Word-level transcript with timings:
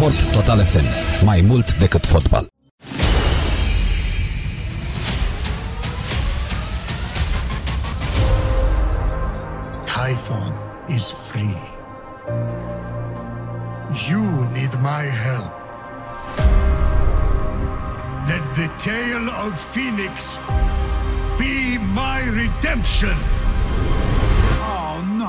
Sport 0.00 0.32
Total 0.32 0.60
FM. 0.64 0.84
Mai 1.24 1.40
mult 1.40 1.78
decât 1.78 2.06
fotbal. 2.06 2.46
Typhon 9.84 10.54
is 10.88 11.10
free. 11.10 11.56
You 14.08 14.48
need 14.52 14.72
my 14.80 15.04
help. 15.04 15.52
Let 18.26 18.54
the 18.54 18.70
tale 18.76 19.28
of 19.28 19.60
Phoenix 19.60 20.38
be 21.38 21.78
my 21.78 22.20
redemption. 22.30 23.39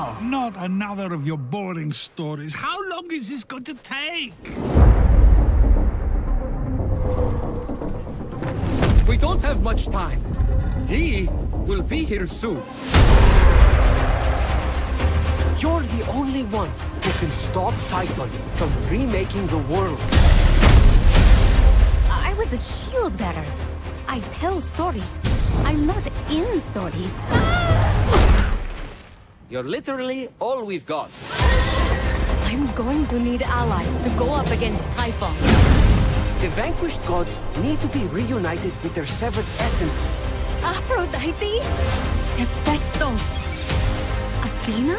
Oh, 0.04 0.18
no, 0.20 0.48
not 0.48 0.56
another 0.56 1.14
of 1.14 1.24
your 1.24 1.36
boring 1.36 1.92
stories. 1.92 2.52
How 2.52 2.76
long 2.88 3.08
is 3.12 3.28
this 3.28 3.44
going 3.44 3.62
to 3.62 3.74
take? 3.74 4.34
We 9.06 9.16
don't 9.16 9.40
have 9.42 9.62
much 9.62 9.86
time. 9.86 10.20
He 10.88 11.28
will 11.52 11.82
be 11.82 12.02
here 12.02 12.26
soon. 12.26 12.60
You're 15.60 15.86
the 15.94 16.04
only 16.08 16.42
one 16.50 16.70
who 17.04 17.12
can 17.20 17.30
stop 17.30 17.72
Typhon 17.88 18.28
from 18.54 18.72
remaking 18.90 19.46
the 19.46 19.58
world. 19.72 20.00
I 22.10 22.34
was 22.36 22.52
a 22.52 22.58
shield 22.58 23.16
bearer. 23.16 23.46
I 24.08 24.18
tell 24.40 24.60
stories. 24.60 25.12
I'm 25.64 25.86
not 25.86 26.04
in 26.28 26.60
stories. 26.60 27.78
You're 29.52 29.68
literally 29.68 30.30
all 30.40 30.64
we've 30.64 30.86
got. 30.86 31.10
I'm 32.48 32.72
going 32.72 33.06
to 33.08 33.20
need 33.20 33.42
allies 33.42 33.94
to 34.02 34.08
go 34.16 34.32
up 34.32 34.46
against 34.46 34.82
Typhon. 34.96 35.34
The 36.40 36.48
vanquished 36.56 37.04
gods 37.04 37.38
need 37.60 37.78
to 37.82 37.88
be 37.88 38.06
reunited 38.06 38.72
with 38.82 38.94
their 38.94 39.04
severed 39.04 39.44
essences. 39.58 40.22
Aphrodite? 40.62 41.60
Hephaestus? 42.40 43.24
Athena? 44.48 44.98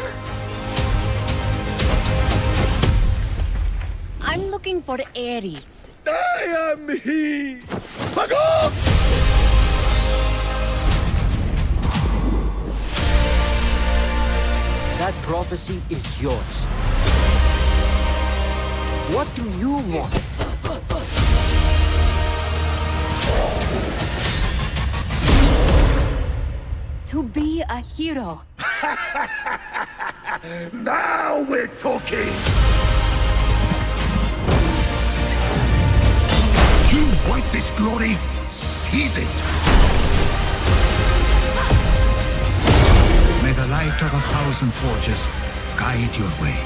I'm 4.22 4.52
looking 4.52 4.80
for 4.82 4.98
Ares. 5.16 5.66
I 6.06 6.70
am 6.70 6.96
he! 7.00 7.58
Magog! 8.14 9.03
That 15.04 15.12
prophecy 15.16 15.82
is 15.90 16.02
yours. 16.18 16.64
What 19.12 19.28
do 19.34 19.44
you 19.60 19.72
want? 19.92 20.14
To 27.08 27.22
be 27.22 27.62
a 27.68 27.80
hero. 27.80 28.40
Now 30.72 31.44
we're 31.50 31.68
talking! 31.76 32.32
You 36.92 37.04
want 37.28 37.44
this 37.52 37.68
glory? 37.76 38.16
Seize 38.46 39.18
it! 39.18 40.13
May 43.44 43.52
the 43.52 43.66
light 43.66 44.00
of 44.00 44.14
a 44.14 44.20
thousand 44.32 44.72
forges 44.72 45.26
guide 45.76 46.16
your 46.16 46.30
way. 46.40 46.56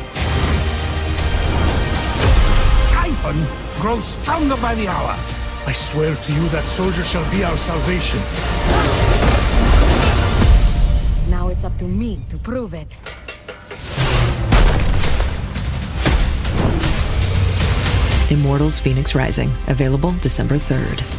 Typhon 2.92 3.44
grows 3.80 4.04
stronger 4.04 4.56
by 4.58 4.76
the 4.76 4.86
hour. 4.86 5.18
I 5.66 5.72
swear 5.72 6.14
to 6.14 6.32
you 6.32 6.48
that 6.50 6.64
soldier 6.66 7.02
shall 7.02 7.28
be 7.32 7.42
our 7.42 7.56
salvation. 7.56 8.20
Now 11.28 11.48
it's 11.48 11.64
up 11.64 11.76
to 11.78 11.84
me 11.88 12.20
to 12.30 12.38
prove 12.38 12.74
it. 12.74 12.86
Immortals 18.30 18.78
Phoenix 18.78 19.16
Rising, 19.16 19.50
available 19.66 20.12
December 20.20 20.58
3rd. 20.58 21.17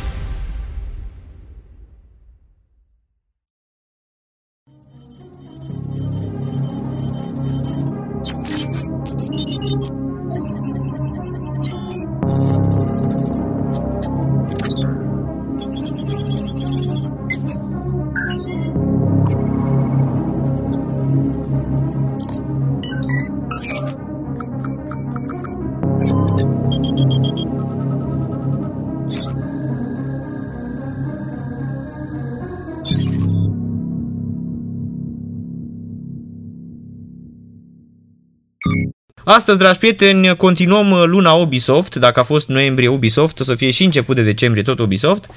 Astăzi, 39.32 39.58
dragi 39.58 39.78
prieteni, 39.78 40.36
continuăm 40.36 40.92
uh, 40.92 41.04
luna 41.06 41.34
Ubisoft. 41.34 41.96
Dacă 41.96 42.20
a 42.20 42.24
fost 42.24 42.48
noiembrie 42.48 42.88
Ubisoft, 42.88 43.40
o 43.40 43.44
să 43.44 43.56
fie 43.56 43.72
și 43.72 43.84
început 43.84 44.16
de 44.16 44.22
decembrie 44.22 44.64
tot 44.64 44.80
Ubisoft. 44.80 45.30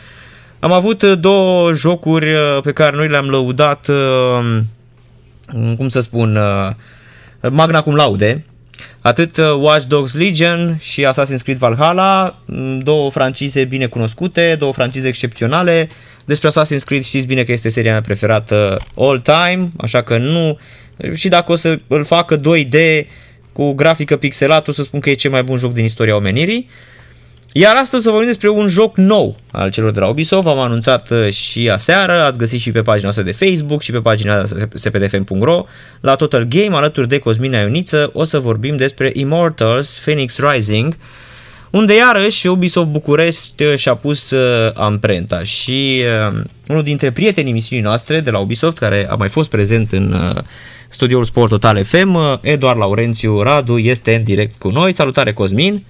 Am 0.60 0.72
avut 0.72 1.02
uh, 1.02 1.18
două 1.20 1.72
jocuri 1.74 2.32
uh, 2.32 2.58
pe 2.62 2.72
care 2.72 2.96
noi 2.96 3.08
le-am 3.08 3.28
lăudat, 3.28 3.88
uh, 3.88 4.60
cum 5.76 5.88
să 5.88 6.00
spun, 6.00 6.36
uh, 6.36 7.50
magna 7.50 7.82
cum 7.82 7.94
laude. 7.94 8.44
Atât 9.00 9.36
uh, 9.36 9.52
Watch 9.58 9.86
Dogs 9.86 10.14
Legion 10.14 10.76
și 10.80 11.06
Assassin's 11.06 11.42
Creed 11.42 11.58
Valhalla, 11.58 12.38
m, 12.44 12.78
două 12.78 13.10
francize 13.10 13.64
bine 13.64 13.86
cunoscute, 13.86 14.56
două 14.58 14.72
francize 14.72 15.08
excepționale. 15.08 15.88
Despre 16.24 16.48
Assassin's 16.48 16.84
Creed 16.84 17.02
știți 17.02 17.26
bine 17.26 17.42
că 17.42 17.52
este 17.52 17.68
seria 17.68 17.90
mea 17.92 18.00
preferată 18.00 18.76
all 18.96 19.18
time, 19.18 19.68
așa 19.78 20.02
că 20.02 20.18
nu... 20.18 20.58
Și 21.14 21.28
dacă 21.28 21.52
o 21.52 21.56
să 21.56 21.78
îl 21.86 22.04
facă 22.04 22.40
2D 22.40 23.06
cu 23.52 23.72
grafică 23.72 24.16
pixelată, 24.16 24.70
o 24.70 24.72
să 24.72 24.82
spun 24.82 25.00
că 25.00 25.10
e 25.10 25.14
cel 25.14 25.30
mai 25.30 25.42
bun 25.42 25.56
joc 25.56 25.72
din 25.72 25.84
istoria 25.84 26.16
omenirii. 26.16 26.68
Iar 27.54 27.76
astăzi 27.76 27.94
o 27.94 28.00
să 28.00 28.10
vorbim 28.10 28.28
despre 28.28 28.48
un 28.48 28.68
joc 28.68 28.96
nou 28.96 29.36
al 29.50 29.70
celor 29.70 29.90
de 29.90 30.00
la 30.00 30.08
Ubisoft, 30.08 30.46
am 30.46 30.58
anunțat 30.58 31.10
uh, 31.10 31.32
și 31.32 31.70
aseară, 31.70 32.22
ați 32.22 32.38
găsit 32.38 32.60
și 32.60 32.70
pe 32.70 32.82
pagina 32.82 33.02
noastră 33.02 33.24
de 33.24 33.46
Facebook 33.46 33.82
și 33.82 33.92
pe 33.92 33.98
pagina 33.98 34.44
spdfm.ro 34.74 35.64
la 36.00 36.14
Total 36.14 36.44
Game, 36.44 36.76
alături 36.76 37.08
de 37.08 37.18
Cosmina 37.18 37.58
Ioniță, 37.58 38.10
o 38.12 38.24
să 38.24 38.38
vorbim 38.38 38.76
despre 38.76 39.10
Immortals 39.14 39.98
Phoenix 39.98 40.38
Rising, 40.38 40.96
unde 41.72 41.94
iarăși 41.94 42.46
Ubisoft 42.46 42.86
București 42.86 43.64
uh, 43.64 43.76
și-a 43.76 43.94
pus 43.94 44.30
uh, 44.30 44.72
amprenta 44.74 45.42
și 45.44 46.04
uh, 46.32 46.40
unul 46.68 46.82
dintre 46.82 47.12
prietenii 47.12 47.52
misiunii 47.52 47.84
noastre 47.84 48.20
de 48.20 48.30
la 48.30 48.38
Ubisoft, 48.38 48.78
care 48.78 49.06
a 49.10 49.14
mai 49.14 49.28
fost 49.28 49.50
prezent 49.50 49.92
în 49.92 50.12
uh, 50.12 50.42
studioul 50.88 51.24
Sport 51.24 51.48
Total 51.48 51.84
FM, 51.84 52.14
uh, 52.14 52.38
Eduard 52.40 52.78
Laurențiu 52.78 53.42
Radu, 53.42 53.78
este 53.78 54.14
în 54.14 54.24
direct 54.24 54.58
cu 54.58 54.68
noi. 54.68 54.94
Salutare 54.94 55.32
Cosmin! 55.32 55.84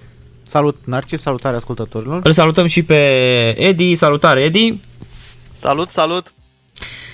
Salut 0.45 0.77
Narcis, 0.85 1.21
salutare 1.21 1.55
ascultătorilor. 1.55 2.19
Îl 2.23 2.31
salutăm 2.31 2.65
și 2.65 2.83
pe 2.83 2.95
Edi. 3.57 3.95
Salutare, 3.95 4.41
Edi. 4.41 4.79
Salut, 5.53 5.89
salut! 5.89 6.33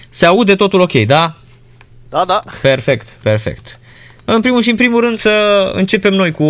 Se 0.10 0.26
aude 0.26 0.56
totul 0.56 0.80
ok, 0.80 0.92
da? 0.92 1.36
Da, 2.10 2.26
da. 2.26 2.44
Perfect, 2.62 3.18
perfect. 3.24 3.79
În 4.34 4.42
primul 4.42 4.62
și 4.62 4.70
în 4.70 4.76
primul 4.76 5.02
rând 5.02 5.18
să 5.18 5.72
începem 5.76 6.14
noi 6.14 6.32
cu 6.32 6.44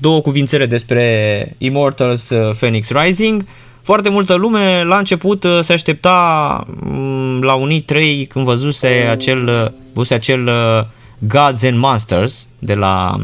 două 0.00 0.20
cuvințele 0.20 0.66
despre 0.66 1.54
Immortals 1.58 2.30
uh, 2.30 2.54
Phoenix 2.56 2.90
Rising. 2.90 3.44
Foarte 3.82 4.08
multă 4.08 4.34
lume 4.34 4.84
la 4.84 4.98
început 4.98 5.44
uh, 5.44 5.58
se 5.62 5.72
aștepta 5.72 6.66
mm, 6.80 7.42
la 7.42 7.54
unii 7.54 7.80
trei 7.80 8.26
când 8.26 8.44
văzuse 8.44 8.86
acel, 8.86 9.48
uh, 9.48 9.66
văzuse 9.92 10.14
acel 10.14 10.46
uh, 10.46 10.84
Gods 11.18 11.64
and 11.64 11.78
Monsters 11.78 12.48
de 12.58 12.74
la, 12.74 13.16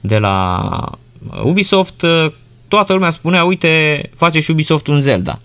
de 0.00 0.18
la 0.18 0.68
Ubisoft. 1.42 2.02
uh, 2.02 2.26
Toată 2.68 2.92
lumea 2.92 3.10
spunea, 3.10 3.44
uite, 3.44 4.02
face 4.16 4.40
și 4.40 4.50
Ubisoft 4.50 4.86
un 4.86 5.00
Zelda. 5.00 5.38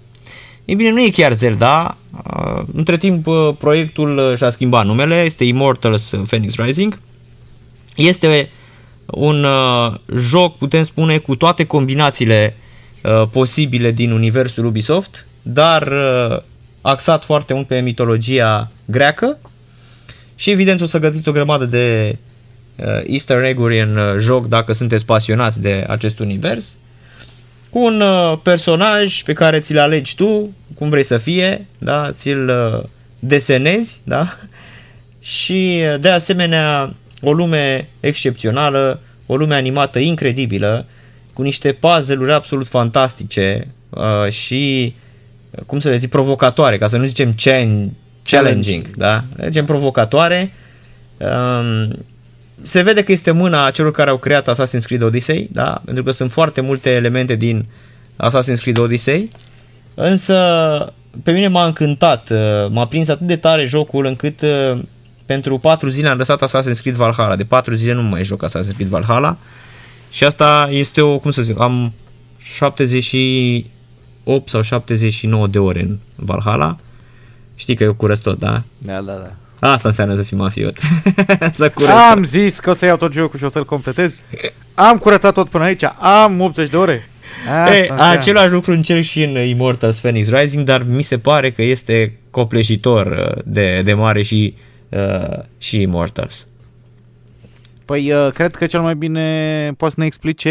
Ei 0.65 0.75
bine, 0.75 0.89
nu 0.89 1.01
e 1.01 1.09
chiar 1.09 1.33
Zelda. 1.33 1.97
Uh, 2.35 2.61
Între 2.73 2.97
timp, 2.97 3.27
uh, 3.27 3.49
proiectul 3.59 4.17
uh, 4.17 4.37
și-a 4.37 4.49
schimbat 4.49 4.85
numele, 4.85 5.23
este 5.23 5.43
Immortals 5.43 6.13
Phoenix 6.27 6.55
Rising. 6.55 6.99
Este 7.99 8.49
un 9.05 9.43
uh, 9.43 9.93
joc, 10.17 10.57
putem 10.57 10.83
spune, 10.83 11.17
cu 11.17 11.35
toate 11.35 11.65
combinațiile 11.65 12.55
uh, 13.03 13.27
posibile 13.31 13.91
din 13.91 14.11
universul 14.11 14.65
Ubisoft, 14.65 15.25
dar 15.41 15.87
uh, 15.87 16.41
axat 16.81 17.23
foarte 17.25 17.53
mult 17.53 17.67
pe 17.67 17.79
mitologia 17.79 18.71
greacă 18.85 19.37
și 20.35 20.49
evident 20.49 20.81
o 20.81 20.85
să 20.85 20.99
găsiți 20.99 21.29
o 21.29 21.31
grămadă 21.31 21.65
de 21.65 22.17
uh, 22.75 22.85
easter 23.05 23.43
egg-uri 23.43 23.81
în 23.81 23.97
uh, 23.97 24.17
joc 24.17 24.47
dacă 24.47 24.73
sunteți 24.73 25.05
pasionați 25.05 25.61
de 25.61 25.85
acest 25.87 26.19
univers. 26.19 26.75
cu 27.69 27.79
un 27.79 28.01
uh, 28.01 28.39
personaj 28.43 29.21
pe 29.21 29.33
care 29.33 29.59
ți-l 29.59 29.79
alegi 29.79 30.15
tu, 30.15 30.53
cum 30.75 30.89
vrei 30.89 31.03
să 31.03 31.17
fie, 31.17 31.67
da? 31.77 32.11
ți-l 32.11 32.49
uh, 32.49 32.83
desenezi, 33.19 34.01
da? 34.03 34.27
și 35.19 35.81
uh, 35.93 35.99
de 35.99 36.09
asemenea 36.09 36.93
o 37.21 37.33
lume 37.33 37.89
excepțională, 37.99 38.99
o 39.25 39.35
lume 39.35 39.55
animată 39.55 39.99
incredibilă, 39.99 40.85
cu 41.33 41.41
niște 41.41 41.71
puzzle-uri 41.71 42.31
absolut 42.31 42.67
fantastice 42.67 43.67
uh, 43.89 44.31
și, 44.31 44.93
uh, 45.51 45.63
cum 45.65 45.79
să 45.79 45.89
le 45.89 45.95
zic, 45.95 46.09
provocatoare, 46.09 46.77
ca 46.77 46.87
să 46.87 46.97
nu 46.97 47.05
zicem 47.05 47.33
chan- 47.33 47.89
challenging, 48.23 48.95
da? 48.95 49.23
Zicem 49.43 49.65
provocatoare. 49.65 50.53
Um, 51.17 52.05
se 52.61 52.81
vede 52.81 53.03
că 53.03 53.11
este 53.11 53.31
mâna 53.31 53.71
celor 53.71 53.91
care 53.91 54.09
au 54.09 54.17
creat 54.17 54.49
Assassin's 54.49 54.83
Creed 54.83 55.01
Odyssey, 55.01 55.49
da? 55.51 55.81
Pentru 55.85 56.03
că 56.03 56.11
sunt 56.11 56.31
foarte 56.31 56.61
multe 56.61 56.89
elemente 56.89 57.35
din 57.35 57.65
Assassin's 58.15 58.61
Creed 58.61 58.77
Odyssey. 58.77 59.31
Însă 59.93 60.35
pe 61.23 61.31
mine 61.31 61.47
m-a 61.47 61.65
încântat, 61.65 62.29
uh, 62.29 62.37
m-a 62.69 62.87
prins 62.87 63.07
atât 63.07 63.27
de 63.27 63.35
tare 63.35 63.65
jocul 63.65 64.05
încât 64.05 64.41
uh, 64.41 64.79
pentru 65.29 65.57
4 65.57 65.89
zile 65.89 66.07
am 66.07 66.17
lăsat 66.17 66.43
Assassin's 66.43 66.81
Creed 66.81 66.95
Valhalla. 66.95 67.35
De 67.35 67.43
4 67.43 67.73
zile 67.73 67.93
nu 67.93 68.01
mai 68.01 68.23
joc 68.23 68.45
Assassin's 68.45 68.75
Creed 68.75 68.89
Valhalla. 68.89 69.37
Și 70.09 70.23
asta 70.23 70.67
este 70.71 71.01
o, 71.01 71.19
cum 71.19 71.31
să 71.31 71.41
zic, 71.41 71.59
am 71.59 71.93
78 72.37 74.49
sau 74.49 74.61
79 74.61 75.47
de 75.47 75.59
ore 75.59 75.81
în 75.81 75.97
Valhalla. 76.15 76.75
Știi 77.55 77.75
că 77.75 77.83
eu 77.83 77.93
curăț 77.93 78.19
tot, 78.19 78.39
da? 78.39 78.63
Da, 78.77 79.01
da, 79.01 79.13
da. 79.13 79.31
Asta 79.71 79.87
înseamnă 79.87 80.15
să 80.15 80.21
fii 80.21 80.37
mafiot. 80.37 80.77
să 81.51 81.69
curăț 81.69 81.93
Am 82.11 82.23
zis 82.23 82.59
că 82.59 82.69
o 82.69 82.73
să 82.73 82.85
iau 82.85 82.97
tot 82.97 83.13
jocul 83.13 83.39
și 83.39 83.45
o 83.45 83.49
să-l 83.49 83.65
completez. 83.65 84.15
Am 84.73 84.97
curățat 84.97 85.33
tot 85.33 85.49
până 85.49 85.63
aici. 85.63 85.83
Am 86.23 86.41
80 86.41 86.69
de 86.69 86.77
ore. 86.77 87.09
Asta 87.49 87.75
Ei, 87.75 87.79
înseamnă. 87.79 88.03
același 88.03 88.51
lucru 88.51 88.71
încerc 88.71 89.03
și 89.03 89.23
în 89.23 89.37
Immortals 89.37 89.99
Phoenix 89.99 90.29
Rising, 90.29 90.65
dar 90.65 90.83
mi 90.83 91.03
se 91.03 91.17
pare 91.17 91.51
că 91.51 91.61
este 91.61 92.19
copleșitor 92.31 93.05
uh, 93.05 93.41
de, 93.45 93.81
de 93.83 93.93
mare 93.93 94.21
și, 94.21 94.53
uh, 94.55 94.61
și 95.57 95.81
Immortals. 95.81 96.47
Păi, 97.85 98.11
uh, 98.11 98.27
cred 98.33 98.55
că 98.55 98.65
cel 98.65 98.81
mai 98.81 98.95
bine 98.95 99.73
poate 99.77 99.93
să 99.93 99.99
ne 99.99 100.05
explice 100.05 100.49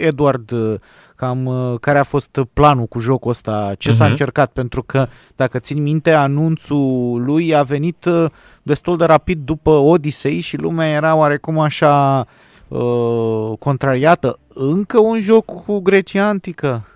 Edward 0.00 0.50
uh, 0.50 0.74
cam 1.16 1.46
uh, 1.46 1.78
care 1.80 1.98
a 1.98 2.02
fost 2.02 2.40
planul 2.52 2.86
cu 2.86 2.98
jocul 2.98 3.30
ăsta, 3.30 3.74
ce 3.78 3.92
s-a 3.92 4.02
Mhm. 4.02 4.10
încercat, 4.10 4.52
pentru 4.52 4.82
că, 4.82 5.08
dacă 5.36 5.58
țin 5.58 5.82
minte, 5.82 6.12
anunțul 6.12 7.22
lui 7.24 7.54
a 7.54 7.62
venit 7.62 8.04
uh, 8.04 8.26
destul 8.62 8.96
de 8.96 9.04
rapid 9.04 9.38
după 9.44 9.70
Odyssey 9.70 10.40
și 10.40 10.56
lumea 10.56 10.88
era 10.88 11.14
oarecum 11.14 11.58
așa 11.58 12.26
uh, 12.68 13.52
contrariată. 13.58 14.38
Încă 14.54 14.98
un 14.98 15.20
joc 15.20 15.44
cu 15.64 15.78
Grecia 15.80 16.26
antică. 16.28 16.86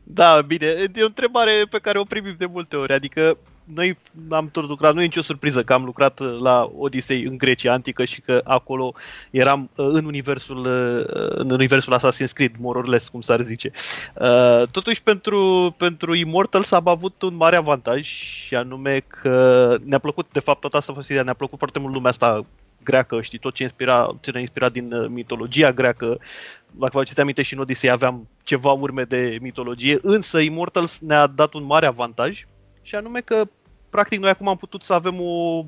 Da, 0.02 0.40
bine, 0.46 0.66
e 0.94 1.02
o 1.02 1.06
întrebare 1.06 1.50
pe 1.70 1.78
care 1.78 1.98
o 1.98 2.04
primim 2.04 2.34
de 2.38 2.46
multe 2.46 2.76
ori, 2.76 2.92
adică 2.92 3.36
noi 3.64 3.98
am 4.28 4.48
tot 4.50 4.68
lucrat, 4.68 4.94
nu 4.94 5.00
e 5.00 5.04
nicio 5.04 5.22
surpriză 5.22 5.62
că 5.62 5.72
am 5.72 5.84
lucrat 5.84 6.18
uh, 6.18 6.38
la 6.40 6.70
Odyssey 6.78 7.22
în 7.22 7.38
Grecia 7.38 7.72
antică 7.72 8.04
și 8.04 8.20
că 8.20 8.40
acolo 8.44 8.94
eram 9.30 9.70
uh, 9.76 9.88
în 9.92 10.04
universul, 10.04 10.58
uh, 10.58 11.04
în 11.28 11.50
universul 11.50 11.98
Assassin's 11.98 12.32
Creed, 12.32 12.52
more 12.58 12.78
or 12.78 12.86
less, 12.86 13.08
cum 13.08 13.20
s-ar 13.20 13.40
zice. 13.40 13.70
Uh, 14.14 14.68
Totuși, 14.70 15.02
pentru, 15.02 15.74
pentru 15.78 16.14
Immortals 16.14 16.70
am 16.70 16.88
avut 16.88 17.22
un 17.22 17.34
mare 17.34 17.56
avantaj 17.56 18.06
și 18.06 18.54
anume 18.54 19.04
că 19.06 19.76
ne-a 19.84 19.98
plăcut, 19.98 20.26
de 20.32 20.40
fapt, 20.40 20.60
toată 20.60 20.76
asta 20.76 20.92
fasilia, 20.92 21.22
ne-a 21.22 21.34
plăcut 21.34 21.58
foarte 21.58 21.78
mult 21.78 21.94
lumea 21.94 22.10
asta 22.10 22.46
greacă, 22.82 23.20
știi, 23.20 23.38
tot 23.38 23.54
ce, 23.54 23.62
inspira, 23.62 24.16
ce 24.20 24.30
ne-a 24.30 24.40
inspirat 24.40 24.72
din 24.72 24.92
uh, 24.92 25.08
mitologia 25.08 25.72
greacă, 25.72 26.18
dacă 26.66 26.90
vă 26.92 26.98
aduceți 26.98 27.20
aminte 27.20 27.42
și 27.42 27.54
în 27.54 27.60
Odyssey 27.60 27.90
aveam 27.90 28.28
ceva 28.42 28.72
urme 28.72 29.02
de 29.02 29.38
mitologie, 29.40 29.98
însă 30.02 30.38
Immortals 30.38 30.98
ne-a 30.98 31.26
dat 31.26 31.54
un 31.54 31.64
mare 31.64 31.86
avantaj 31.86 32.44
și 32.82 32.94
anume 32.94 33.20
că 33.20 33.44
practic 33.90 34.20
noi 34.20 34.30
acum 34.30 34.48
am 34.48 34.56
putut 34.56 34.82
să 34.82 34.92
avem 34.92 35.20
o 35.20 35.64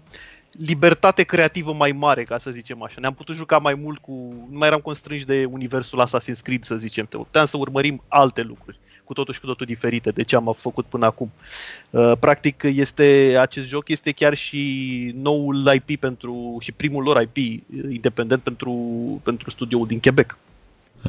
libertate 0.50 1.22
creativă 1.22 1.72
mai 1.72 1.92
mare, 1.92 2.24
ca 2.24 2.38
să 2.38 2.50
zicem 2.50 2.82
așa. 2.82 2.96
Ne-am 3.00 3.14
putut 3.14 3.34
juca 3.34 3.58
mai 3.58 3.74
mult 3.74 3.98
cu... 3.98 4.12
Nu 4.50 4.58
mai 4.58 4.68
eram 4.68 4.80
constrânși 4.80 5.26
de 5.26 5.44
universul 5.44 6.06
Assassin's 6.06 6.42
Creed, 6.42 6.64
să 6.64 6.76
zicem. 6.76 7.06
Puteam 7.06 7.46
să 7.46 7.56
urmărim 7.56 8.02
alte 8.08 8.42
lucruri 8.42 8.78
cu 9.04 9.12
totul 9.12 9.34
și 9.34 9.40
cu 9.40 9.46
totul 9.46 9.66
diferite 9.66 10.10
de 10.10 10.22
ce 10.22 10.36
am 10.36 10.54
făcut 10.58 10.84
până 10.84 11.06
acum. 11.06 11.32
Uh, 11.90 12.12
Practic, 12.18 12.62
este, 12.62 13.36
acest 13.40 13.68
joc 13.68 13.88
este 13.88 14.12
chiar 14.12 14.34
și 14.34 15.12
noul 15.16 15.80
IP 15.86 16.00
pentru, 16.00 16.56
și 16.60 16.72
primul 16.72 17.02
lor 17.02 17.28
IP 17.34 17.62
independent 17.90 18.42
pentru, 18.42 18.72
pentru 19.24 19.50
studioul 19.50 19.86
din 19.86 20.00
Quebec 20.00 20.36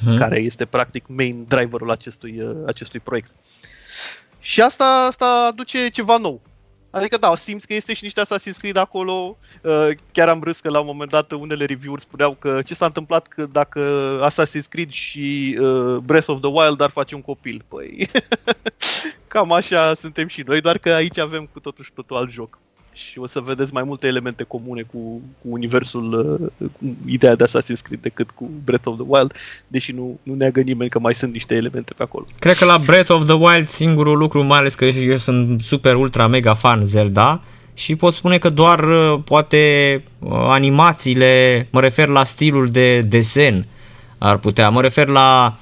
Mhm. 0.04 0.18
care 0.18 0.40
este 0.40 0.66
practic 0.66 1.04
main 1.08 1.46
driverul 1.48 1.92
acestui, 1.92 2.42
uh, 2.42 2.56
acestui 2.66 3.00
proiect. 3.00 3.32
Și 4.46 4.62
asta, 4.62 4.86
asta 4.86 5.48
aduce 5.50 5.90
ceva 5.90 6.18
nou. 6.18 6.42
Adică 6.90 7.18
da, 7.18 7.36
simți 7.36 7.68
că 7.68 7.74
este 7.74 7.94
și 7.94 8.04
niște 8.04 8.22
Assassin's 8.22 8.58
Creed 8.58 8.76
acolo. 8.76 9.38
Uh, 9.62 9.90
Chiar 10.12 10.30
am 10.30 10.44
râs 10.44 10.60
că 10.60 10.70
la 10.70 10.80
un 10.80 10.86
moment 10.86 11.10
dat 11.10 11.32
unele 11.32 11.66
review-uri 11.66 12.02
spuneau 12.02 12.36
că 12.40 12.62
ce 12.62 12.74
s-a 12.74 12.86
întâmplat 12.86 13.28
că 13.28 13.46
dacă 13.46 13.82
Assassin's 14.30 14.68
Creed 14.70 14.90
și 14.90 15.58
uh, 15.62 15.98
Breath 15.98 16.30
of 16.30 16.40
the 16.40 16.50
Wild 16.50 16.82
ar 16.82 16.90
face 16.90 17.16
un 17.16 17.22
copil. 17.22 17.66
Păi 17.68 18.10
cam 19.28 19.52
așa 19.52 19.94
suntem 19.94 20.28
și 20.28 20.44
noi, 20.46 20.62
doar 20.62 20.78
că 20.78 20.90
aici 20.90 21.18
avem 21.18 21.50
cu 21.54 21.60
totul 21.60 21.84
și 21.84 21.92
totul 21.92 22.18
alt 22.18 22.32
joc. 22.32 22.60
Și 22.96 23.20
o 23.20 23.28
să 23.28 23.40
vedeți 23.40 23.74
mai 23.74 23.84
multe 23.84 24.08
elemente 24.08 24.44
comune 24.44 24.82
cu, 24.82 25.22
cu 25.42 25.48
universul, 25.50 26.14
uh, 26.58 26.68
cu 26.80 26.96
ideea 27.06 27.36
de 27.36 27.44
Assassin's 27.44 27.82
Creed 27.82 28.02
decât 28.02 28.30
cu 28.32 28.50
Breath 28.64 28.88
of 28.88 28.96
the 28.96 29.06
Wild, 29.08 29.34
deși 29.68 29.92
nu, 29.92 30.20
nu 30.24 30.34
neagă 30.34 30.62
nimeni 30.62 30.90
că 30.90 31.00
mai 31.00 31.16
sunt 31.16 31.32
niște 31.32 31.56
elemente 31.56 31.94
pe 31.98 32.04
acolo. 32.04 32.26
Cred 32.40 32.56
că 32.56 32.66
la 32.66 32.78
Breath 32.78 33.10
of 33.10 33.26
the 33.26 33.34
Wild 33.34 33.68
singurul 33.68 34.18
lucru, 34.18 34.44
mai 34.44 34.58
ales 34.58 34.76
că 34.76 34.86
eu 34.86 35.18
sunt 35.18 35.62
super 35.62 35.96
ultra 35.96 36.28
mega 36.28 36.54
fan 36.54 36.86
Zelda 36.86 37.42
și 37.74 37.96
pot 37.96 38.14
spune 38.14 38.38
că 38.38 38.50
doar 38.50 38.80
uh, 38.80 39.20
poate 39.26 40.04
uh, 40.20 40.32
animațiile, 40.32 41.68
mă 41.72 41.82
refer 41.82 42.08
la 42.08 42.24
stilul 42.24 42.68
de 42.68 43.02
desen 43.02 43.66
ar 44.18 44.38
putea, 44.38 44.70
mă 44.70 44.82
refer 44.82 45.08
la 45.08 45.58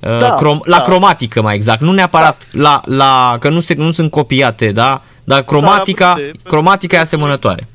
uh, 0.00 0.18
Da, 0.18 0.34
crom- 0.34 0.64
la 0.64 0.76
da. 0.76 0.82
cromatică 0.82 1.42
mai 1.42 1.54
exact, 1.54 1.80
nu 1.80 1.92
neapărat 1.92 2.48
la, 2.52 2.80
la 2.84 3.36
că 3.40 3.48
nu, 3.48 3.60
se, 3.60 3.74
nu 3.74 3.90
sunt 3.90 4.10
copiate, 4.10 4.72
da? 4.72 5.02
Dar 5.26 5.44
cromatica, 5.44 6.10
putea, 6.12 6.24
pentru- 6.30 6.48
cromatica 6.48 6.96
e 6.96 7.00
asemănătoare. 7.00 7.66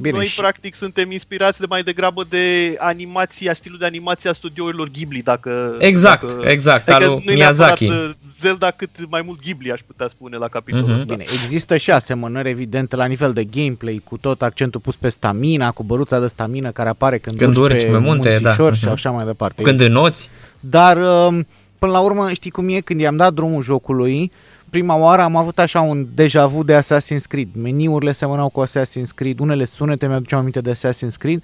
Bine, 0.00 0.16
Noi, 0.16 0.26
și- 0.26 0.38
practic, 0.40 0.74
suntem 0.74 1.10
inspirați 1.12 1.60
de 1.60 1.66
mai 1.68 1.82
degrabă 1.82 2.26
de 2.28 2.74
animația, 2.78 3.54
stilul 3.54 3.78
de 3.78 3.84
animație 3.84 4.30
a 4.30 4.32
studiourilor 4.32 4.88
Ghibli, 4.90 5.22
dacă... 5.22 5.74
Exact, 5.78 6.26
dacă, 6.26 6.48
exact, 6.48 6.88
adică 6.88 7.04
al 7.04 7.10
lui 7.14 7.22
nu-i 7.24 7.34
Miyazaki. 7.34 7.84
neapărat, 7.86 8.08
uh, 8.10 8.14
Zelda 8.40 8.70
cât 8.70 8.90
mai 9.10 9.22
mult 9.24 9.40
Ghibli, 9.42 9.72
aș 9.72 9.80
putea 9.86 10.08
spune, 10.08 10.36
la 10.36 10.48
capitolul 10.48 10.86
Mhm. 10.88 10.94
ăsta. 10.98 11.14
Bine, 11.14 11.24
există 11.42 11.76
și 11.76 11.90
asemănări 11.90 12.48
evidente 12.48 12.96
la 12.96 13.04
nivel 13.04 13.32
de 13.32 13.44
gameplay, 13.44 14.00
cu 14.04 14.16
tot 14.16 14.42
accentul 14.42 14.80
pus 14.80 14.96
pe 14.96 15.08
stamina, 15.08 15.70
cu 15.70 15.82
băruța 15.82 16.18
de 16.20 16.26
stamină 16.26 16.70
care 16.70 16.88
apare 16.88 17.18
când, 17.18 17.38
Când 17.38 17.56
urci 17.56 17.82
pe 17.82 17.88
pe 17.90 17.98
munte, 17.98 18.28
da. 18.42 18.48
munțișor 18.48 18.74
și 18.74 18.84
Mhm. 18.84 18.92
așa 18.92 19.10
mai 19.10 19.24
departe. 19.24 19.62
Când 19.62 19.80
înoți, 19.80 20.30
Dar, 20.60 20.96
um, 20.96 21.46
până 21.78 21.92
la 21.92 22.00
urmă, 22.00 22.28
știi 22.32 22.50
cum 22.50 22.68
e? 22.68 22.80
Când 22.80 23.00
i-am 23.00 23.16
dat 23.16 23.32
drumul 23.34 23.62
jocului, 23.62 24.32
prima 24.70 24.96
oară 24.96 25.22
am 25.22 25.36
avut 25.36 25.58
așa 25.58 25.80
un 25.80 26.06
deja 26.14 26.46
vu 26.46 26.62
de 26.62 26.78
Assassin's 26.78 27.26
Creed. 27.28 27.48
Meniurile 27.52 28.12
semănau 28.12 28.48
cu 28.48 28.64
Assassin's 28.66 29.14
Creed, 29.14 29.38
unele 29.38 29.64
sunete 29.64 30.06
mi-aduceau 30.06 30.38
aminte 30.38 30.60
de 30.60 30.72
Assassin's 30.72 31.16
Creed. 31.18 31.42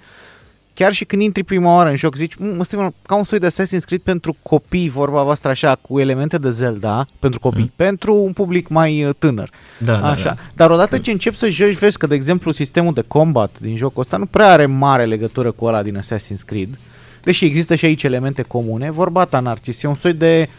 Chiar 0.73 0.93
și 0.93 1.05
când 1.05 1.21
intri 1.21 1.43
prima 1.43 1.75
oară 1.75 1.89
în 1.89 1.95
joc, 1.95 2.15
zici, 2.15 2.35
"Mm, 2.35 2.59
ăsta 2.59 2.75
e 2.75 2.89
ca 3.05 3.15
un 3.15 3.23
soi 3.23 3.39
de 3.39 3.47
Assassin's 3.47 3.83
Creed 3.85 4.01
pentru 4.01 4.35
copii, 4.41 4.89
vorba 4.89 5.23
voastră 5.23 5.49
așa, 5.49 5.77
cu 5.81 5.99
elemente 5.99 6.37
de 6.37 6.49
Zelda, 6.49 7.05
pentru 7.19 7.39
copii, 7.39 7.71
pentru 7.75 8.15
un 8.15 8.33
public 8.33 8.67
mai 8.67 9.03
uh, 9.03 9.13
tânăr. 9.19 9.49
da, 9.77 9.95
da, 9.95 10.09
Așa. 10.11 10.23
da. 10.23 10.35
Dar 10.55 10.69
odată 10.71 10.97
ce 10.97 11.11
începi 11.11 11.37
să 11.37 11.49
joci, 11.49 11.77
vezi 11.77 11.97
că, 11.97 12.07
de 12.07 12.15
exemplu, 12.15 12.51
sistemul 12.51 12.93
de 12.93 13.03
combat 13.07 13.57
din 13.61 13.75
jocul 13.75 14.01
ăsta 14.01 14.17
nu 14.17 14.25
prea 14.25 14.47
are 14.51 14.65
mare 14.65 15.05
legătură 15.05 15.51
cu 15.51 15.65
ăla 15.65 15.83
din 15.83 15.99
Assassin's 15.99 16.45
Creed, 16.45 16.79
deși 17.23 17.45
există 17.45 17.75
și 17.75 17.85
aici 17.85 18.03
elemente 18.03 18.41
comune. 18.41 18.91
Vorba 18.91 19.25
ta, 19.25 19.39
Narcis, 19.39 19.83
e 19.83 19.87
un 19.87 19.95
soi 19.95 20.13
de 20.13 20.47
uh, 20.49 20.53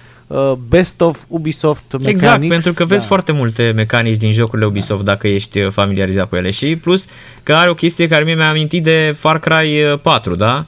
best 0.69 1.01
of 1.01 1.25
Ubisoft 1.29 1.83
mechanics. 1.93 2.23
Exact, 2.23 2.49
pentru 2.49 2.73
că 2.73 2.85
vezi 2.85 3.01
da. 3.01 3.07
foarte 3.07 3.33
multe 3.33 3.73
mecanici 3.75 4.17
din 4.17 4.33
jocurile 4.33 4.67
Ubisoft 4.67 5.05
dacă 5.05 5.29
ești 5.29 5.61
uh, 5.61 5.71
familiarizat 5.71 6.29
cu 6.29 6.37
ele 6.37 6.51
și 6.51 6.77
plus 6.77 7.07
că 7.43 7.55
are 7.55 7.71
o 7.71 7.75
chestie 7.75 8.09
care 8.09 8.25
mie 8.25 8.35
mi-a 8.35 8.49
amintit 8.49 8.83
de 8.83 9.17
Far 9.19 9.39
Cry 9.39 9.83
uh, 9.83 9.99
4, 10.03 10.35
da? 10.35 10.67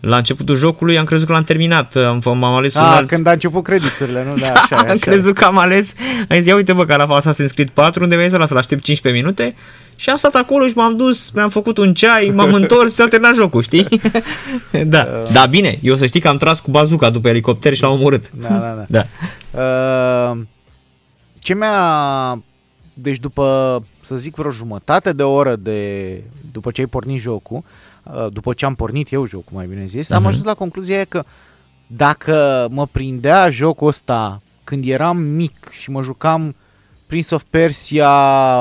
La 0.00 0.16
începutul 0.16 0.56
jocului 0.56 0.98
am 0.98 1.04
crezut 1.04 1.26
că 1.26 1.32
l-am 1.32 1.42
terminat, 1.42 1.96
am, 1.96 2.22
m-am 2.24 2.44
ales 2.44 2.74
un 2.74 2.80
A, 2.80 2.96
alt... 2.96 3.08
când 3.08 3.26
a 3.26 3.30
început 3.30 3.62
crediturile, 3.62 4.24
nu? 4.24 4.34
Da, 4.42 4.52
așa, 4.52 4.66
e, 4.70 4.78
așa. 4.78 4.90
am 4.90 4.98
crezut 4.98 5.34
că 5.34 5.44
am 5.44 5.58
ales, 5.58 5.94
am 6.28 6.36
zis, 6.36 6.46
ia 6.46 6.54
uite 6.54 6.72
bă, 6.72 6.84
că 6.84 6.96
la 6.96 7.18
Assassin's 7.20 7.54
Creed 7.54 7.68
4, 7.68 8.02
unde 8.02 8.14
mi-ai 8.14 8.28
zis, 8.28 8.38
lasă, 8.38 8.56
aștept 8.56 8.82
15 8.82 9.22
minute 9.22 9.54
și 9.96 10.10
am 10.10 10.16
stat 10.16 10.34
acolo 10.34 10.66
și 10.66 10.76
m-am 10.76 10.96
dus, 10.96 11.30
mi-am 11.30 11.48
făcut 11.48 11.78
un 11.78 11.94
ceai, 11.94 12.32
m-am 12.34 12.52
întors 12.60 12.90
și 12.90 12.96
s-a 12.96 13.08
terminat 13.08 13.34
jocul, 13.34 13.62
știi? 13.62 13.86
da, 14.86 15.08
da, 15.32 15.46
bine, 15.46 15.78
eu 15.82 15.96
să 15.96 16.06
știi 16.06 16.20
că 16.20 16.28
am 16.28 16.36
tras 16.36 16.60
cu 16.60 16.70
bazuca 16.70 17.10
după 17.10 17.28
elicopter 17.28 17.74
și 17.74 17.82
l-am 17.82 17.92
omorât. 17.92 18.30
Da, 18.30 18.48
da, 18.48 18.84
da. 18.88 19.04
Da. 19.50 20.30
Uh, 20.30 20.38
ce 21.38 21.54
mi-a... 21.54 22.42
Deci 22.94 23.18
după, 23.18 23.82
să 24.00 24.16
zic, 24.16 24.34
vreo 24.34 24.50
jumătate 24.50 25.12
de 25.12 25.22
oră 25.22 25.56
de... 25.56 26.22
După 26.52 26.70
ce 26.70 26.80
ai 26.80 26.86
pornit 26.86 27.20
jocul, 27.20 27.56
uh, 27.56 27.62
după 28.32 28.52
ce 28.52 28.64
am 28.64 28.74
pornit 28.74 29.12
eu 29.12 29.26
jocul, 29.26 29.52
mai 29.56 29.66
bine 29.66 29.86
zis, 29.86 30.10
am 30.10 30.18
Mhm. 30.18 30.28
ajuns 30.28 30.44
la 30.44 30.54
concluzia 30.54 31.04
că 31.04 31.24
dacă 31.86 32.68
mă 32.70 32.86
prindea 32.86 33.50
jocul 33.50 33.88
ăsta 33.88 34.40
când 34.64 34.88
eram 34.88 35.16
mic 35.18 35.68
și 35.70 35.90
mă 35.90 36.02
jucam 36.02 36.54
Prince 37.06 37.34
of 37.34 37.42
Persia 37.50 38.10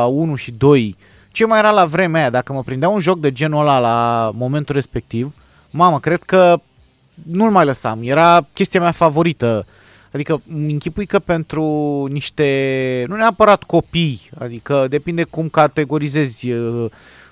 1 0.10 0.36
și 0.36 0.52
2, 0.52 0.96
ce 1.32 1.46
mai 1.46 1.60
era 1.60 1.72
la 1.72 1.86
vremea 1.86 2.22
aia, 2.22 2.30
dacă 2.30 2.54
mă 2.54 2.64
prindea 2.64 2.90
un 2.90 3.00
joc 3.00 3.20
de 3.20 3.32
genul 3.32 3.60
ăla 3.60 3.80
la 3.80 4.32
momentul 4.36 4.76
respectiv, 4.76 5.34
mamă, 5.70 6.00
cred 6.00 6.24
că 6.24 6.60
nu-l 7.24 7.50
mai 7.52 7.66
lăsam, 7.66 8.00
era 8.04 8.48
chestia 8.54 8.80
mea 8.80 8.92
favorită. 8.92 9.66
Adică 10.14 10.42
îmi 10.54 10.72
închipui 10.72 11.06
că 11.06 11.20
pentru 11.20 11.64
niște, 12.12 13.06
nu 13.08 13.16
neapărat 13.16 13.64
copii, 13.64 14.30
adică 14.40 14.86
depinde 14.90 15.24
cum 15.24 15.50
categorizezi 15.50 16.52
uh, 16.52 16.86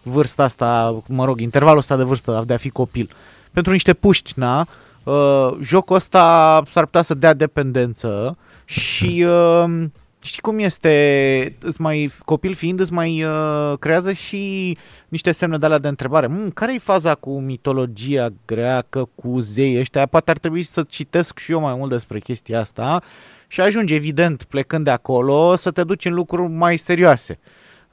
vârsta 0.06 0.44
asta, 0.44 1.02
mă 1.08 1.26
rog, 1.26 1.40
intervalul 1.40 1.80
ăsta 1.80 1.96
de 1.96 2.04
vârstă 2.04 2.44
de 2.48 2.54
a 2.54 2.58
fi 2.58 2.70
copil. 2.70 3.10
Pentru 3.52 3.72
niște 3.72 3.94
puști, 3.94 4.32
na, 4.36 4.68
uh, 5.04 5.52
jocul 5.62 5.96
ăsta 5.96 6.64
s-ar 6.72 6.84
putea 6.84 7.02
să 7.02 7.14
dea 7.14 7.34
dependență 7.34 8.38
și 8.66 9.26
uh, 9.28 9.84
știi 10.22 10.42
cum 10.42 10.60
este, 10.60 11.56
îți 11.62 11.82
mai, 11.82 12.12
copil 12.26 12.54
fiind, 12.54 12.80
îți 12.80 12.94
mai 12.94 13.24
uh, 13.24 13.74
creează 13.80 14.12
și 14.12 14.78
niște 15.08 15.32
semne 15.32 15.58
de 15.58 15.66
alea 15.66 15.78
de 15.78 15.88
întrebare. 15.88 16.28
Mm, 16.28 16.50
care 16.50 16.74
e 16.74 16.80
faza 16.80 17.16
cu 17.16 17.40
mitologia 17.40 18.34
greacă, 18.46 19.10
cu 19.16 19.40
zei 19.40 19.80
ăștia? 19.80 20.06
Poate 20.06 20.32
ar 20.32 20.38
trebui 20.38 20.64
să 20.64 20.84
citesc 20.88 21.38
și 21.38 21.52
eu 21.52 21.60
mai 21.60 21.76
mult 21.76 21.90
despre 21.90 22.20
chestia 22.20 22.60
asta 22.60 23.02
și 23.48 23.62
ajungi, 23.62 23.94
evident, 23.94 24.44
plecând 24.44 24.84
de 24.84 24.92
acolo, 24.92 25.56
să 25.56 25.72
te 25.72 25.84
duci 25.84 26.06
în 26.06 26.14
lucruri 26.14 26.52
mai 26.52 26.78
serioase. 26.78 27.40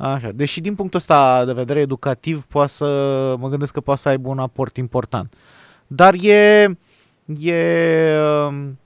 Așa. 0.02 0.30
Deși 0.34 0.60
din 0.60 0.74
punctul 0.74 0.98
ăsta 0.98 1.44
de 1.44 1.52
vedere 1.52 1.80
educativ 1.80 2.44
poate 2.48 2.70
să, 2.70 2.86
mă 3.38 3.48
gândesc 3.48 3.72
că 3.72 3.80
poate 3.80 4.00
să 4.00 4.08
aibă 4.08 4.28
un 4.28 4.38
aport 4.38 4.76
important. 4.76 5.32
Dar 5.86 6.14
e, 6.14 6.64
e 7.38 7.56
um, 8.48 8.78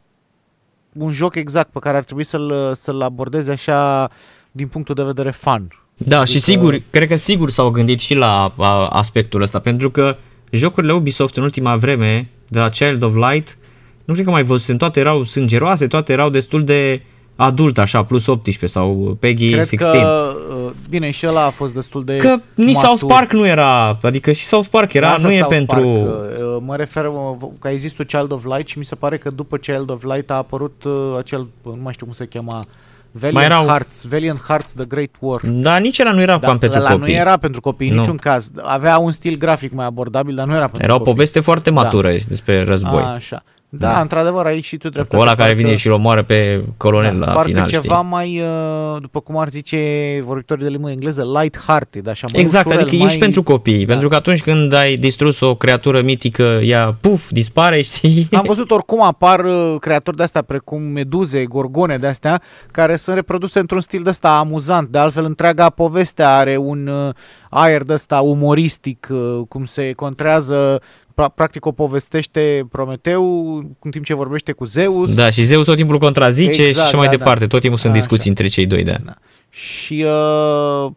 un 0.92 1.10
joc 1.10 1.34
exact 1.34 1.70
pe 1.70 1.78
care 1.78 1.96
ar 1.96 2.04
trebui 2.04 2.24
să-l, 2.24 2.74
să-l 2.74 3.00
abordezi 3.00 3.50
așa 3.50 4.10
din 4.50 4.68
punctul 4.68 4.94
de 4.94 5.02
vedere 5.02 5.30
fun. 5.30 5.68
Da, 5.96 6.20
adică... 6.20 6.38
și 6.38 6.44
sigur, 6.44 6.80
cred 6.90 7.08
că 7.08 7.16
sigur 7.16 7.50
s-au 7.50 7.70
gândit 7.70 8.00
și 8.00 8.14
la 8.14 8.54
a, 8.56 8.88
aspectul 8.88 9.42
ăsta, 9.42 9.58
pentru 9.58 9.90
că 9.90 10.16
jocurile 10.50 10.92
Ubisoft 10.92 11.36
în 11.36 11.42
ultima 11.42 11.76
vreme, 11.76 12.30
de 12.48 12.58
la 12.58 12.68
Child 12.68 13.02
of 13.02 13.14
Light, 13.14 13.58
nu 14.04 14.12
cred 14.12 14.24
că 14.24 14.30
mai 14.30 14.42
văzusem, 14.42 14.76
toate 14.76 15.00
erau 15.00 15.24
sângeroase, 15.24 15.86
toate 15.86 16.12
erau 16.12 16.30
destul 16.30 16.64
de 16.64 17.02
adult, 17.36 17.78
așa, 17.78 18.02
plus 18.02 18.26
18 18.26 18.66
sau 18.66 19.16
Peggy 19.20 19.46
Cred 19.50 19.58
16. 19.66 20.00
că, 20.00 20.34
uh, 20.64 20.70
bine, 20.90 21.10
și 21.10 21.26
ăla 21.26 21.44
a 21.44 21.50
fost 21.50 21.74
destul 21.74 22.04
de 22.04 22.16
Că 22.16 22.36
nici 22.54 22.74
matur. 22.74 22.88
South 22.98 23.04
Park 23.14 23.32
nu 23.32 23.46
era, 23.46 23.98
adică 24.02 24.32
și 24.32 24.44
South 24.44 24.68
Park 24.70 24.92
era, 24.92 25.10
Lasă 25.10 25.26
nu 25.26 25.32
e 25.32 25.36
South 25.36 25.52
pentru... 25.54 25.80
Park, 25.80 26.38
uh, 26.38 26.56
mă 26.66 26.76
refer 26.76 27.04
uh, 27.04 27.48
că 27.60 27.66
a 27.66 27.70
existat 27.70 28.06
Child 28.06 28.32
of 28.32 28.44
Light 28.44 28.68
și 28.68 28.78
mi 28.78 28.84
se 28.84 28.94
pare 28.94 29.18
că 29.18 29.30
după 29.30 29.56
Child 29.56 29.90
of 29.90 30.02
Light 30.02 30.30
a 30.30 30.34
apărut 30.34 30.82
uh, 30.84 30.92
acel, 31.18 31.46
nu 31.62 31.78
mai 31.82 31.92
știu 31.92 32.06
cum 32.06 32.14
se 32.14 32.26
chema, 32.26 32.64
Valiant 33.10 33.34
Mai 33.36 33.44
erau- 33.44 33.64
Hearts, 33.64 34.04
Valiant 34.08 34.40
Hearts 34.46 34.72
The 34.72 34.84
Great 34.84 35.10
War. 35.18 35.40
Da, 35.44 35.76
nici 35.76 35.98
era 35.98 36.10
nu 36.12 36.20
era 36.20 36.38
cam 36.38 36.58
pentru 36.58 36.78
ăla 36.78 36.90
copii. 36.90 37.12
nu 37.14 37.18
era 37.20 37.36
pentru 37.36 37.60
copii, 37.60 37.88
în 37.88 37.94
Nu. 37.94 38.00
niciun 38.00 38.16
caz. 38.16 38.50
Avea 38.62 38.98
un 38.98 39.10
stil 39.10 39.36
grafic 39.36 39.72
mai 39.72 39.86
abordabil, 39.86 40.34
dar 40.34 40.46
nu 40.46 40.54
era 40.54 40.64
pentru 40.66 40.82
Era 40.82 40.94
o 40.94 40.96
copii. 40.98 41.12
poveste 41.12 41.40
foarte 41.40 41.70
matură 41.70 42.14
despre 42.28 42.64
război. 42.64 43.02
Așa. 43.02 43.42
Da, 43.68 43.92
Da. 43.92 44.00
într-adevăr, 44.00 44.46
aici 44.46 44.64
și 44.64 44.76
tu 44.76 44.86
Cu 44.86 44.92
dreptate. 44.92 45.22
ăla 45.22 45.34
care 45.34 45.48
Parcă- 45.52 45.62
vine 45.62 45.76
și 45.76 45.86
îl 45.86 45.92
omoară 45.92 46.22
pe 46.22 46.64
colonel 46.76 47.18
la 47.18 47.26
parcă 47.26 47.48
final, 47.48 47.68
ceva 47.68 47.94
știi? 47.94 48.06
mai, 48.10 48.40
uh, 48.40 48.96
după 49.00 49.20
cum 49.20 49.36
ar 49.38 49.48
zice 49.48 49.78
vorbitorii 50.24 50.64
de 50.64 50.70
limba 50.70 50.90
engleză, 50.90 51.22
light-hearted, 51.22 52.06
așa, 52.08 52.26
mai 52.32 52.40
Exact, 52.42 52.66
ușurel, 52.66 52.82
adică 52.86 52.96
mai... 52.96 53.06
ești 53.06 53.18
pentru 53.18 53.42
copii, 53.42 53.84
Da. 53.84 53.90
pentru 53.92 54.08
că 54.08 54.14
atunci 54.14 54.42
când 54.42 54.72
ai 54.72 54.96
distrus 54.96 55.40
o 55.40 55.54
creatură 55.54 56.02
mitică, 56.02 56.42
ea, 56.62 56.96
puf, 57.00 57.30
dispare, 57.30 57.82
știi? 57.82 58.28
Am 58.32 58.44
văzut 58.46 58.70
oricum 58.70 59.02
apar 59.02 59.44
uh, 59.44 59.74
creatori 59.80 60.16
de 60.16 60.22
astea 60.22 60.42
precum 60.42 60.82
meduze, 60.82 61.44
gorgone 61.44 61.98
de 61.98 62.06
astea, 62.06 62.42
care 62.70 62.96
sunt 62.96 63.16
reproduse 63.16 63.58
într-un 63.58 63.80
stil 63.80 64.02
de 64.02 64.08
ăsta 64.08 64.28
amuzant. 64.38 64.88
De 64.88 64.98
altfel, 64.98 65.24
întreaga 65.24 65.70
poveste 65.70 66.22
are 66.22 66.56
un 66.56 66.86
uh, 66.86 67.14
aer 67.50 67.82
de 67.82 67.92
ăsta 67.92 68.20
umoristic, 68.20 69.08
uh, 69.10 69.40
cum 69.48 69.64
se 69.64 69.92
contrează, 69.92 70.80
pra- 71.22 71.34
practic 71.34 71.66
o 71.66 71.72
povestește 71.72 72.66
Prometeu 72.70 73.54
în 73.80 73.90
timp 73.90 74.04
ce 74.04 74.14
vorbește 74.14 74.52
cu 74.52 74.64
Zeus. 74.64 75.14
Da, 75.14 75.30
și 75.30 75.44
Zeus 75.44 75.66
tot 75.66 75.76
timpul 75.76 75.98
contrazice 75.98 76.62
Exact, 76.62 76.74
și 76.74 76.80
așa 76.80 76.96
mai 76.96 77.06
da, 77.06 77.12
da. 77.12 77.16
departe. 77.18 77.46
Tot 77.46 77.60
timpul 77.60 77.78
sunt 77.78 77.92
Așa. 77.92 78.00
discuții 78.00 78.28
între 78.28 78.46
cei 78.46 78.66
doi, 78.66 78.82
da. 78.82 78.94
Da. 79.04 79.14
Și 79.50 80.04
uh, 80.06 80.90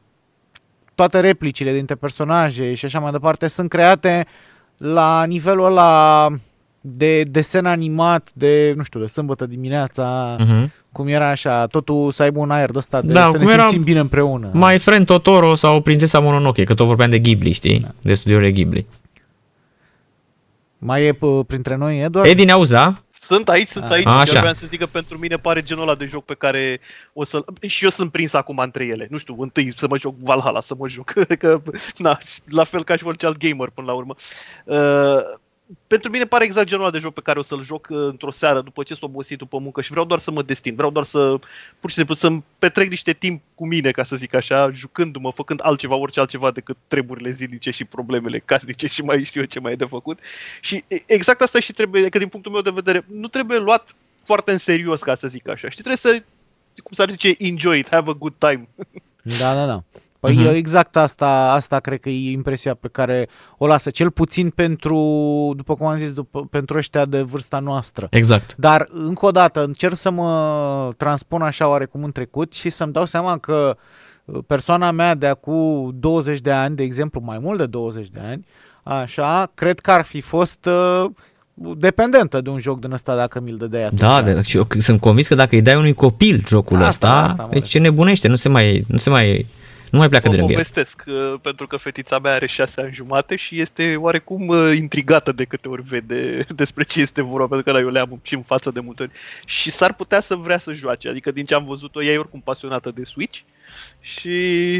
toate 0.96 1.20
replicile 1.20 1.74
dintre 1.74 1.96
personaje 1.96 2.74
și 2.74 2.86
așa 2.86 3.00
mai 3.00 3.12
departe 3.12 3.48
sunt 3.48 3.70
create 3.70 4.26
la 4.78 5.24
nivelul 5.24 5.66
ăla 5.66 6.28
de 6.82 7.24
desen 7.24 7.66
animat 7.66 8.30
de, 8.34 8.74
nu 8.78 8.84
știu, 8.84 9.00
de 9.00 9.06
sâmbătă 9.08 9.46
dimineața, 9.46 10.36
Mhm. 10.40 10.72
cum 10.92 11.08
era 11.08 11.30
așa, 11.30 11.66
totul 11.66 12.12
să 12.12 12.24
aibă 12.24 12.40
un 12.40 12.52
aer 12.52 12.72
de 12.72 12.78
ăsta 12.78 13.02
de 13.02 13.14
Da, 13.14 13.30
să 13.32 13.38
ne 13.38 13.44
cum 13.44 13.52
era 13.54 13.62
simțim 13.66 13.84
bine 13.84 14.00
împreună. 14.00 14.50
My 14.54 14.78
Friend 14.78 15.06
Totoro 15.06 15.56
sau 15.56 15.82
Prințesa 15.82 16.20
Mononoke, 16.20 16.64
că 16.64 16.74
tot 16.74 16.88
vorbeam 16.88 17.10
de 17.10 17.20
Ghibli, 17.20 17.52
știi? 17.52 17.80
Da. 17.80 17.88
De 18.02 18.14
studiourile 18.14 18.52
Ghibli. 18.52 18.86
Mai 20.82 21.06
e 21.06 21.14
p- 21.14 21.46
printre 21.48 21.76
noi, 21.76 22.00
Eduard? 22.02 22.28
Edi, 22.30 22.46
ne 22.46 22.52
auzi, 22.52 22.72
da? 22.72 23.04
Sunt 23.12 23.50
aici, 23.50 23.68
sunt 23.68 23.84
Ah. 23.84 23.92
aici. 23.92 24.06
Așa. 24.08 24.24
Chiar 24.32 24.40
vreau 24.40 24.54
să 24.54 24.66
zic 24.68 24.80
că 24.80 24.86
pentru 24.86 25.18
mine 25.18 25.36
pare 25.38 25.62
genul 25.62 25.84
ăla 25.84 25.96
de 25.96 26.06
joc 26.06 26.26
pe 26.26 26.34
care 26.34 26.80
o 27.14 27.24
să 27.26 27.44
Și 27.68 27.84
eu 27.84 27.90
sunt 27.90 28.12
prins 28.12 28.34
acum 28.34 28.58
între 28.58 28.86
ele. 28.86 29.08
Nu 29.10 29.18
știu, 29.18 29.36
întâi 29.40 29.74
să 29.78 29.88
mă 29.88 29.98
joc 30.00 30.16
Valhalla, 30.18 30.62
să 30.62 30.76
mă 30.78 30.88
joc. 30.88 31.14
că, 31.40 31.62
na, 31.98 32.18
la 32.46 32.64
fel 32.64 32.84
ca 32.84 32.96
și 32.96 33.06
orice 33.06 33.26
alt 33.26 33.38
gamer 33.38 33.70
până 33.74 33.88
la 33.88 33.94
urmă. 33.94 34.16
Uh, 34.66 35.20
pentru 35.88 36.12
mine 36.12 36.26
pare 36.26 36.44
exact 36.44 36.68
genul 36.68 36.84
ăla 36.84 36.94
de 36.94 37.00
joc 37.00 37.14
pe 37.14 37.22
care 37.22 37.40
o 37.40 37.42
să-l 37.42 37.64
joc 37.64 37.88
uh, 37.90 37.98
într-o 37.98 38.32
seară 38.32 38.62
după 38.62 38.84
ce 38.84 38.94
sunt 38.94 39.10
obosit 39.10 39.38
după 39.38 39.58
muncă 39.58 39.82
și 39.82 39.92
vreau 39.92 40.06
doar 40.06 40.20
să 40.20 40.32
mă 40.32 40.42
destin, 40.44 40.76
vreau 40.76 40.92
doar 40.92 41.06
să, 41.06 41.40
pur 41.80 41.90
și 41.90 41.96
simplu, 41.96 42.14
să-mi 42.14 42.44
petrec 42.60 42.90
niște 42.90 43.14
timp 43.14 43.42
cu 43.56 43.68
mine, 43.68 43.92
ca 43.92 44.04
să 44.04 44.16
zic 44.16 44.34
așa, 44.34 44.72
jucându-mă, 44.72 45.32
făcând 45.32 45.60
altceva, 45.64 45.96
orice 45.96 46.20
altceva 46.20 46.52
decât 46.52 46.78
treburile 46.88 47.30
zilnice 47.30 47.72
și 47.72 47.84
problemele 47.84 48.40
casnice 48.40 48.88
și 48.88 49.02
mai 49.02 49.24
știu 49.24 49.42
eu 49.42 49.48
ce 49.48 49.60
mai 49.60 49.72
e 49.72 49.76
de 49.76 49.86
făcut. 49.86 50.20
Și 50.62 50.84
e- 50.88 51.04
exact 51.06 51.42
asta 51.42 51.60
și 51.60 51.74
trebuie, 51.74 52.10
că 52.10 52.18
din 52.18 52.28
punctul 52.28 52.52
meu 52.52 52.62
de 52.62 52.70
vedere, 52.70 53.06
nu 53.08 53.28
trebuie 53.28 53.58
luat 53.58 53.96
foarte 54.24 54.52
în 54.52 54.58
serios, 54.58 55.02
ca 55.02 55.16
să 55.16 55.28
zic 55.28 55.48
așa. 55.48 55.70
Știi, 55.70 55.84
trebuie 55.84 55.96
să, 55.96 56.24
cum 56.84 56.92
s-ar 56.96 57.10
zice, 57.10 57.36
enjoy 57.38 57.80
it, 57.80 57.90
have 57.90 58.10
a 58.10 58.14
good 58.14 58.34
time. 58.38 58.68
Da, 59.22 59.54
da, 59.54 59.66
da. 59.66 59.84
Păi 60.20 60.34
Mhm. 60.36 60.46
uh 60.46 60.52
exact 60.54 60.96
asta, 60.98 61.52
asta 61.52 61.80
cred 61.80 62.00
că 62.00 62.10
e 62.10 62.32
impresia 62.32 62.74
pe 62.74 62.88
care 62.88 63.28
o 63.58 63.68
lasă, 63.68 63.90
cel 63.90 64.12
puțin 64.12 64.50
pentru, 64.50 64.96
după 65.56 65.76
cum 65.76 65.86
am 65.88 65.98
zis, 65.98 66.12
după, 66.12 66.48
pentru 66.52 66.78
ăștia 66.78 67.06
de 67.06 67.22
vârsta 67.22 67.60
noastră. 67.60 68.08
Exact. 68.10 68.56
Dar, 68.58 68.88
încă 68.92 69.26
o 69.26 69.32
dată, 69.32 69.64
încerc 69.64 69.96
să 69.96 70.10
mă 70.12 70.92
transpun 70.98 71.42
așa 71.42 71.68
oarecum 71.68 72.04
în 72.04 72.12
trecut 72.12 72.54
și 72.54 72.70
să-mi 72.70 72.92
dau 72.94 73.06
seama 73.06 73.38
că 73.38 73.78
uh, 74.26 74.40
persoana 74.48 74.92
mea 74.92 75.16
de 75.16 75.28
acum 75.28 75.92
20 76.00 76.40
de 76.40 76.52
ani, 76.52 76.76
de 76.76 76.84
exemplu, 76.84 77.22
mai 77.24 77.40
mult 77.40 77.58
de 77.58 77.66
20 77.66 78.08
de 78.10 78.20
ani, 78.30 78.46
așa, 78.84 79.52
cred 79.54 79.80
că 79.80 79.92
ar 79.92 80.04
fi 80.04 80.22
fost 80.22 80.66
uh, 80.66 81.06
dependentă 81.78 82.42
de 82.42 82.50
un 82.50 82.60
joc 82.60 82.80
din 82.80 82.92
ăsta 82.92 83.16
dacă 83.16 83.40
mi-l 83.40 83.58
dădeai 83.58 83.84
atunci. 83.84 84.00
Da, 84.00 84.22
de, 84.22 84.42
și 84.42 84.58
eu 84.58 84.68
sunt 84.80 85.00
convins 85.00 85.28
că 85.28 85.36
dacă 85.36 85.56
îi 85.56 85.62
dai 85.62 85.76
unui 85.76 85.94
copil 85.94 86.44
jocul 86.48 86.78
Asta, 86.78 86.88
ăsta, 86.90 87.24
asta 87.24 87.44
mă 87.44 87.50
deci 87.52 87.68
ce 87.68 87.80
nebunește, 87.80 88.28
nu 88.28 88.36
se 88.36 88.50
mai, 88.50 88.84
nu 88.88 88.98
se 88.98 89.10
mai, 89.10 89.48
nu 89.92 89.98
mai 90.00 90.10
pleacă 90.10 90.28
Vă 90.30 90.34
de 90.34 90.40
lângă 90.40 90.54
el. 90.54 90.58
povestesc, 90.60 91.04
uh, 91.08 91.34
pentru 91.42 91.68
că 91.68 91.78
fetița 91.78 92.20
mea 92.20 92.34
are 92.34 92.48
șase 92.48 92.82
ani 92.82 92.94
jumate 92.94 93.36
și 93.36 93.60
este 93.62 93.96
oarecum 93.96 94.48
uh, 94.48 94.72
intrigată 94.76 95.32
de 95.32 95.44
câte 95.44 95.68
ori 95.68 95.82
vede 95.88 96.46
despre 96.56 96.84
ce 96.84 97.02
este 97.02 97.22
vorba, 97.22 97.46
pentru 97.48 97.66
că 97.66 97.72
la 97.72 97.80
eu 97.84 97.90
le 97.90 98.00
am 98.00 98.20
și 98.24 98.34
în 98.34 98.42
față 98.42 98.72
de 98.72 98.80
multe 98.80 99.02
ori. 99.02 99.12
Și 99.46 99.72
s-ar 99.72 99.94
putea 99.94 100.20
să 100.20 100.36
vrea 100.36 100.58
să 100.58 100.72
joace, 100.74 101.10
adică 101.10 101.32
din 101.32 101.46
ce 101.46 101.54
am 101.54 101.66
văzut-o, 101.66 102.04
ea 102.04 102.12
e 102.14 102.18
oricum 102.18 102.42
pasionată 102.44 102.92
de 102.96 103.04
Switch 103.06 103.40
și 104.02 104.34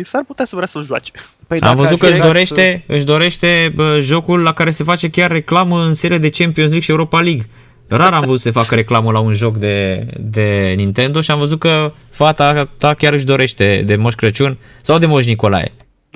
s-ar 0.04 0.24
putea 0.24 0.46
să 0.46 0.56
vrea 0.56 0.68
să-l 0.68 0.86
joace. 0.86 1.12
Păi 1.48 1.60
Am 1.60 1.68
dacă 1.68 1.76
văzut 1.82 1.94
aș 1.94 2.00
că 2.00 2.06
își 2.06 2.14
fi 2.14 2.20
dat- 2.20 2.28
dorește, 2.28 2.84
își 2.88 3.06
dorește 3.06 3.72
bă, 3.76 4.00
jocul 4.02 4.42
la 4.42 4.54
care 4.54 4.72
se 4.72 4.84
face 4.84 5.10
chiar 5.10 5.32
reclamă 5.32 5.84
în 5.84 5.94
serie 5.94 6.18
de 6.18 6.30
Champions 6.30 6.56
League 6.70 6.80
și 6.80 6.92
Europa 6.92 7.20
League. 7.22 7.44
Rar 7.90 8.14
am 8.14 8.22
văzut 8.22 8.40
să 8.40 8.44
se 8.44 8.60
facă 8.60 8.76
reclamă 8.76 9.12
la 9.12 9.20
un 9.20 9.34
joc 9.34 9.58
de, 9.58 10.06
de 10.20 10.74
Nintendo 10.76 11.22
și 11.22 11.32
am 11.32 11.40
văzut 11.40 11.60
că 11.60 11.94
fata 12.10 12.64
ta 12.78 12.94
chiar 12.94 13.14
își 13.14 13.26
dorește 13.26 13.84
de 13.86 13.96
Moș 13.96 14.14
Crăciun 14.14 14.58
sau 14.82 14.98
de 14.98 15.06
Moș 15.06 15.26
Nicolae. 15.26 15.72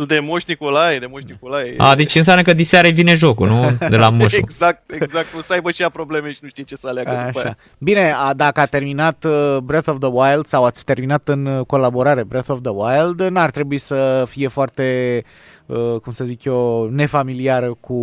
De 0.08 0.20
Moș 0.20 0.44
Nicolae, 0.46 1.00
de 1.00 1.06
Moș 1.06 1.24
Nicolae. 1.24 1.74
A, 1.78 1.96
deci 1.96 2.16
înseamnă 2.16 2.42
că 2.42 2.54
diseară 2.54 2.90
vine 2.90 3.16
jocul, 3.16 3.48
nu? 3.48 3.72
De 3.90 3.98
la 3.98 4.10
moșul. 4.20 4.40
Exact, 4.40 4.92
exact. 4.92 5.28
O 5.38 5.42
să 5.42 5.54
aibă 5.54 5.72
și 5.72 5.82
ea 5.82 5.90
probleme 5.90 6.32
și 6.32 6.38
nu 6.42 6.48
știe 6.48 6.64
ce 6.64 6.76
să 6.76 6.88
aleagă 6.88 7.10
după 7.10 7.40
Așa. 7.40 7.42
aia. 7.42 7.58
Bine, 7.78 8.14
a, 8.18 8.34
dacă 8.34 8.60
a 8.60 8.66
terminat 8.66 9.24
uh, 9.26 9.58
Breath 9.64 9.90
of 9.90 9.98
the 10.00 10.10
Wild 10.12 10.46
sau 10.46 10.64
ați 10.66 10.84
terminat 10.86 11.28
în 11.28 11.46
uh, 11.46 11.66
colaborare 11.66 12.24
Breath 12.24 12.50
of 12.50 12.60
the 12.62 12.72
Wild, 12.72 13.22
n-ar 13.22 13.52
trebui 13.52 13.78
să 13.78 14.24
fie 14.28 14.48
foarte, 14.48 15.24
uh, 15.66 15.96
cum 16.04 16.12
să 16.14 16.24
zic 16.26 16.44
eu, 16.44 16.90
nefamiliară 16.92 17.78
cu, 17.80 17.98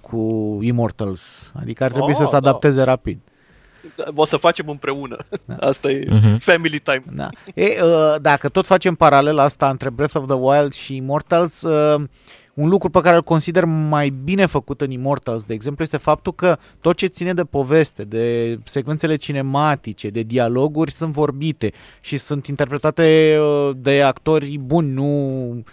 cu 0.00 0.18
Immortals. 0.62 1.52
Adică 1.60 1.84
ar 1.84 1.90
trebui 1.90 2.12
Oh, 2.12 2.16
să 2.18 2.24
se 2.24 2.30
da. 2.30 2.36
adapteze 2.36 2.82
rapid. 2.82 3.18
O 4.14 4.26
să 4.26 4.36
facem 4.36 4.68
împreună. 4.68 5.16
Asta 5.60 5.90
e 5.90 6.06
Mhm. 6.10 6.38
family 6.38 6.78
time. 6.78 7.02
Da. 7.12 7.28
E, 7.54 7.64
uh, 7.82 8.14
dacă 8.20 8.48
tot 8.48 8.66
facem 8.66 8.94
paralela 8.94 9.42
asta 9.42 9.68
între 9.70 9.90
Breath 9.90 10.16
of 10.16 10.26
the 10.26 10.36
Wild 10.36 10.72
și 10.72 10.96
Immortals, 10.96 11.62
uh, 11.62 12.02
un 12.56 12.68
lucru 12.68 12.88
pe 12.90 13.00
care 13.00 13.16
îl 13.16 13.22
consider 13.22 13.64
mai 13.64 14.12
bine 14.24 14.46
făcut 14.46 14.80
în 14.80 14.90
Immortals, 14.90 15.44
de 15.44 15.54
exemplu, 15.54 15.84
este 15.84 15.96
faptul 15.96 16.32
că 16.34 16.56
tot 16.80 16.96
ce 16.96 17.06
ține 17.06 17.32
de 17.34 17.42
poveste, 17.42 18.02
de 18.04 18.58
secvențele 18.64 19.16
cinematice, 19.16 20.08
de 20.08 20.20
dialoguri 20.20 20.92
sunt 20.92 21.12
vorbite 21.12 21.72
și 22.00 22.16
sunt 22.16 22.46
interpretate 22.46 23.36
uh, 23.40 23.70
de 23.76 24.02
actori 24.02 24.58
buni, 24.64 24.92
nu, 24.92 25.04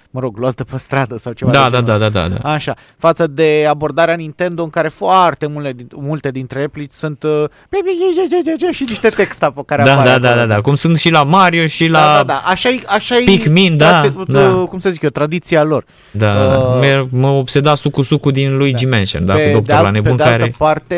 mă 0.09 0.19
rog, 0.19 0.37
luați 0.37 0.55
de 0.55 0.63
pe 0.63 0.77
stradă 0.77 1.17
sau 1.17 1.33
ceva 1.33 1.51
Da, 1.51 1.63
de 1.63 1.69
da, 1.69 1.69
genul 1.81 1.85
da, 1.99 2.05
ăsta. 2.05 2.09
da, 2.19 2.27
da, 2.27 2.35
da. 2.41 2.49
Așa, 2.53 2.75
față 2.97 3.27
de 3.27 3.65
abordarea 3.69 4.15
Nintendo 4.15 4.63
în 4.63 4.69
care 4.69 4.87
foarte 4.87 5.47
multe, 5.47 5.75
multe 5.95 6.31
dintre 6.31 6.59
replici 6.59 6.91
sunt 6.91 7.23
uh, 7.23 7.43
și 8.71 8.83
niște 8.87 9.09
text 9.09 9.39
pe 9.39 9.61
care 9.65 9.83
Da, 9.83 9.91
apare 9.93 10.09
da, 10.09 10.19
da, 10.19 10.27
acolo. 10.29 10.45
da, 10.45 10.53
da, 10.53 10.61
cum 10.61 10.75
sunt 10.75 10.97
și 10.97 11.09
la 11.11 11.23
Mario 11.23 11.65
și 11.65 11.87
la... 11.87 11.99
Da, 11.99 12.15
da, 12.15 12.23
da. 12.23 12.41
Așa 12.45 12.69
e, 12.69 12.81
așa 12.87 13.17
e 13.17 13.23
Pikmin, 13.23 13.77
da, 13.77 13.89
trate- 14.01 14.31
da. 14.31 14.49
cum 14.69 14.79
să 14.79 14.89
zic 14.89 15.01
eu, 15.01 15.09
tradiția 15.09 15.63
lor. 15.63 15.85
Da, 16.11 16.31
Uh, 16.33 16.72
uh, 16.79 17.07
mă 17.09 17.27
obseda 17.27 17.75
sucu-sucu 17.75 18.31
din 18.31 18.57
Luigi 18.57 18.85
da. 18.85 18.95
Mansion, 18.95 19.25
da, 19.25 19.33
cu 19.33 19.51
doctor 19.51 19.75
al- 19.75 19.83
la 19.83 19.89
nebun 19.89 20.15
pe 20.15 20.23
de 20.23 20.23
altă 20.23 20.37
care... 20.37 20.55
parte, 20.57 20.95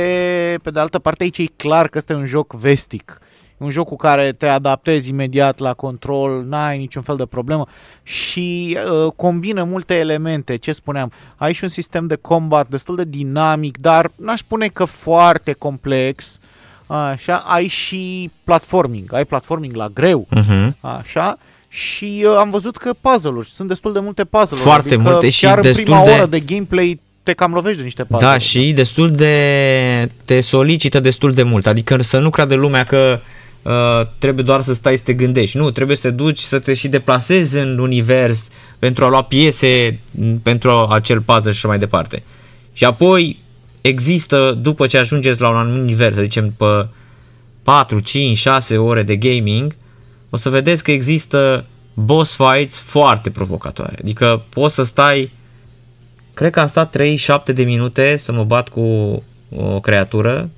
pe 0.63 0.69
de 0.69 0.79
altă 0.79 0.99
parte 0.99 1.23
aici 1.23 1.37
e 1.37 1.45
clar 1.55 1.87
că 1.87 1.97
este 1.97 2.13
un 2.13 2.25
joc 2.25 2.53
vestic. 2.53 3.19
E 3.57 3.63
un 3.63 3.69
joc 3.69 3.87
cu 3.87 3.95
care 3.95 4.31
te 4.31 4.47
adaptezi 4.47 5.09
imediat 5.09 5.59
la 5.59 5.73
control, 5.73 6.45
n-ai 6.47 6.77
niciun 6.77 7.01
fel 7.01 7.15
de 7.15 7.25
problemă 7.25 7.67
și 8.03 8.77
uh, 9.03 9.11
combină 9.15 9.63
multe 9.63 9.93
elemente, 9.93 10.55
ce 10.55 10.71
spuneam. 10.71 11.11
Ai 11.35 11.53
și 11.53 11.63
un 11.63 11.69
sistem 11.69 12.07
de 12.07 12.15
combat 12.15 12.67
destul 12.67 12.95
de 12.95 13.03
dinamic, 13.03 13.77
dar 13.77 14.11
n-aș 14.15 14.39
spune 14.39 14.67
că 14.67 14.85
foarte 14.85 15.53
complex. 15.53 16.39
Așa, 16.87 17.35
ai 17.35 17.67
și 17.67 18.31
platforming, 18.43 19.13
ai 19.13 19.25
platforming 19.25 19.75
la 19.75 19.87
greu. 19.87 20.27
Uh-huh. 20.35 20.69
Așa. 20.79 21.37
Și 21.75 22.23
uh, 22.25 22.35
am 22.37 22.49
văzut 22.49 22.77
că 22.77 22.91
puzzle-uri, 23.01 23.49
sunt 23.53 23.67
destul 23.67 23.93
de 23.93 23.99
multe 23.99 24.23
puzzle-uri. 24.23 24.63
Foarte 24.63 24.93
adică 24.93 25.09
multe 25.09 25.29
și 25.29 25.45
chiar 25.45 25.55
în 25.57 25.61
destul 25.63 25.83
prima 25.83 26.03
de- 26.03 26.09
oră 26.11 26.25
de 26.25 26.39
gameplay 26.39 26.99
te 27.23 27.33
cam 27.33 27.53
lovești 27.53 27.77
de 27.77 27.83
niște 27.83 28.03
puzzle 28.03 28.27
Da, 28.27 28.37
și 28.37 28.71
destul 28.73 29.11
de... 29.11 30.09
te 30.25 30.39
solicită 30.41 30.99
destul 30.99 31.31
de 31.31 31.43
mult. 31.43 31.67
Adică 31.67 32.01
să 32.01 32.19
nu 32.19 32.29
creadă 32.29 32.55
lumea 32.55 32.83
că 32.83 33.19
uh, 33.61 34.07
trebuie 34.17 34.43
doar 34.43 34.61
să 34.61 34.73
stai 34.73 34.97
să 34.97 35.03
te 35.03 35.13
gândești. 35.13 35.57
Nu, 35.57 35.69
trebuie 35.71 35.97
să 35.97 36.07
te 36.09 36.13
duci 36.15 36.39
să 36.39 36.59
te 36.59 36.73
și 36.73 36.87
deplasezi 36.87 37.57
în 37.57 37.79
univers 37.79 38.49
pentru 38.79 39.05
a 39.05 39.09
lua 39.09 39.21
piese 39.23 39.99
m, 40.11 40.35
pentru 40.43 40.69
acel 40.71 41.21
puzzle 41.21 41.51
și 41.51 41.57
așa 41.57 41.67
mai 41.67 41.79
departe. 41.79 42.23
Și 42.73 42.83
apoi 42.85 43.39
există, 43.81 44.57
după 44.61 44.87
ce 44.87 44.97
ajungeți 44.97 45.41
la 45.41 45.49
un 45.49 45.55
anumit 45.55 45.81
univers, 45.81 46.15
să 46.15 46.21
zicem 46.21 46.53
pe 46.57 46.87
4, 47.63 47.99
5, 47.99 48.37
6 48.37 48.77
ore 48.77 49.03
de 49.03 49.15
gaming, 49.15 49.75
o 50.35 50.37
să 50.37 50.49
vedeți 50.49 50.83
că 50.83 50.91
există 50.91 51.65
boss 51.93 52.35
fights 52.35 52.79
foarte 52.79 53.29
provocatoare. 53.29 53.95
Adică 53.99 54.43
poți 54.49 54.75
să 54.75 54.83
stai 54.83 55.31
Cred 56.35 56.51
că 56.51 56.59
am 56.59 56.67
stat 56.67 56.89
37 56.89 57.51
de 57.51 57.63
minute 57.63 58.15
să 58.15 58.31
mă 58.31 58.43
bat 58.43 58.69
cu 58.69 58.81
o 59.55 59.79
creatură. 59.79 60.49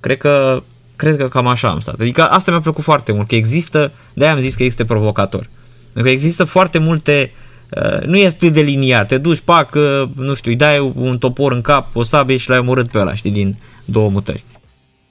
Cred 0.00 0.18
că, 0.18 0.62
cred 0.96 1.16
că 1.16 1.28
cam 1.28 1.46
așa 1.46 1.68
am 1.68 1.80
stat. 1.80 2.00
Adică 2.00 2.28
asta 2.28 2.50
mi-a 2.50 2.60
plăcut 2.60 2.84
foarte 2.84 3.12
mult, 3.12 3.28
că 3.28 3.34
există, 3.34 3.92
de-aia 4.14 4.32
am 4.32 4.40
zis 4.40 4.54
că 4.54 4.64
este 4.64 4.84
provocator. 4.84 5.48
Pentru 5.82 6.02
că 6.02 6.08
există 6.08 6.44
foarte 6.44 6.78
multe, 6.78 7.32
uh, 7.70 8.06
nu 8.06 8.16
e 8.16 8.26
atât 8.26 8.52
de 8.52 8.60
liniar, 8.60 9.06
te 9.06 9.18
duci, 9.18 9.40
pac, 9.40 9.74
uh, 9.74 10.08
nu 10.14 10.34
știu, 10.34 10.50
îi 10.50 10.56
dai 10.56 10.92
un 10.94 11.18
topor 11.18 11.52
în 11.52 11.60
cap, 11.60 11.96
o 11.96 12.02
sabie 12.02 12.36
și 12.36 12.48
l-ai 12.48 12.58
omorât 12.58 12.90
pe 12.90 12.98
ăla, 12.98 13.14
știi, 13.14 13.30
din 13.30 13.58
două 13.84 14.08
mutări. 14.08 14.44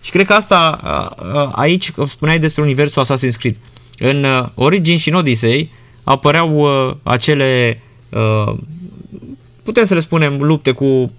Și 0.01 0.11
cred 0.11 0.25
că 0.25 0.33
asta, 0.33 0.79
uh, 0.83 1.25
uh, 1.33 1.49
aici 1.51 1.91
spuneai 2.07 2.39
despre 2.39 2.61
universul 2.61 3.05
Assassin's 3.05 3.37
Creed. 3.39 3.55
În 3.99 4.23
uh, 4.23 4.45
Origin 4.55 4.97
și 4.97 5.09
în 5.09 5.15
Odyssey 5.15 5.71
apăreau 6.03 6.59
uh, 6.59 6.95
acele 7.03 7.81
uh, 8.09 8.53
putem 9.67 9.85
să 9.85 9.93
le 9.93 9.99
spunem 9.99 10.41
lupte 10.41 10.71
cu 10.71 10.85
uh, 10.85 11.11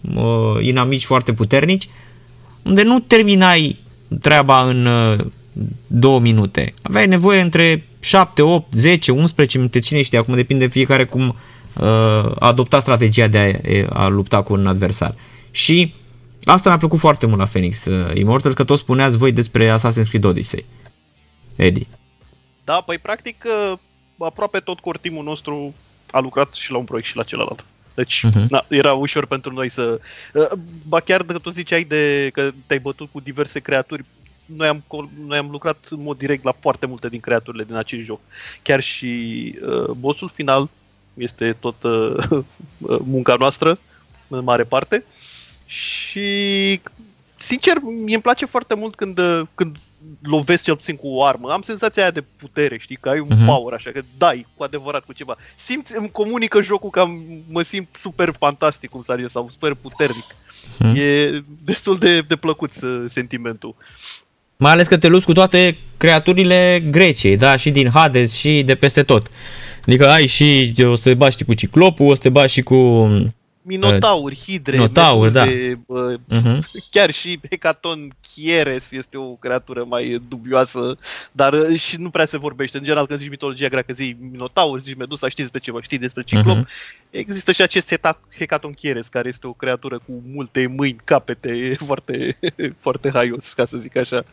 inamici 0.61 1.05
foarte 1.05 1.33
puternici, 1.33 1.89
unde 2.63 2.83
nu 2.83 2.99
terminai 2.99 3.79
treaba 4.21 4.63
în 4.63 4.87
uh, 4.87 5.27
două 5.87 6.21
minute. 6.21 6.75
Aveai 6.83 7.07
nevoie 7.07 7.41
între 7.41 7.85
7, 8.01 8.43
8, 8.43 8.73
10, 8.73 9.13
11 9.13 9.57
minute, 9.57 9.79
cine 9.79 10.03
știe, 10.03 10.19
acum 10.19 10.35
depinde 10.35 10.67
fiecare 10.67 11.05
cum 11.05 11.29
uh, 11.29 11.85
a 11.85 12.35
adoptat 12.39 12.81
strategia 12.81 13.27
de 13.27 13.61
a, 13.91 14.05
a 14.05 14.09
lupta 14.09 14.43
cu 14.43 14.53
un 14.53 14.67
adversar. 14.67 15.15
Și 15.51 15.95
asta 16.45 16.69
mi-a 16.69 16.79
plăcut 16.79 16.99
foarte 16.99 17.27
mult 17.27 17.39
la 17.39 17.45
Phoenix 17.45 17.85
uh, 17.85 18.15
Immortal, 18.15 18.55
că 18.55 18.65
tot 18.65 18.79
spuneați 18.79 19.17
voi 19.17 19.33
despre 19.33 19.75
Assassin's 19.79 20.09
Creed 20.09 20.25
Odyssey. 20.25 20.65
Eddie. 21.57 21.87
Da, 22.65 22.81
păi 22.87 22.99
practic 22.99 23.45
uh, 23.73 23.79
aproape 24.19 24.59
tot 24.59 24.79
core 24.81 24.99
team-ul 25.01 25.25
nostru 25.25 25.75
a 26.11 26.19
lucrat 26.19 26.55
și 26.55 26.71
la 26.71 26.79
un 26.79 26.85
proiect 26.85 27.09
și 27.09 27.17
la 27.17 27.23
celălalt. 27.23 27.65
Deci, 27.95 28.23
Mhm. 28.23 28.45
uh-huh. 28.45 28.49
na, 28.49 28.65
era 28.69 28.93
ușor 28.93 29.27
pentru 29.27 29.53
noi 29.53 29.69
să... 29.71 30.01
Uh, 30.35 30.47
ba 30.89 31.01
chiar 31.01 31.23
dacă 31.23 31.39
tu 31.39 31.51
ziceai 31.51 31.85
de, 31.85 32.31
că 32.33 32.51
te-ai 32.67 32.79
bătut 32.81 33.09
cu 33.13 33.21
diverse 33.21 33.61
creaturi, 33.61 34.05
noi 34.45 34.69
am, 34.69 34.83
col- 34.87 35.09
noi 35.27 35.39
am 35.39 35.49
lucrat 35.51 35.87
în 35.91 36.03
mod 36.03 36.19
direct 36.19 36.45
la 36.45 36.53
foarte 36.61 36.87
multe 36.87 37.09
din 37.09 37.21
creaturile 37.21 37.65
din 37.65 37.75
acest 37.75 38.03
joc. 38.03 38.21
Chiar 38.63 38.81
și 38.81 39.55
uh, 39.67 39.91
bossul 39.91 40.31
final 40.35 40.69
este 41.15 41.57
tot 41.61 41.83
uh, 41.83 42.15
munca 43.15 43.35
noastră, 43.39 43.79
în 44.29 44.45
mare 44.45 44.65
parte. 44.65 45.05
Și, 45.71 46.81
sincer, 47.37 47.75
mie 48.05 48.15
îmi 48.15 48.23
place 48.23 48.47
foarte 48.47 48.75
mult 48.75 48.95
când, 48.95 49.19
uh, 49.19 49.41
când 49.55 49.77
lovesc 50.23 50.63
cel 50.65 50.77
puțin 50.77 50.97
cu 50.97 51.09
o 51.09 51.25
armă. 51.25 51.49
Am 51.53 51.63
senzația 51.63 52.03
aia 52.03 52.11
de 52.11 52.25
putere, 52.37 52.79
știi, 52.79 52.97
că 53.01 53.09
ai 53.09 53.19
un 53.21 53.27
Mhm. 53.31 53.43
uh-huh. 53.43 53.47
power, 53.47 53.75
așa, 53.75 53.91
că 53.91 54.01
dai 54.19 54.47
cu 54.57 54.63
adevărat 54.63 55.05
cu 55.05 55.13
ceva. 55.13 55.37
Simt, 55.57 55.89
îmi 55.95 56.11
comunică 56.11 56.63
jocul 56.63 56.91
că 56.91 57.01
am, 57.01 57.23
mă 57.51 57.63
simt 57.63 57.89
super 58.01 58.35
fantastic, 58.39 58.91
cum 58.91 59.03
s-ar 59.03 59.17
zice, 59.17 59.29
sau 59.29 59.49
super 59.51 59.75
puternic. 59.75 60.25
Mhm. 60.79 60.95
E 60.97 61.43
destul 61.65 61.99
de, 61.99 62.21
de 62.21 62.37
plăcut 62.37 62.73
să, 62.73 63.05
sentimentul. 63.09 63.75
Mai 64.57 64.73
ales 64.73 64.87
că 64.87 64.97
te 64.99 65.09
lupți 65.09 65.27
cu 65.27 65.33
toate 65.33 65.79
creaturile 65.97 66.83
Greciei, 66.91 67.37
da, 67.37 67.57
și 67.57 67.71
din 67.71 67.91
Hades 67.91 68.35
și 68.35 68.63
de 68.67 68.75
peste 68.75 69.03
tot. 69.03 69.27
Adică 69.87 70.09
ai 70.09 70.27
și, 70.27 70.75
o 70.83 70.95
să 70.95 71.03
te 71.09 71.15
bași 71.15 71.37
și 71.37 71.45
cu 71.45 71.55
ciclopul, 71.55 72.07
o 72.07 72.15
să 72.15 72.21
te 72.21 72.29
bași 72.29 72.53
și 72.53 72.63
cu... 72.63 72.77
Minotauri, 73.77 74.37
hidre, 74.45 74.77
Minotauri, 74.77 75.33
da. 75.33 75.45
meduze, 75.45 75.83
uh, 75.87 76.15
Uh-huh. 76.33 76.59
chiar 76.91 77.11
și 77.11 77.41
Hecaton 77.51 78.09
Chieres 78.35 78.93
este 78.93 79.17
o 79.17 79.25
creatură 79.35 79.85
mai 79.89 80.23
dubioasă, 80.29 80.97
dar 81.33 81.53
uh, 81.53 81.79
și 81.81 81.97
nu 81.99 82.11
prea 82.11 82.25
se 82.25 82.39
vorbește. 82.39 82.79
În 82.79 82.85
general, 82.85 83.07
când 83.07 83.19
zici 83.19 83.29
mitologia 83.29 83.69
greacă, 83.69 83.93
zici 83.93 84.17
Minotaur, 84.31 84.81
zici 84.81 84.97
Medusa, 84.97 85.29
știi 85.29 85.43
despre 85.43 85.61
ceva, 85.61 85.83
știi 85.83 85.99
despre 85.99 86.23
Ciclop. 86.23 86.57
Mhm. 86.57 86.69
Există 87.11 87.53
și 87.53 87.63
acest 87.63 87.95
Heta- 87.95 88.21
Hecaton 88.39 88.73
Chieres, 88.73 89.07
care 89.09 89.29
este 89.29 89.47
o 89.47 89.53
creatură 89.53 89.99
cu 89.99 90.23
multe 90.33 90.67
mâini, 90.77 90.97
capete, 91.05 91.49
e 91.49 91.75
foarte, 91.87 92.39
foarte 92.81 93.11
haios, 93.13 93.53
ca 93.53 93.67
să 93.67 93.77
zic 93.77 93.97
așa. 93.97 94.25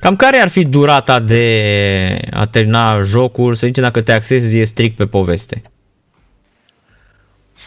Cam 0.00 0.16
care 0.16 0.36
ar 0.36 0.48
fi 0.48 0.64
durata 0.64 1.20
de 1.20 2.20
a 2.30 2.46
termina 2.46 3.02
jocul, 3.02 3.54
să 3.54 3.66
zicem 3.66 3.82
dacă 3.82 4.02
te 4.02 4.12
axezi 4.12 4.62
strict 4.64 4.96
pe 4.96 5.06
poveste? 5.06 5.62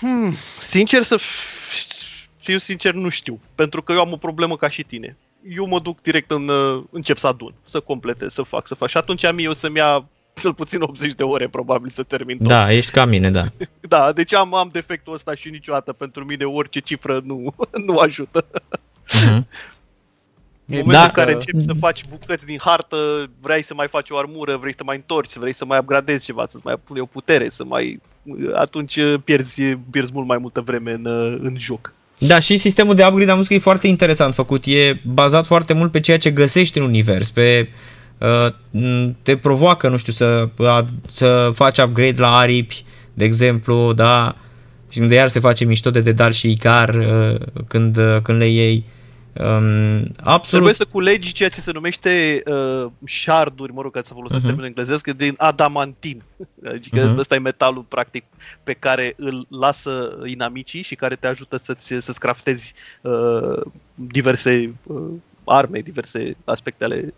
Hmm, 0.04 0.34
sincer 0.62 1.04
să 1.04 1.18
f- 1.20 2.28
fiu 2.38 2.58
sincer, 2.58 2.94
nu 2.94 3.10
știu. 3.10 3.40
Pentru 3.56 3.82
că 3.82 3.92
eu 3.94 4.00
am 4.00 4.12
o 4.12 4.18
problemă 4.18 4.56
ca 4.56 4.70
și 4.70 4.84
tine. 4.84 5.18
Eu 5.50 5.68
mă 5.68 5.80
duc 5.80 6.02
direct 6.02 6.32
în, 6.32 6.48
uh, 6.48 6.84
încep 6.92 7.18
să 7.18 7.28
adun, 7.28 7.54
să 7.70 7.80
completez, 7.80 8.34
să 8.34 8.42
fac, 8.42 8.68
să 8.68 8.76
fac. 8.76 8.90
Și 8.90 8.98
atunci 8.98 9.24
am 9.24 9.38
eu 9.38 9.54
să-mi 9.54 9.78
ia 9.78 10.06
cel 10.34 10.54
puțin 10.54 10.82
80 10.82 11.14
de 11.14 11.24
ore 11.24 11.48
probabil 11.48 11.90
să 11.90 12.04
termin 12.04 12.38
tot. 12.38 12.48
Da, 12.48 12.72
ești 12.72 12.92
ca 12.92 13.06
mine, 13.06 13.32
da. 13.32 13.46
Da, 13.88 14.12
deci 14.12 14.34
am, 14.34 14.54
am 14.54 14.70
defectul 14.72 15.14
ăsta 15.14 15.36
și 15.36 15.50
niciodată 15.50 15.94
pentru 15.94 16.26
mine 16.26 16.44
orice 16.46 16.80
cifră 16.80 17.22
nu, 17.24 17.56
nu 17.86 17.98
ajută. 17.98 18.46
Mhm. 19.14 19.48
În 20.68 20.76
momentul 20.78 20.92
Da. 21.02 21.04
în 21.04 21.12
care 21.12 21.34
începi 21.34 21.62
să 21.62 21.74
faci 21.74 22.06
bucăți 22.10 22.46
din 22.46 22.58
hartă, 22.62 23.30
vrei 23.42 23.64
să 23.64 23.74
mai 23.74 23.88
faci 23.88 24.10
o 24.10 24.18
armură, 24.18 24.58
vrei 24.58 24.74
să 24.78 24.84
mai 24.84 24.96
întorci, 24.96 25.36
vrei 25.36 25.54
să 25.54 25.66
mai 25.66 25.80
upgradezi 25.80 26.26
ceva, 26.26 26.46
să-ți 26.50 26.66
mai 26.66 26.76
pui 26.84 27.00
o 27.00 27.06
putere, 27.06 27.50
să 27.50 27.64
mai... 27.64 28.02
Atunci 28.54 29.00
pierzi, 29.24 29.62
pierzi 29.92 30.12
mult 30.14 30.28
mai 30.28 30.38
multă 30.38 30.62
vreme 30.62 30.92
în, 30.92 31.08
în 31.44 31.56
joc. 31.58 31.94
Da, 32.18 32.40
și 32.40 32.58
sistemul 32.58 32.96
de 32.96 33.04
upgrade 33.04 33.30
am 33.30 33.36
văzut 33.36 33.50
că 33.50 33.54
e 33.54 33.60
foarte 33.60 33.88
interesant 33.88 34.34
făcut. 34.34 34.66
E 34.66 35.02
bazat 35.04 35.46
foarte 35.46 35.74
mult 35.74 35.92
pe 35.92 36.00
ceea 36.00 36.18
ce 36.18 36.32
găsești 36.32 36.78
în 36.78 36.84
univers, 36.84 37.32
pe 37.32 37.70
uh, 38.18 38.48
m, 38.72 39.16
te 39.22 39.36
provoacă, 39.38 39.90
nu 39.90 39.98
știu, 39.98 40.14
să, 40.14 40.50
a, 40.58 40.86
să 41.12 41.52
faci 41.54 41.78
upgrade 41.78 42.20
la 42.22 42.38
aripi, 42.38 42.84
de 43.14 43.24
exemplu, 43.24 43.94
da, 43.94 44.36
și 44.90 45.00
unde 45.00 45.16
iar 45.16 45.28
se 45.28 45.40
face 45.40 45.66
mișto 45.66 45.92
de 45.92 46.02
Dedal 46.02 46.32
și 46.32 46.52
Icar 46.52 46.96
uh, 46.96 47.36
când, 47.68 47.98
uh, 47.98 48.18
când 48.22 48.38
le 48.38 48.50
iei. 48.50 48.86
Um, 49.40 50.12
absolut. 50.24 50.48
Trebuie 50.50 50.74
să 50.74 50.86
culegi 50.86 51.32
ceea 51.32 51.50
ce 51.50 51.62
se 51.62 51.72
numește 51.72 52.42
uh, 52.46 52.86
sharduri, 53.06 53.74
mă 53.74 53.82
rog, 53.82 53.92
ca 53.92 54.02
să 54.04 54.14
folosesc 54.14 54.40
Mhm. 54.40 54.52
uh-huh. 54.52 54.56
termenul 54.56 54.66
englezesc, 54.78 55.08
din 55.08 55.34
adamantin. 55.38 56.24
Adică 56.74 57.04
Mhm. 57.04 57.14
uh-huh. 57.16 57.18
ăsta 57.18 57.36
e 57.36 57.40
metalul, 57.40 57.82
practic, 57.82 58.24
pe 58.64 58.74
care 58.74 59.14
îl 59.18 59.46
lasă 59.50 60.18
inamicii 60.26 60.82
și 60.82 60.96
care 60.96 61.16
te 61.16 61.28
ajută 61.28 61.60
să-ți, 61.64 61.94
să-ți 62.00 62.20
craftezi 62.20 62.74
uh, 63.02 63.62
diverse 63.96 64.74
uh, 64.84 65.02
arme, 65.44 65.80
diverse 65.80 66.38
aspecte 66.46 66.84
ale... 66.84 67.14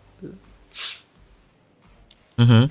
Uh-huh. 2.42 2.70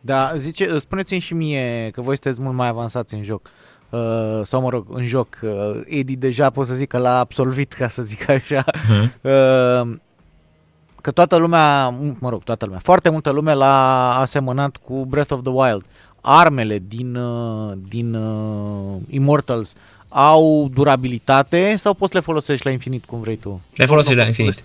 Da, 0.00 0.32
zice, 0.36 0.78
spuneți-mi 0.78 1.20
și 1.20 1.34
mie 1.34 1.90
că 1.92 2.00
voi 2.00 2.14
sunteți 2.14 2.40
mult 2.40 2.54
mai 2.56 2.68
avansați 2.68 3.14
în 3.14 3.24
joc. 3.24 3.50
Uh, 3.90 4.40
sau 4.42 4.60
mă 4.60 4.68
rog, 4.68 4.86
în 4.90 5.06
joc. 5.06 5.38
Uh, 5.42 5.80
Eddie 5.86 6.16
deja 6.18 6.50
pot 6.50 6.66
să 6.66 6.74
zic 6.74 6.88
că 6.88 6.98
l-a 6.98 7.18
absolvit, 7.18 7.72
ca 7.72 7.88
să 7.88 8.02
zic 8.02 8.28
așa. 8.28 8.64
Mhm. 8.88 9.12
Uh, 9.20 9.96
că 11.00 11.10
toată 11.10 11.36
lumea, 11.36 11.88
mă 12.18 12.28
rog, 12.28 12.42
toată 12.44 12.64
lumea, 12.64 12.80
foarte 12.82 13.08
multă 13.08 13.30
lume 13.30 13.54
l-a 13.54 14.16
asemănat 14.18 14.76
cu 14.76 15.04
Breath 15.04 15.32
of 15.32 15.42
the 15.42 15.52
Wild. 15.52 15.84
Armele 16.20 16.82
din, 16.88 17.14
uh, 17.14 17.72
din 17.88 18.14
uh, 18.14 18.96
Immortals 19.10 19.72
au 20.08 20.70
durabilitate 20.74 21.74
sau 21.76 21.94
poți 21.94 22.12
să 22.12 22.18
le 22.18 22.24
folosești 22.24 22.64
la 22.64 22.72
infinit 22.72 23.04
cum 23.04 23.20
vrei 23.20 23.36
tu? 23.36 23.60
Le 23.74 23.86
folosești 23.86 24.18
la 24.18 24.26
infinit. 24.26 24.64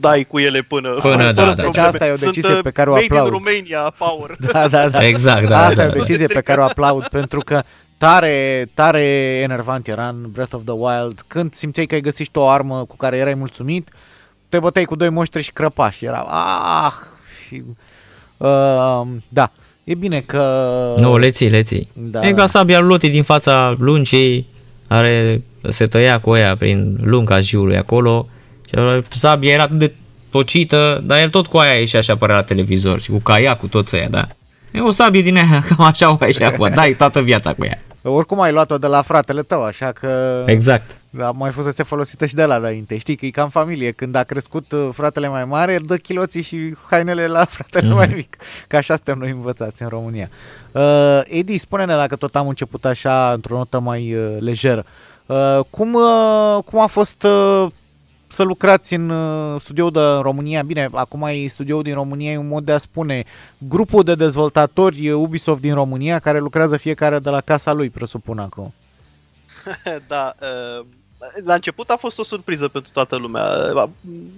Dai 0.00 0.24
cu 0.24 0.38
ele 0.38 0.62
până... 0.62 0.88
Până, 0.88 1.00
fără 1.00 1.32
da, 1.32 1.32
da. 1.32 1.42
probleme. 1.42 1.70
Deci 1.72 1.82
asta 1.84 2.06
e 2.06 2.10
o 2.10 2.16
Sunt, 2.16 2.32
decizie 2.32 2.54
uh, 2.54 2.62
pe 2.62 2.70
care 2.70 2.90
o 2.90 2.92
made 2.92 3.04
aplaud. 3.04 3.26
in 3.26 3.32
Romania, 3.32 3.94
power. 3.98 4.36
Da, 4.52 4.68
da, 4.68 4.88
da. 4.88 5.06
Exact, 5.06 5.48
da, 5.48 5.64
Asta 5.64 5.74
da, 5.74 5.82
e 5.82 5.86
o 5.86 5.90
da. 5.90 5.98
decizie 5.98 6.26
pe 6.26 6.40
care 6.40 6.60
o 6.60 6.64
aplaud 6.64 7.06
pentru 7.08 7.40
că 7.40 7.62
tare, 8.02 8.68
tare 8.74 9.02
enervant 9.42 9.88
era 9.88 10.08
în 10.08 10.30
Breath 10.32 10.54
of 10.54 10.62
the 10.64 10.72
Wild 10.72 11.24
când 11.26 11.54
simțeai 11.54 11.86
că 11.86 11.94
ai 11.94 12.00
găsit 12.00 12.24
și 12.24 12.30
tu 12.30 12.40
o 12.40 12.48
armă 12.48 12.84
cu 12.84 12.96
care 12.96 13.16
erai 13.16 13.34
mulțumit, 13.34 13.88
te 14.48 14.58
băteai 14.58 14.84
cu 14.84 14.94
doi 14.94 15.08
monștri 15.08 15.42
și 15.42 15.52
crăpași. 15.52 16.04
Era, 16.04 16.18
ah, 16.18 16.92
și, 17.46 17.62
uh, 18.36 19.02
da, 19.28 19.52
e 19.84 19.94
bine 19.94 20.20
că... 20.20 20.94
Nu, 20.98 21.16
le 21.16 21.30
ții, 21.30 21.48
le 21.48 21.62
ții. 21.62 21.88
Da, 21.92 22.26
e 22.26 22.32
da. 22.32 22.36
ca 22.36 22.46
sabia 22.46 22.78
lui 22.80 22.88
Loti 22.88 23.10
din 23.10 23.22
fața 23.22 23.74
lungii, 23.78 24.46
care 24.88 25.42
se 25.68 25.86
tăia 25.86 26.20
cu 26.20 26.36
ea 26.36 26.56
prin 26.56 26.98
lunga 27.02 27.40
jiului 27.40 27.76
acolo. 27.76 28.28
Și 29.10 29.18
sabia 29.18 29.52
era 29.52 29.62
atât 29.62 29.78
de 29.78 29.92
tocită, 30.30 31.02
dar 31.04 31.18
el 31.18 31.28
tot 31.28 31.46
cu 31.46 31.56
aia 31.56 31.78
ieșea 31.78 32.00
și 32.00 32.10
apărea 32.10 32.36
la 32.36 32.42
televizor 32.42 33.00
și 33.00 33.10
cu 33.10 33.18
caia 33.18 33.56
cu 33.56 33.66
toți 33.66 33.96
ăia, 33.96 34.08
da. 34.08 34.28
E 34.72 34.80
o 34.80 34.90
sabie 34.90 35.22
din 35.22 35.36
aia, 35.36 35.62
cam 35.68 35.84
așa 35.86 36.10
o 36.12 36.16
ai 36.20 36.32
și 36.32 36.42
acum, 36.42 36.70
dai 36.74 36.92
toată 36.94 37.20
viața 37.20 37.54
cu 37.54 37.64
ea. 37.64 37.78
Oricum 38.02 38.40
ai 38.40 38.52
luat-o 38.52 38.78
de 38.78 38.86
la 38.86 39.02
fratele 39.02 39.42
tău, 39.42 39.64
așa 39.64 39.92
că... 39.92 40.42
Exact. 40.46 40.96
Da, 41.10 41.30
mai 41.30 41.50
fost 41.50 41.66
să 41.66 41.72
se 41.72 41.82
folosită 41.82 42.26
și 42.26 42.34
de 42.34 42.44
la 42.44 42.54
înainte. 42.56 42.98
Știi 42.98 43.16
că 43.16 43.26
e 43.26 43.30
ca 43.30 43.42
în 43.42 43.48
familie. 43.48 43.90
Când 43.90 44.14
a 44.14 44.22
crescut 44.22 44.72
uh, 44.72 44.88
fratele 44.92 45.28
mai 45.28 45.44
mare, 45.44 45.72
el 45.72 45.82
dă 45.86 45.96
chiloții 45.96 46.42
și 46.42 46.74
hainele 46.90 47.26
la 47.26 47.44
fratele 47.54 47.86
Mhm. 47.86 47.96
mai 47.96 48.12
mic. 48.14 48.36
Că 48.68 48.76
așa 48.76 48.94
suntem 48.94 49.18
noi 49.18 49.30
învățați 49.30 49.82
în 49.82 49.88
România. 49.88 50.28
Uh, 50.72 51.20
Edi, 51.24 51.56
spune-ne 51.58 51.94
dacă 51.94 52.16
tot 52.16 52.36
am 52.36 52.48
început 52.48 52.84
așa, 52.84 53.30
într-o 53.34 53.56
notă 53.56 53.80
mai 53.80 54.14
uh, 54.14 54.36
lejeră. 54.40 54.84
Uh, 55.26 55.58
cum, 55.70 55.94
uh, 55.94 56.62
cum 56.64 56.80
a 56.80 56.86
fost 56.86 57.22
uh, 57.22 57.66
să 58.32 58.42
lucrați 58.42 58.94
în 58.94 59.08
uh, 59.08 59.60
studioul 59.60 59.90
de 59.90 60.00
România? 60.00 60.62
Bine, 60.62 60.88
acum 60.92 61.22
e 61.22 61.46
studioul 61.46 61.82
din 61.82 61.94
România, 61.94 62.30
e 62.30 62.36
un 62.36 62.48
mod 62.48 62.64
de 62.64 62.72
a 62.72 62.78
spune 62.78 63.24
grupul 63.58 64.02
de 64.02 64.14
dezvoltatori 64.14 65.08
uh, 65.10 65.16
Ubisoft 65.22 65.60
din 65.60 65.74
România 65.74 66.18
care 66.18 66.38
lucrează 66.38 66.76
fiecare 66.76 67.18
de 67.18 67.30
la 67.30 67.40
casa 67.40 67.72
lui, 67.72 67.90
presupun 67.90 68.38
acum. 68.38 68.74
da, 70.08 70.34
uh, 70.40 70.84
la 71.44 71.54
început 71.54 71.90
a 71.90 71.96
fost 71.96 72.18
o 72.18 72.24
surpriză 72.24 72.68
pentru 72.68 72.90
toată 72.92 73.16
lumea, 73.16 73.72
uh, 73.74 73.88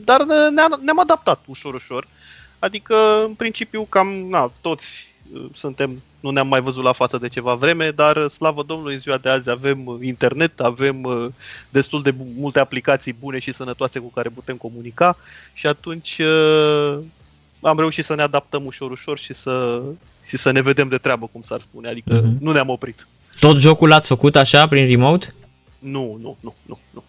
dar 0.05 0.21
uh, 0.21 0.51
ne-a- 0.55 0.79
ne-am 0.81 1.01
adaptat 1.01 1.41
ușor, 1.47 1.75
ușor. 1.75 2.09
Adică, 2.59 3.25
în 3.27 3.35
principiu, 3.35 3.83
cam 3.89 4.09
na, 4.09 4.53
toți 4.61 4.87
uh, 5.09 5.14
suntem, 5.55 6.03
nu 6.21 6.31
ne-am 6.31 6.49
mai 6.49 6.61
văzut 6.61 6.83
la 6.83 6.93
față 6.93 7.19
de 7.19 7.29
ceva 7.29 7.55
vreme, 7.55 7.91
dar 7.91 8.17
uh, 8.17 8.31
slavă 8.31 8.63
Domnului, 8.63 8.95
în 8.95 9.01
ziua 9.01 9.17
de 9.19 9.29
azi 9.29 9.51
avem 9.51 9.87
uh, 9.87 9.97
internet, 10.03 10.61
avem 10.61 11.03
uh, 11.03 11.27
destul 11.71 12.03
de 12.03 12.11
bu- 12.11 12.27
multe 12.37 12.59
aplicații 12.61 13.13
bune 13.21 13.39
și 13.39 13.53
sănătoase 13.53 13.99
cu 13.99 14.11
care 14.11 14.29
putem 14.29 14.57
comunica 14.57 15.17
și 15.53 15.67
atunci 15.67 16.19
uh, 16.19 16.99
am 17.61 17.79
reușit 17.79 18.05
să 18.05 18.15
ne 18.15 18.23
adaptăm 18.23 18.65
ușor, 18.67 18.91
ușor 18.91 19.19
și 19.19 19.35
să, 19.35 19.83
și 20.27 20.37
să 20.37 20.51
ne 20.51 20.61
vedem 20.61 20.89
de 20.89 20.99
treabă, 20.99 21.29
cum 21.33 21.43
s-ar 21.43 21.61
spune. 21.61 21.89
Adică 21.89 22.15
Mhm. 22.15 22.37
nu 22.41 22.53
ne-am 22.53 22.69
oprit. 22.69 23.07
Tot 23.41 23.59
jocul 23.61 23.89
l-ați 23.89 24.07
făcut 24.07 24.37
așa, 24.37 24.69
prin 24.69 24.87
remote? 24.87 25.27
Nu, 25.79 26.19
nu, 26.23 26.37
nu, 26.41 26.55
nu, 26.67 26.79
nu. 26.91 27.03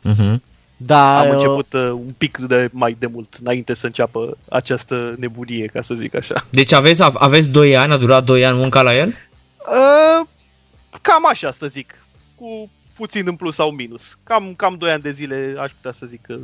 Mhm. 0.00 0.42
Da, 0.82 1.18
Am 1.18 1.28
uh, 1.28 1.34
început 1.34 1.72
uh, 1.72 1.90
un 1.90 2.14
pic 2.18 2.38
de 2.38 2.68
mai 2.72 2.96
de 2.98 3.06
mult, 3.06 3.36
înainte 3.40 3.74
să 3.74 3.86
înceapă 3.86 4.36
această 4.48 5.14
nebunie, 5.18 5.66
ca 5.66 5.82
să 5.82 5.94
zic 5.94 6.14
așa. 6.14 6.46
Deci 6.50 6.72
aveți, 6.72 7.02
aveți 7.14 7.48
2 7.48 7.76
ani, 7.76 7.92
a 7.92 7.96
durat 7.96 8.24
2 8.24 8.44
ani 8.44 8.58
munca 8.58 8.82
la 8.82 8.96
el? 8.96 9.08
Uh, 9.08 10.26
cam 11.00 11.26
așa 11.26 11.50
să 11.50 11.66
zic, 11.66 12.04
cu 12.34 12.70
puțin 12.96 13.22
în 13.26 13.36
plus 13.36 13.54
sau 13.54 13.70
minus. 13.70 14.18
Cam, 14.24 14.54
cam 14.56 14.76
2 14.78 14.90
ani 14.90 15.02
de 15.02 15.10
zile 15.10 15.54
aș 15.58 15.70
putea 15.70 15.92
să 15.92 16.06
zic 16.06 16.20
că 16.26 16.38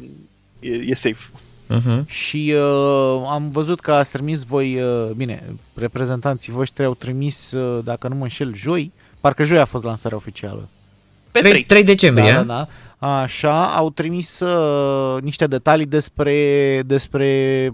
e, 0.60 0.70
e 0.70 0.94
safe. 0.94 1.30
Uh-huh. 1.74 2.06
Și 2.06 2.54
uh, 2.56 3.26
am 3.28 3.50
văzut 3.50 3.80
că 3.80 3.92
ați 3.92 4.10
trimis 4.10 4.42
voi, 4.42 4.82
uh, 4.82 5.10
bine, 5.10 5.42
reprezentanții 5.74 6.52
voștri 6.52 6.84
au 6.84 6.94
trimis, 6.94 7.52
uh, 7.52 7.84
dacă 7.84 8.08
nu 8.08 8.14
mă 8.14 8.22
înșel, 8.22 8.54
joi, 8.54 8.92
parcă 9.20 9.44
joi 9.44 9.58
a 9.58 9.64
fost 9.64 9.84
lansarea 9.84 10.16
oficială. 10.16 10.68
Pe 11.30 11.38
3, 11.38 11.50
3. 11.50 11.64
3 11.64 11.84
decembrie, 11.84 12.32
da, 12.32 12.36
da, 12.36 12.42
da, 12.42 12.54
da. 12.54 12.68
Așa, 12.98 13.76
au 13.76 13.90
trimis 13.90 14.40
uh, 14.40 15.22
niște 15.22 15.46
detalii 15.46 15.86
despre, 15.86 16.82
despre 16.82 17.70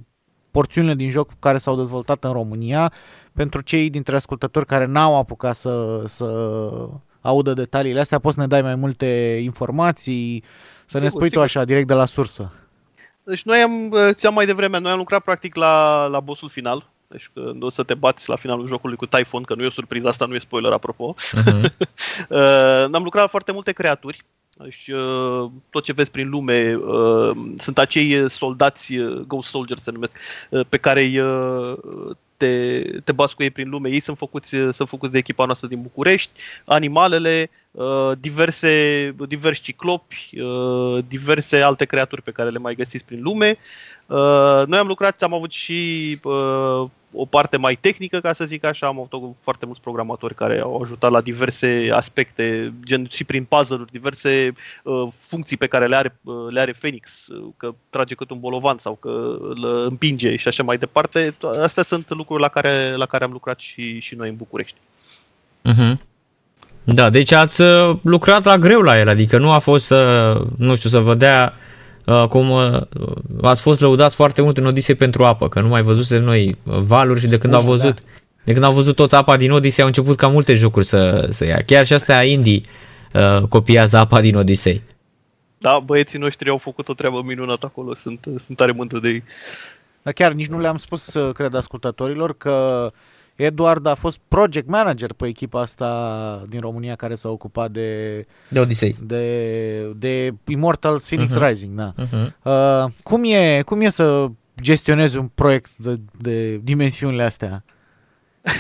porțiunile 0.51 0.95
din 0.95 1.11
joc 1.11 1.31
care 1.39 1.59
s-au 1.59 1.77
dezvoltat 1.77 2.25
în 2.25 2.33
România. 2.33 2.93
Pentru 3.35 3.61
cei 3.61 3.91
dintre 3.91 4.17
ascultători 4.17 4.67
care 4.67 4.85
n-au 4.85 5.19
apucat 5.19 5.57
să, 5.57 6.03
să 6.07 6.27
audă 7.21 7.53
detaliile 7.53 8.01
astea, 8.01 8.19
poți 8.19 8.35
să 8.35 8.41
ne 8.41 8.47
dai 8.47 8.63
mai 8.63 8.75
multe 8.75 9.41
informații, 9.43 10.45
să 10.87 10.99
ne 10.99 11.05
Sigur, 11.05 11.09
spui 11.09 11.21
tu 11.21 11.29
sigur. 11.29 11.45
așa, 11.45 11.65
direct 11.65 11.87
de 11.87 11.95
la 11.95 12.05
sursă. 12.05 12.53
Deci 13.25 13.43
noi 13.43 13.59
am, 13.59 13.91
uh, 13.91 14.09
ți-am 14.13 14.35
mai 14.35 14.47
devreme, 14.47 14.79
noi 14.79 14.93
am 14.93 14.99
lucrat 14.99 15.23
practic 15.23 15.55
la, 15.55 16.07
la 16.07 16.21
bossul 16.21 16.49
final. 16.49 16.91
Deci 17.09 17.31
când 17.35 17.63
o 17.63 17.71
să 17.71 17.83
te 17.83 17.95
bați 17.95 18.29
la 18.29 18.37
finalul 18.37 18.67
jocului 18.67 18.97
cu 18.97 19.07
Typhoon, 19.07 19.43
că 19.43 19.55
nu 19.55 19.63
e 19.63 19.67
o 19.67 19.71
surpriză, 19.71 20.09
asta 20.09 20.27
nu 20.27 20.35
e 20.35 20.39
spoiler 20.39 20.73
apropo. 20.73 21.15
Uh-huh. 21.19 21.71
Uh, 22.29 22.89
am 22.93 23.03
lucrat 23.03 23.23
la 23.23 23.29
foarte 23.29 23.53
multe 23.53 23.73
creaturi. 23.73 24.25
Deci, 24.63 24.89
uh, 24.89 25.51
tot 25.71 25.85
ce 25.85 25.93
vezi 25.93 26.11
prin 26.11 26.29
lume 26.29 26.75
uh, 26.75 27.31
sunt 27.59 27.79
acei 27.79 28.31
soldați, 28.31 28.97
uh, 28.97 29.21
Ghost 29.27 29.49
Soldiers 29.49 29.83
se 29.83 29.91
numesc, 29.91 30.13
uh, 30.51 30.67
pe 30.69 30.77
care 30.77 31.03
îi, 31.03 31.19
uh, 31.19 31.77
te, 32.37 32.83
te 33.05 33.13
bați 33.13 33.35
cu 33.35 33.43
ei 33.43 33.51
prin 33.51 33.69
lume. 33.69 33.89
Ei 33.89 34.01
sunt 34.01 34.17
făcuți, 34.17 34.55
uh, 34.55 34.75
sunt 34.75 34.89
făcuți 34.89 35.13
de 35.13 35.19
echipa 35.19 35.45
noastră 35.45 35.69
din 35.69 35.83
București, 35.83 36.31
animalele, 36.65 37.51
uh, 37.51 37.62
diverse, 38.19 39.15
diversi 39.29 39.61
ciclopi, 39.63 40.41
uh, 40.41 41.05
diverse 41.09 41.61
alte 41.61 41.85
creaturi 41.85 42.23
pe 42.23 42.31
care 42.31 42.51
le 42.51 42.59
mai 42.59 42.75
găsiți 42.75 43.05
prin 43.05 43.23
lume. 43.23 43.57
Uh, 44.07 44.63
Noi 44.67 44.79
am 44.79 44.87
lucrat, 44.87 45.23
am 45.23 45.35
avut 45.35 45.53
și 45.53 46.19
uh, 46.23 46.85
o 47.15 47.25
parte 47.25 47.57
mai 47.57 47.77
tehnică, 47.77 48.21
ca 48.21 48.33
să 48.33 48.45
zic 48.45 48.65
așa, 48.65 48.87
am 48.87 49.09
avut 49.13 49.37
foarte 49.41 49.67
mulți 49.67 49.81
programatori 49.81 50.35
care 50.35 50.61
au 50.61 50.81
ajutat 50.83 51.11
la 51.11 51.21
diverse 51.21 51.91
aspecte, 51.93 52.73
gen 52.85 53.07
și 53.11 53.25
prin 53.25 53.45
puzzle-uri, 53.45 53.93
diverse 53.93 54.53
uh, 54.83 55.09
funcții 55.29 55.57
pe 55.57 55.67
care 55.67 55.87
le 55.87 55.97
are, 55.97 56.17
uh, 56.25 56.47
le 56.51 56.61
are 56.61 56.73
Phoenix, 56.73 57.27
uh, 57.27 57.45
că 57.57 57.75
trage 57.91 58.15
cât 58.15 58.31
un 58.31 58.41
bolovan 58.41 58.79
sau 58.79 58.95
că 58.95 59.37
îl 59.41 59.87
împinge 59.89 60.37
și 60.37 60.49
așa 60.49 60.63
mai 60.63 60.79
departe. 60.79 61.31
To- 61.31 61.63
Astea 61.63 61.83
sunt 61.83 62.11
lucruri 62.11 62.41
la 62.43 62.49
care, 62.49 62.95
la 62.97 63.07
care 63.07 63.25
am 63.25 63.33
lucrat 63.33 63.61
și, 63.61 63.99
și 63.99 64.15
noi 64.15 64.29
în 64.29 64.37
București. 64.37 64.77
Uh-huh. 65.69 66.12
Da, 66.85 67.11
deci 67.11 67.33
ați 67.33 67.61
uh, 67.61 67.97
lucrat 68.03 68.45
la 68.45 68.59
greu 68.59 68.81
la 68.81 68.99
el, 68.99 69.09
adică 69.09 69.39
nu 69.39 69.51
a 69.51 69.59
fost 69.59 69.87
să, 69.87 70.41
nu 70.57 70.75
știu, 70.75 70.89
să 70.89 70.99
vă 70.99 71.15
dea 71.15 71.55
uh, 72.07 72.25
cum 72.29 72.51
uh, 72.51 72.81
ați 73.43 73.61
fost 73.61 73.81
lăudați 73.81 74.15
foarte 74.15 74.43
mult 74.43 74.59
în 74.59 74.67
Odisei 74.67 74.95
pentru 74.95 75.25
apă, 75.25 75.49
că 75.49 75.61
nu 75.61 75.69
mai 75.69 75.83
văzuse 75.83 76.19
noi 76.19 76.57
uh, 76.63 76.79
valuri 76.79 77.21
și 77.21 77.27
de 77.27 77.39
când 77.39 77.55
au 77.55 77.61
Spune, 77.61 77.77
văzut 77.77 78.03
de 78.45 78.53
când 78.53 78.65
au 78.65 78.73
văzut 78.73 78.97
toți 78.97 79.15
apa 79.15 79.37
din 79.37 79.51
Odisei 79.51 79.83
au 79.83 79.89
început 79.89 80.17
ca 80.17 80.29
multe 80.29 80.55
jocuri 80.55 80.85
să, 80.85 81.27
să 81.31 81.45
ia. 81.45 81.63
Chiar 81.67 81.87
și 81.87 81.93
astea 81.93 82.25
indie 82.25 82.61
uh, 83.13 83.43
copiază 83.49 83.97
apa 83.97 84.21
din 84.21 84.37
Odisei. 84.37 84.83
Da, 85.59 85.79
băieții 85.85 86.19
noștri 86.19 86.49
au 86.49 86.59
făcut 86.59 86.89
o 86.89 86.95
treabă 86.95 87.23
minunată 87.25 87.67
acolo, 87.67 87.95
sunt, 87.95 88.27
sunt 88.45 88.57
tare 88.57 88.73
mândru 88.73 88.99
de 88.99 89.09
ei. 89.09 89.23
Dar 90.03 90.13
chiar 90.13 90.33
nici 90.33 90.47
nu 90.47 90.61
le-am 90.61 90.77
spus, 90.77 91.15
uh, 91.15 91.35
cred, 91.35 91.55
ascultătorilor 91.55 92.37
că 92.37 92.91
Eduard 93.45 93.87
a 93.87 93.95
fost 93.95 94.19
project 94.29 94.69
manager 94.69 95.13
pe 95.13 95.27
echipa 95.27 95.61
asta 95.61 96.45
din 96.49 96.61
România 96.61 96.95
care 96.95 97.15
s-a 97.15 97.29
ocupat 97.29 97.71
de, 97.71 98.17
De 98.49 98.61
Odisei. 98.61 98.97
de, 99.01 99.83
de 99.97 100.35
Immortals 100.47 101.07
Phoenix 101.07 101.35
Mhm. 101.35 101.45
Rising. 101.45 101.77
Da. 101.79 101.93
Uh-huh. 101.99 102.33
Uh, 102.43 102.91
cum, 103.03 103.23
e, 103.25 103.63
cum 103.65 103.81
e 103.81 103.89
să 103.89 104.27
gestionezi 104.63 105.17
un 105.17 105.29
proiect 105.35 105.71
de, 105.77 106.01
de 106.21 106.57
dimensiunile 106.57 107.23
astea? 107.23 107.65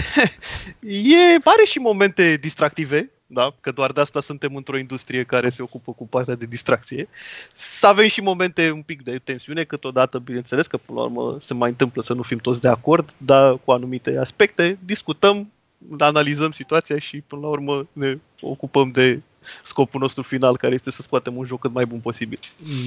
E, 0.81 1.35
are 1.45 1.64
și 1.64 1.79
momente 1.79 2.38
distractive, 2.40 3.11
da? 3.33 3.55
că 3.61 3.71
doar 3.71 3.92
de 3.92 4.01
asta 4.01 4.21
suntem 4.21 4.57
într-o 4.57 4.79
industrie 4.79 5.23
care 5.23 5.51
se 5.51 5.62
ocupă 5.62 5.92
cu 5.92 6.07
partea 6.09 6.35
de 6.35 6.47
distracție. 6.47 7.09
Să 7.53 7.87
avem 7.87 8.07
și 8.07 8.21
momente 8.21 8.71
un 8.71 8.83
pic 8.83 9.03
de 9.03 9.21
tensiune, 9.25 9.64
câteodată, 9.64 10.18
bineînțeles, 10.18 10.66
că 10.66 10.77
până 10.77 10.99
la 10.99 11.05
urmă 11.05 11.37
se 11.40 11.55
mai 11.55 11.68
întâmplă 11.68 12.03
să 12.03 12.12
nu 12.12 12.23
fim 12.23 12.38
toți 12.38 12.61
de 12.61 12.68
acord, 12.68 13.14
dar 13.16 13.59
cu 13.64 13.73
anumite 13.73 14.16
aspecte 14.18 14.79
discutăm, 14.85 15.53
analizăm 15.99 16.51
situația 16.51 16.99
și 16.99 17.21
până 17.21 17.40
la 17.40 17.49
urmă 17.49 17.87
ne 17.92 18.18
ocupăm 18.40 18.90
de 18.90 19.21
scopul 19.65 20.01
nostru 20.01 20.23
final, 20.23 20.57
care 20.57 20.75
este 20.75 20.91
să 20.91 21.03
scoatem 21.03 21.37
un 21.37 21.45
joc 21.45 21.61
cât 21.61 21.73
mai 21.73 21.85
bun 21.85 21.99
posibil. 21.99 22.39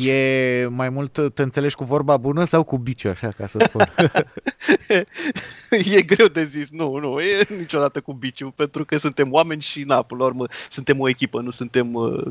E 0.05 0.67
mai 0.69 0.89
mult 0.89 1.33
te 1.33 1.41
înțelegi 1.41 1.75
cu 1.75 1.83
vorba 1.83 2.17
bună 2.17 2.43
sau 2.43 2.63
cu 2.63 2.77
biciu, 2.77 3.09
așa 3.09 3.27
ca 3.37 3.47
să 3.47 3.65
spun? 3.67 3.85
e 5.95 6.01
greu 6.01 6.27
de 6.27 6.45
zis, 6.45 6.69
nu, 6.69 6.97
nu, 6.97 7.19
e 7.19 7.47
niciodată 7.57 7.99
cu 8.01 8.13
biciu, 8.13 8.53
pentru 8.55 8.85
că 8.85 8.97
suntem 8.97 9.31
oameni 9.31 9.61
și, 9.61 9.83
na, 9.83 10.01
până 10.01 10.21
la 10.21 10.27
urmă, 10.27 10.45
suntem 10.69 10.99
o 10.99 11.09
echipă, 11.09 11.41
nu 11.41 11.51
suntem 11.51 11.93
uh, 11.93 12.23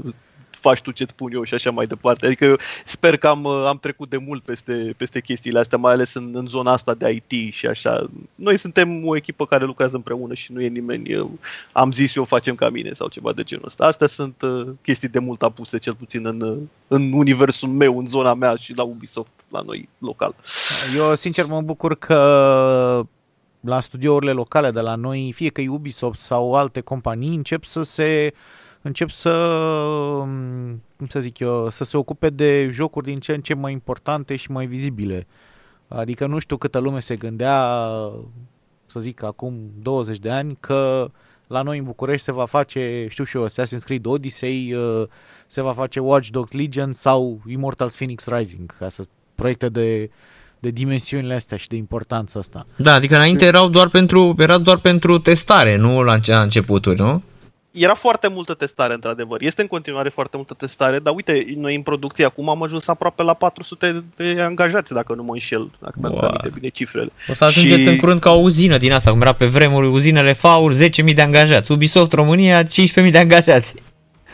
faci 0.66 0.80
tu 0.80 0.90
ce-ți 0.90 1.12
spun 1.12 1.32
eu 1.32 1.44
și 1.44 1.54
așa 1.54 1.70
mai 1.70 1.86
departe. 1.86 2.26
Adică 2.26 2.44
eu 2.44 2.56
sper 2.84 3.16
că 3.16 3.28
am, 3.28 3.46
am 3.46 3.78
trecut 3.78 4.08
de 4.08 4.16
mult 4.16 4.42
peste, 4.42 4.94
peste 4.96 5.20
chestiile 5.20 5.58
astea, 5.58 5.78
mai 5.78 5.92
ales 5.92 6.14
în, 6.14 6.30
în 6.34 6.46
zona 6.46 6.72
asta 6.72 6.94
de 6.94 7.22
IT 7.28 7.52
și 7.52 7.66
așa. 7.66 8.10
Noi 8.34 8.56
suntem 8.56 9.06
o 9.06 9.16
echipă 9.16 9.46
care 9.46 9.64
lucrează 9.64 9.96
împreună 9.96 10.34
și 10.34 10.52
nu 10.52 10.60
e 10.60 10.68
nimeni, 10.68 11.10
eu, 11.10 11.38
am 11.72 11.92
zis 11.92 12.14
eu 12.14 12.24
facem 12.24 12.54
ca 12.54 12.68
mine 12.68 12.92
sau 12.92 13.08
ceva 13.08 13.32
de 13.32 13.42
genul 13.42 13.66
ăsta. 13.66 13.84
Astea 13.84 14.06
sunt 14.06 14.42
uh, 14.42 14.66
chestii 14.82 15.08
de 15.08 15.18
mult 15.18 15.42
apuse, 15.42 15.78
cel 15.78 15.94
puțin 15.94 16.26
în, 16.26 16.68
în 16.88 17.12
universul 17.12 17.68
meu, 17.68 17.98
în 17.98 18.06
zona 18.06 18.34
mea 18.34 18.54
și 18.56 18.76
la 18.76 18.82
Ubisoft, 18.82 19.32
la 19.48 19.60
noi 19.60 19.88
local. 19.98 20.34
Eu 20.96 21.14
sincer 21.14 21.46
mă 21.46 21.60
bucur 21.60 21.94
că 21.98 22.18
la 23.60 23.80
studiourile 23.80 24.32
locale 24.32 24.70
de 24.70 24.80
la 24.80 24.94
noi, 24.94 25.32
fie 25.34 25.48
că 25.48 25.60
e 25.60 25.68
Ubisoft 25.68 26.20
sau 26.20 26.54
alte 26.54 26.80
companii, 26.80 27.34
încep 27.34 27.64
să 27.64 27.82
se 27.82 28.34
încep 28.84 29.10
să, 29.10 29.32
cum 30.96 31.06
să 31.08 31.20
zic 31.20 31.38
eu, 31.38 31.70
să 31.70 31.84
se 31.84 31.96
ocupe 31.96 32.30
de 32.30 32.68
jocuri 32.72 33.06
din 33.06 33.18
ce 33.20 33.32
în 33.32 33.40
ce 33.40 33.54
mai 33.54 33.72
importante 33.72 34.36
și 34.36 34.50
mai 34.50 34.66
vizibile. 34.66 35.26
Adică 35.88 36.26
nu 36.26 36.38
știu 36.38 36.56
câtă 36.56 36.78
lume 36.78 37.00
se 37.00 37.16
gândea, 37.16 37.86
să 38.86 39.00
zic, 39.00 39.22
acum 39.22 39.54
20 39.82 40.18
de 40.18 40.30
ani, 40.30 40.56
că 40.60 41.10
la 41.46 41.62
noi 41.62 41.78
în 41.78 41.84
București 41.84 42.24
se 42.24 42.32
va 42.32 42.44
face, 42.44 43.06
știu 43.10 43.24
și 43.24 43.36
eu, 43.36 43.46
Assassin's 43.48 43.84
Creed 43.84 44.06
Odyssey, 44.06 44.76
se 45.46 45.60
va 45.60 45.72
face 45.72 46.00
Watch 46.00 46.28
Dogs 46.28 46.52
Legion 46.52 46.92
sau 46.92 47.40
Immortals 47.48 47.94
Phoenix 47.94 48.26
Rising, 48.26 48.76
ca 48.78 48.88
să 48.88 49.04
proiecte 49.34 49.68
de, 49.68 50.10
de 50.58 50.70
dimensiunile 50.70 51.34
astea 51.34 51.56
și 51.56 51.68
de 51.68 51.76
importanța 51.76 52.38
asta. 52.38 52.66
Da, 52.76 52.94
adică 52.94 53.14
înainte 53.14 53.44
erau 53.44 53.68
doar 53.68 53.88
pentru, 53.88 54.34
era 54.38 54.58
doar 54.58 54.78
pentru 54.78 55.18
testare, 55.18 55.76
nu 55.76 56.02
la 56.02 56.20
începuturi, 56.26 57.00
nu? 57.00 57.22
Era 57.74 57.94
foarte 57.94 58.28
multă 58.28 58.54
testare, 58.54 58.94
într-adevăr. 58.94 59.42
Este 59.42 59.60
în 59.60 59.66
continuare 59.66 60.08
foarte 60.08 60.36
multă 60.36 60.54
testare, 60.54 60.98
dar 60.98 61.14
uite, 61.14 61.44
noi 61.56 61.74
în 61.74 61.82
producție 61.82 62.24
acum 62.24 62.48
am 62.48 62.62
ajuns 62.62 62.88
aproape 62.88 63.22
la 63.22 63.34
400 63.34 64.04
de 64.16 64.40
angajați, 64.40 64.92
dacă 64.92 65.14
nu 65.14 65.22
mă 65.22 65.32
înșel, 65.32 65.70
dacă 65.78 65.94
mi-am 66.00 66.18
aminte 66.18 66.50
bine 66.54 66.68
cifrele. 66.68 67.10
O 67.28 67.32
să 67.32 67.44
ajungeți 67.44 67.82
și... 67.82 67.88
în 67.88 67.96
curând 67.96 68.20
ca 68.20 68.32
o 68.32 68.38
uzină 68.38 68.78
din 68.78 68.92
asta, 68.92 69.10
cum 69.10 69.20
era 69.20 69.32
pe 69.32 69.46
vremuri 69.46 69.86
uzinele 69.86 70.32
FAUR, 70.32 70.74
10.000 70.74 71.14
de 71.14 71.22
angajați. 71.22 71.72
Ubisoft 71.72 72.12
România, 72.12 72.62
15.000 72.62 73.10
de 73.10 73.18
angajați. 73.18 73.74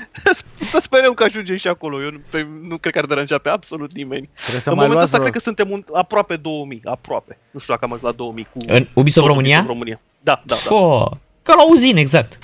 să 0.61 0.79
sperăm 0.81 1.15
că 1.15 1.23
ajungem 1.23 1.57
și 1.57 1.69
acolo. 1.69 2.03
Eu 2.03 2.11
nu, 2.11 2.21
pe, 2.31 2.47
nu 2.63 2.77
cred 2.77 2.93
că 2.93 2.99
ar 2.99 3.05
deranja 3.05 3.39
pe 3.39 3.49
absolut 3.49 3.93
nimeni. 3.93 4.29
Trebuie 4.35 4.61
să 4.61 4.71
în 4.71 4.77
mai 4.77 4.87
momentul 4.87 5.05
ăsta 5.05 5.19
vreo... 5.19 5.31
cred 5.31 5.43
că 5.43 5.49
suntem 5.49 5.71
un, 5.71 5.85
aproape 5.93 6.37
2000, 6.37 6.81
aproape. 6.85 7.39
Nu 7.51 7.61
știu 7.61 7.73
dacă 7.73 7.85
am 7.85 7.93
ajuns 7.93 8.11
la 8.11 8.17
2000 8.17 8.47
cu 8.53 8.59
În 8.67 8.87
Ubisoft 8.95 9.27
România? 9.27 9.59
Ubisoft 9.59 9.79
România. 9.79 10.01
Da, 10.21 10.43
da, 10.45 10.55
da. 10.55 10.55
Fo, 10.55 11.09
ca 11.43 11.55
la 11.55 11.71
uzină, 11.71 11.99
exact. 11.99 12.39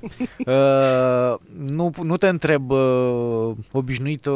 Uh, 0.46 1.34
nu, 1.68 1.92
nu 2.02 2.16
te 2.16 2.28
întreb 2.28 2.70
uh, 2.70 3.50
obișnuit, 3.72 4.26
uh, 4.26 4.34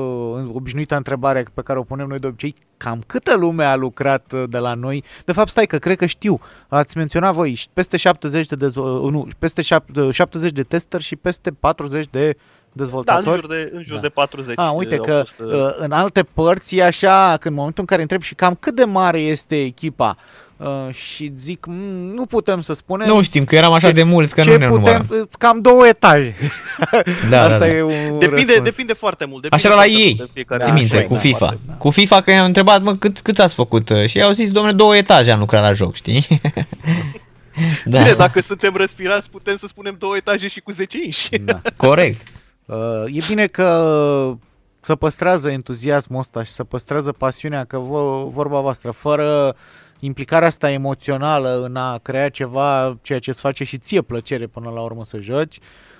obișnuită 0.52 0.96
întrebare 0.96 1.44
pe 1.54 1.62
care 1.62 1.78
o 1.78 1.82
punem 1.82 2.06
noi 2.06 2.18
de 2.18 2.26
obicei, 2.26 2.54
cam 2.76 3.02
câtă 3.06 3.36
lume 3.36 3.64
a 3.64 3.76
lucrat 3.76 4.32
uh, 4.32 4.44
de 4.48 4.58
la 4.58 4.74
noi? 4.74 5.04
De 5.24 5.32
fapt, 5.32 5.48
stai 5.48 5.66
că 5.66 5.78
cred 5.78 5.96
că 5.96 6.06
știu. 6.06 6.40
Ați 6.68 6.96
menționat 6.96 7.34
voi 7.34 7.60
peste 7.72 7.96
70 7.96 8.46
de, 8.46 8.56
dezvol- 8.56 9.04
uh, 9.04 9.10
nu, 9.12 9.28
peste 9.38 9.62
70 10.10 10.50
de 10.52 10.62
testări 10.62 11.02
și 11.02 11.16
peste 11.16 11.50
40 11.50 12.06
de 12.10 12.36
dezvoltatori. 12.72 13.24
Da, 13.24 13.32
în 13.32 13.40
jur 13.40 13.46
de, 13.46 13.70
în 13.76 13.82
jur 13.82 13.94
Da. 13.94 14.00
de 14.00 14.08
40. 14.08 14.58
A, 14.58 14.70
uite 14.70 14.96
au 14.96 15.02
că 15.02 15.22
fost, 15.24 15.38
uh, 15.38 15.66
uh, 15.66 15.74
în 15.78 15.92
alte 15.92 16.22
părți 16.22 16.76
e 16.76 16.84
așa, 16.84 17.36
că 17.40 17.48
în 17.48 17.54
momentul 17.54 17.80
în 17.80 17.86
care 17.86 18.02
întreb 18.02 18.22
și 18.22 18.34
cam 18.34 18.54
cât 18.60 18.74
de 18.74 18.84
mare 18.84 19.20
este 19.20 19.62
echipa 19.62 20.16
uh, 20.56 20.94
și 20.94 21.32
zic, 21.36 21.66
"Mm, 21.66 22.14
nu 22.14 22.26
putem 22.26 22.60
să 22.60 22.72
spunem. 22.72 23.06
Nu 23.08 23.22
știm, 23.22 23.44
că 23.44 23.56
eram 23.56 23.72
așa 23.72 23.86
Ce- 23.88 23.92
de 23.94 24.02
mulți 24.02 24.34
că 24.34 24.40
ce 24.40 24.50
nu 24.50 24.56
ne 24.56 24.66
putem, 24.68 24.82
număram. 25.06 25.28
cam 25.38 25.60
două 25.60 25.86
etaje. 25.86 26.34
Da, 27.30 27.40
Asta 27.42 27.58
da, 27.58 27.64
da. 27.64 27.68
e 27.68 27.82
un 27.82 27.88
Depinde, 28.18 28.26
răspuns. 28.26 28.60
depinde 28.62 28.92
foarte 28.92 29.24
mult. 29.24 29.42
Depinde 29.42 29.54
Așa 29.56 29.66
era 29.68 29.74
la 29.76 29.82
foarte 29.82 30.00
ei. 30.02 30.14
mult 30.16 30.26
de 30.26 30.30
fiecare 30.34 30.62
Ți 30.62 30.68
Da, 30.68 30.74
minte, 30.74 30.94
așa 30.96 31.04
e, 31.04 31.06
cu 31.08 31.14
da, 31.14 31.20
FIFA. 31.20 31.36
foarte, 31.38 31.58
da. 31.66 31.72
Cu 31.72 31.90
FIFA, 31.90 32.20
că 32.20 32.30
i-am 32.30 32.44
întrebat, 32.46 32.82
mă, 32.82 32.96
cât, 32.96 33.20
cât 33.20 33.38
ați 33.38 33.54
făcut? 33.54 33.90
Și 34.06 34.22
au 34.22 34.30
zis, 34.32 34.50
domnule, 34.50 34.74
două 34.74 34.96
etaje 34.96 35.30
am 35.30 35.38
lucrat 35.38 35.62
la 35.62 35.72
joc, 35.72 35.94
știi? 35.94 36.26
da, 37.84 37.98
Bine, 37.98 38.12
dacă 38.12 38.40
suntem 38.40 38.74
răspirați, 38.76 39.30
putem 39.30 39.56
să 39.56 39.66
spunem 39.66 39.96
două 39.98 40.16
etaje 40.16 40.48
și 40.48 40.60
cu 40.60 40.70
10 40.72 40.98
inși. 41.04 41.28
Da. 41.38 41.60
corect. 41.86 42.26
Uh, 42.66 42.76
e 43.06 43.22
bine 43.28 43.46
că 43.46 44.34
să 44.80 44.94
păstrează 44.94 45.50
entuziasmul 45.50 46.18
ăsta 46.20 46.42
și 46.42 46.50
să 46.52 46.64
păstrează 46.64 47.12
pasiunea, 47.12 47.64
că 47.64 47.78
vă, 47.78 48.24
vorba 48.32 48.60
voastră, 48.60 48.90
fără 48.90 49.56
implicarea 50.00 50.48
asta 50.48 50.70
emoțională 50.70 51.62
în 51.64 51.76
a 51.76 51.98
crea 51.98 52.28
ceva, 52.28 52.98
ceea 53.02 53.18
ce 53.18 53.30
îți 53.30 53.40
face 53.40 53.64
și 53.64 53.78
ție 53.78 54.02
plăcere 54.02 54.46
până 54.46 54.70
la 54.70 54.80
urmă 54.80 55.04
să 55.04 55.18
joci, 55.18 55.58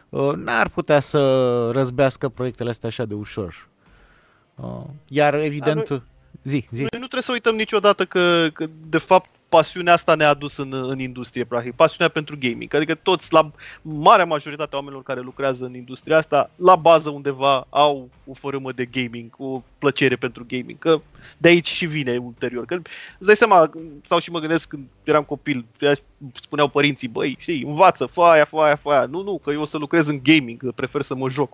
uh, 0.09 0.33
n-ar 0.37 0.69
putea 0.69 1.01
să 1.01 1.71
răzbească 1.71 2.29
proiectele 2.29 2.71
astea 2.71 2.89
așa 2.89 3.05
de 3.05 3.15
ușor. 3.15 3.69
Uh, 4.55 4.85
Iar 5.09 5.35
evident, 5.35 5.89
Dar 5.89 6.03
zi, 6.43 6.67
zi. 6.71 6.81
Noi 6.81 6.89
nu 6.91 6.99
trebuie 6.99 7.23
să 7.23 7.33
uităm 7.33 7.55
niciodată 7.55 8.05
că, 8.05 8.49
că 8.53 8.67
de 8.89 8.99
fapt, 8.99 9.29
pasiunea 9.57 9.93
asta 9.93 10.15
ne-a 10.15 10.29
adus 10.29 10.57
în, 10.57 10.73
în 10.73 10.99
industrie, 10.99 11.45
practic. 11.45 11.75
Pasiunea 11.75 12.13
pentru 12.13 12.37
gaming. 12.41 12.75
Adică 12.75 12.95
toți, 12.95 13.33
la 13.33 13.51
marea 13.83 14.25
majoritate 14.25 14.69
a 14.73 14.77
oamenilor 14.77 15.03
care 15.03 15.21
lucrează 15.21 15.65
în 15.65 15.75
industria 15.75 16.17
asta, 16.17 16.51
la 16.57 16.77
bază 16.77 17.11
undeva 17.11 17.67
au 17.71 18.09
o 18.27 18.35
formă 18.35 18.73
de 18.73 18.85
gaming, 18.85 19.35
o 19.39 19.63
plăcere 19.85 20.17
pentru 20.17 20.47
gaming. 20.49 20.79
Că 20.79 21.01
de 21.39 21.49
aici 21.49 21.69
și 21.69 21.87
vine 21.87 22.17
ulterior. 22.17 22.65
Că 22.65 22.75
îți 23.19 23.27
dai 23.27 23.37
seama, 23.37 23.71
sau 24.09 24.19
și 24.19 24.31
mă 24.31 24.39
gândesc 24.39 24.69
când 24.69 24.83
eram 25.03 25.23
copil, 25.23 25.65
spuneau 26.43 26.69
părinții, 26.69 27.09
băi, 27.09 27.37
știi, 27.41 27.65
învață, 27.67 28.09
fă 28.13 28.21
aia, 28.21 28.45
fă 28.45 28.57
aia, 28.57 28.79
fă 28.83 28.91
aia. 28.91 29.07
Nu, 29.11 29.23
nu, 29.23 29.41
că 29.45 29.51
eu 29.51 29.61
o 29.61 29.67
să 29.67 29.77
lucrez 29.77 30.07
în 30.07 30.21
gaming, 30.23 30.59
că 30.59 30.73
prefer 30.75 31.03
să 31.03 31.15
mă 31.15 31.29
joc. 31.29 31.51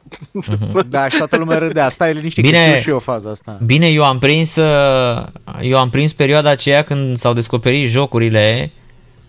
Da, 0.88 1.08
și 1.08 1.16
toată 1.16 1.36
lumea 1.36 1.58
râdea. 1.58 1.88
Stai 1.88 2.14
liniștit 2.14 2.44
Bine. 2.44 2.58
că 2.58 2.68
știu 2.68 2.80
și 2.80 2.88
eu 2.88 2.98
faza 2.98 3.30
asta. 3.30 3.58
Bine, 3.64 3.88
eu 3.88 4.04
am 4.04 4.18
prins 4.18 4.56
uh, 4.56 5.26
eu 5.60 5.78
am 5.78 5.90
prins 5.90 6.12
perioada 6.12 6.50
aceea 6.50 6.82
când 6.82 7.16
s-au 7.16 7.32
descoperit 7.32 7.88
jocurile 7.88 8.70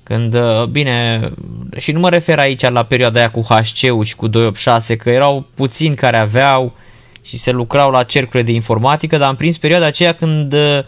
când, 0.04 0.34
uh, 0.34 0.64
bine, 0.64 1.32
și 1.78 1.92
nu 1.92 2.00
mă 2.00 2.10
refer 2.10 2.40
aici 2.40 2.70
la 2.70 2.84
perioada 2.84 3.20
aia 3.20 3.32
cu 3.32 3.42
HC-ul 3.42 4.04
și 4.04 4.16
cu 4.16 4.28
286, 4.28 4.96
că 4.96 5.10
erau 5.10 5.46
puțini 5.56 5.96
care 5.96 6.18
aveau 6.18 6.74
și 7.22 7.38
se 7.38 7.52
lucrau 7.52 7.92
la 7.92 8.04
cercurile 8.04 8.44
de 8.44 8.52
informatică, 8.52 9.18
dar 9.18 9.28
am 9.28 9.36
prins 9.36 9.58
perioada 9.58 9.86
aceea 9.86 10.14
când 10.14 10.54
uh, 10.54 10.80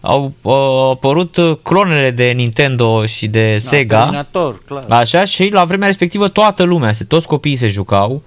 au 0.00 0.32
uh, 0.42 0.54
apărut 0.90 1.36
uh, 1.36 1.56
clonele 1.62 2.10
de 2.10 2.24
Nintendo 2.24 3.06
și 3.06 3.26
de 3.26 3.58
Sega. 3.58 3.98
Terminator, 3.98 4.62
clar. 4.66 4.84
Așa, 4.88 5.24
și 5.24 5.48
la 5.52 5.64
vremea 5.64 5.86
respectivă 5.86 6.28
toată 6.28 6.62
lumea, 6.62 6.92
se, 6.92 7.04
toți 7.04 7.26
copiii 7.26 7.56
se 7.56 7.68
jucau, 7.68 8.22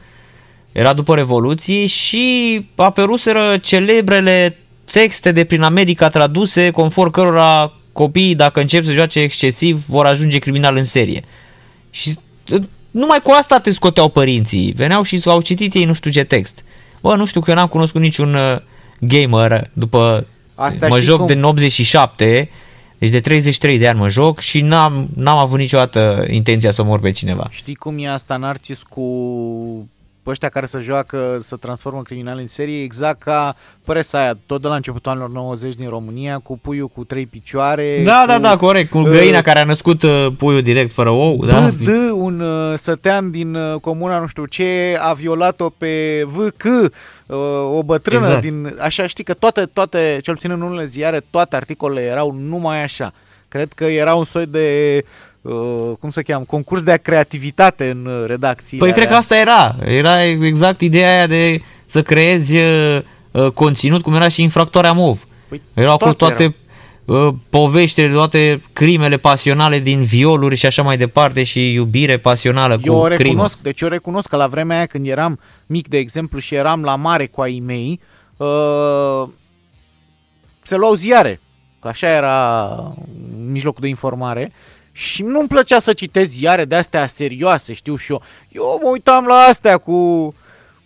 era 0.72 0.94
după 0.94 1.16
Revoluție 1.16 1.86
și 1.86 2.66
apăruseră 2.76 3.58
celebrele 3.58 4.58
texte 4.92 5.32
de 5.32 5.44
prin 5.44 5.62
America 5.62 6.10
traduse 6.10 6.70
conform 6.70 7.12
cărora 7.12 7.74
copiii, 7.92 8.36
dacă 8.36 8.60
încep 8.60 8.86
să 8.86 8.94
joace 8.94 9.20
excesiv, 9.20 9.84
vor 9.88 10.06
ajunge 10.06 10.38
criminal 10.38 10.76
în 10.76 10.84
serie. 10.84 11.24
Și 11.90 12.18
uh, 12.52 12.62
numai 12.92 13.22
cu 13.22 13.32
asta 13.32 13.60
te 13.60 13.72
scoteau 13.72 14.10
părinții. 14.10 14.72
Veneau 14.72 15.04
și 15.04 15.22
au 15.26 15.42
citit 15.42 15.74
ei 15.74 15.86
nu 15.86 15.94
știu 15.94 16.12
ce 16.12 16.24
text. 16.24 16.64
Bă, 17.04 17.16
nu 17.16 17.26
știu 17.26 17.42
că 17.42 17.50
eu 17.50 17.56
n-am 17.56 17.68
cunoscut 17.68 18.02
niciun 18.02 18.34
uh, 18.34 18.58
gamer 19.00 19.70
după... 19.74 20.28
Asta 20.56 20.88
mă 20.88 20.94
știi 20.94 21.08
joc 21.08 21.18
cum? 21.18 21.28
din 21.28 21.44
87, 21.44 22.50
deci 22.98 23.10
de 23.10 23.20
33 23.20 23.78
de 23.78 23.88
ani 23.88 24.00
mă 24.00 24.10
joc 24.10 24.40
și 24.40 24.62
n-am, 24.62 25.10
n-am 25.16 25.38
avut 25.38 25.60
niciodată 25.60 26.26
intenția 26.30 26.72
să 26.72 26.82
omor 26.82 27.00
pe 27.00 27.12
cineva. 27.12 27.48
Știi 27.50 27.76
cum 27.76 27.98
e 27.98 28.10
asta, 28.10 28.38
Narcis, 28.38 28.82
cu 28.90 29.04
ăștia 30.32 30.50
care 30.50 30.66
se 30.66 30.80
joacă, 30.80 31.40
să 31.42 31.56
transformă 31.56 32.02
criminali 32.02 32.42
în 32.42 32.48
serie, 32.48 32.84
exact 32.84 33.22
ca 33.22 33.56
presa 33.86 34.20
aia, 34.20 34.38
tot 34.46 34.62
de 34.62 34.68
la 34.68 34.76
începutul 34.76 35.12
anilor 35.12 35.30
90 35.30 35.76
din 35.76 35.90
România, 35.90 36.38
cu 36.38 36.58
puiul 36.58 36.88
cu 36.88 37.04
trei 37.04 37.26
picioare. 37.26 38.02
Da, 38.04 38.20
cu, 38.22 38.28
da, 38.28 38.40
da, 38.40 38.56
corect, 38.56 38.90
cu 38.90 38.98
uh, 38.98 39.10
găina 39.10 39.42
care 39.42 39.60
a 39.60 39.64
născut 39.64 40.04
uh, 40.04 40.28
puiul 40.38 40.62
direct 40.62 40.94
fără 40.94 41.10
ou, 41.10 41.46
da? 41.46 41.70
BD, 41.70 41.88
un 42.12 42.40
uh, 42.40 42.78
sătean 42.78 43.32
din 43.32 43.56
uh, 43.56 43.80
comuna 43.82 44.20
nu 44.20 44.28
știu 44.28 44.46
ce, 44.46 44.98
a 45.00 45.14
violat-o 45.14 45.70
pe 45.70 46.24
VC, 46.28 46.64
uh, 46.64 47.38
o 47.72 47.84
bătrână 47.84 48.26
Exact. 48.26 48.42
din... 48.42 48.76
Așa 48.80 49.08
știi 49.08 49.24
că 49.24 49.34
toate, 49.34 49.66
toate, 49.66 50.20
cel 50.22 50.34
puțin 50.34 50.52
în 50.52 50.62
unele 50.62 50.86
ziare, 50.86 51.24
toate 51.30 51.56
articolele 51.56 52.02
erau 52.06 52.32
numai 52.32 52.84
așa. 52.84 53.14
Cred 53.48 53.72
că 53.74 53.84
era 53.84 54.16
un 54.16 54.26
soi 54.26 54.46
de... 54.46 55.04
Uh, 55.44 55.92
cum 56.00 56.12
să 56.12 56.22
cheamă, 56.22 56.44
concurs 56.48 56.82
de 56.82 57.00
creativitate 57.04 57.90
în 57.90 58.06
uh, 58.06 58.26
redacții. 58.28 58.78
Păi 58.78 58.92
cred 58.92 59.08
că 59.08 59.16
asta 59.16 59.38
era. 59.38 59.76
Era 59.86 60.24
exact 60.24 60.82
ideea 60.82 61.10
aia 61.10 61.28
de 61.28 61.62
să 61.86 62.02
creezi 62.02 62.58
uh, 62.58 63.02
uh, 63.32 63.48
conținut, 63.52 64.02
cum 64.02 64.14
era 64.14 64.28
și 64.28 64.42
infractoarea 64.42 64.92
MOV. 64.92 65.28
Păi, 65.48 65.62
Erau 65.74 65.94
acolo 65.94 66.14
toate 66.14 66.56
toate 67.06 67.28
uh, 67.28 67.34
poveștile, 67.50 68.14
toate 68.14 68.62
crimele 68.74 69.18
pasionale 69.18 69.80
din 69.80 70.04
violuri 70.04 70.56
și 70.56 70.66
așa 70.66 70.82
mai 70.82 70.98
departe 70.98 71.44
și 71.44 71.74
iubire 71.74 72.18
pasională 72.18 72.80
Eu 72.84 72.94
cu 72.94 73.00
o 73.00 73.04
crimă. 73.04 73.18
recunosc, 73.18 73.58
deci 73.62 73.82
eu 73.82 73.88
recunosc 73.88 74.28
că 74.28 74.36
la 74.36 74.48
vremea 74.48 74.78
aia 74.78 74.86
când 74.86 75.08
eram 75.08 75.40
mic, 75.66 75.88
de 75.88 75.98
exemplu, 75.98 76.40
și 76.40 76.56
eram 76.56 76.84
la 76.84 76.96
mare 76.96 77.28
cu 77.28 77.42
ai 77.42 77.62
mei, 77.66 78.00
uh, 78.38 79.24
se 80.62 80.76
luau 80.76 80.94
ziare, 80.94 81.40
că 81.82 81.88
așa 81.88 82.10
era 82.10 82.78
mijlocul 83.52 83.82
de 83.82 83.88
informare, 83.88 84.52
și 84.96 85.22
nu-mi 85.24 85.48
plăcea 85.48 85.80
să 85.80 85.94
citesc 85.94 86.30
ziare 86.30 86.66
de 86.66 86.76
astea 86.76 87.08
serioase, 87.08 87.74
știu 87.74 87.96
și 87.96 88.12
eu. 88.12 88.22
Eu 88.52 88.80
mă 88.84 88.90
uitam 88.90 89.26
la 89.26 89.34
astea 89.34 89.78
cu 89.78 90.34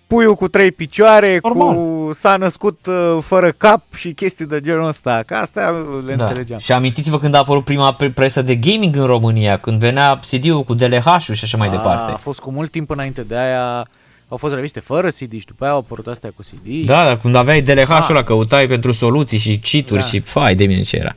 puiul 0.07 0.35
cu 0.35 0.47
trei 0.47 0.71
picioare, 0.71 1.39
Normal. 1.43 1.75
cu 1.75 2.11
s-a 2.13 2.37
născut 2.37 2.85
uh, 2.85 3.17
fără 3.21 3.51
cap 3.51 3.93
și 3.93 4.11
chestii 4.11 4.45
de 4.45 4.61
genul 4.61 4.87
ăsta, 4.87 5.23
că 5.25 5.35
astea 5.35 5.69
le 6.05 6.13
Da. 6.15 6.23
înțelegeam. 6.27 6.59
Și 6.59 6.71
amintiți-vă 6.71 7.19
când 7.19 7.33
a 7.33 7.37
apărut 7.37 7.63
prima 7.63 7.93
pre- 7.93 8.09
presă 8.11 8.41
de 8.41 8.55
gaming 8.55 8.95
în 8.95 9.05
România, 9.05 9.57
când 9.57 9.79
venea 9.79 10.19
CD-ul 10.29 10.63
cu 10.63 10.73
DLH-ul 10.73 11.19
și 11.35 11.43
așa 11.43 11.57
mai 11.57 11.67
A, 11.67 11.71
departe. 11.71 12.11
A 12.11 12.15
fost 12.15 12.39
cu 12.39 12.51
mult 12.51 12.71
timp 12.71 12.89
înainte 12.89 13.21
de 13.21 13.37
aia, 13.37 13.87
au 14.27 14.37
fost 14.37 14.53
reviste 14.53 14.79
fără 14.79 15.07
CD 15.09 15.31
și 15.39 15.45
după 15.45 15.63
aia 15.63 15.73
au 15.73 15.79
apărut 15.79 16.07
astea 16.07 16.31
cu 16.35 16.41
CD. 16.41 16.85
Da, 16.85 17.03
dar 17.03 17.17
când 17.19 17.35
aveai 17.35 17.61
DLH-ul 17.61 17.95
Ah. 17.95 18.07
ăla, 18.09 18.23
căutai 18.23 18.67
pentru 18.67 18.91
soluții 18.91 19.37
și 19.37 19.59
cheat-uri 19.59 19.99
Da. 20.01 20.05
și 20.05 20.19
fai 20.19 20.55
de 20.55 20.65
mine 20.65 20.81
ce 20.81 20.97
era. 20.97 21.15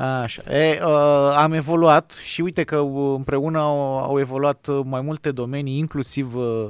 Așa. 0.00 0.42
E, 0.42 0.80
uh, 0.84 1.34
am 1.36 1.52
evoluat 1.52 2.12
și 2.24 2.40
uite 2.40 2.64
că 2.64 2.78
uh, 2.78 3.14
împreună 3.16 3.58
au, 3.58 3.98
au 3.98 4.18
evoluat 4.18 4.66
uh, 4.66 4.80
mai 4.84 5.00
multe 5.00 5.30
domenii, 5.30 5.78
inclusiv 5.78 6.34
uh, 6.34 6.68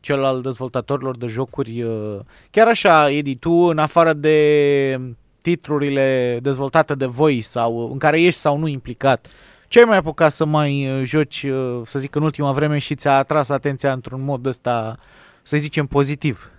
cel 0.00 0.24
al 0.24 0.40
dezvoltatorilor 0.40 1.16
de 1.16 1.26
jocuri. 1.26 1.82
Uh, 1.82 2.18
chiar 2.50 2.66
așa, 2.66 3.10
Edi, 3.10 3.36
tu 3.36 3.50
în 3.50 3.78
afară 3.78 4.12
de 4.12 5.00
titlurile 5.42 6.38
dezvoltate 6.42 6.94
de 6.94 7.06
voi 7.06 7.40
sau 7.40 7.90
în 7.92 7.98
care 7.98 8.20
ești 8.22 8.40
sau 8.40 8.58
nu 8.58 8.66
implicat, 8.66 9.26
ce 9.68 9.78
ai 9.78 9.84
mai 9.84 9.96
apucat 9.96 10.32
să 10.32 10.44
mai 10.44 11.00
uh, 11.00 11.04
joci, 11.04 11.42
uh, 11.42 11.80
să 11.86 11.98
zic, 11.98 12.14
în 12.14 12.22
ultima 12.22 12.52
vreme 12.52 12.78
și 12.78 12.94
ți-a 12.94 13.16
atras 13.16 13.48
atenția 13.48 13.92
într-un 13.92 14.22
mod 14.22 14.46
ăsta, 14.46 14.98
să 15.42 15.56
zicem, 15.56 15.86
pozitiv? 15.86 16.50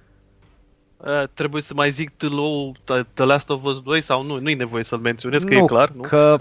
Uh, 1.06 1.24
trebuie 1.34 1.62
să 1.62 1.74
mai 1.76 1.92
zic 1.92 2.10
The, 2.18 2.28
Low, 2.28 2.74
The- 2.84 3.06
The 3.14 3.24
Last 3.26 3.50
of 3.50 3.64
Us 3.64 3.80
2 3.82 4.02
sau 4.02 4.24
nu? 4.24 4.40
Nu-i 4.40 4.54
nevoie 4.54 4.84
să-l 4.84 5.00
menționez, 5.00 5.44
că 5.44 5.54
nu, 5.54 5.60
e 5.60 5.66
clar, 5.66 5.90
nu? 5.96 6.02
Că, 6.02 6.36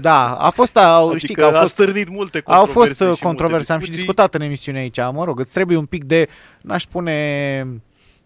da, 0.00 0.34
a 0.34 0.50
fost, 0.50 0.76
a, 0.76 0.80
adică 0.96 1.16
știi 1.18 1.34
că 1.34 1.44
au 1.44 1.56
a 1.56 1.60
fost 1.60 1.72
stârnit 1.72 2.08
multe 2.08 2.42
Au 2.44 2.64
fost 2.64 2.74
controverse 2.74 3.04
uh, 3.10 3.16
și 3.16 3.22
controverse, 3.22 3.72
am 3.72 3.78
multe 3.78 3.92
și 3.92 3.98
discuții. 3.98 4.14
discutat 4.14 4.34
în 4.34 4.40
emisiune 4.40 4.78
aici, 4.78 4.98
mă 5.12 5.24
rog, 5.24 5.40
îți 5.40 5.52
trebuie 5.52 5.76
un 5.76 5.86
pic 5.86 6.04
de, 6.04 6.28
n-aș 6.60 6.82
spune, 6.82 7.66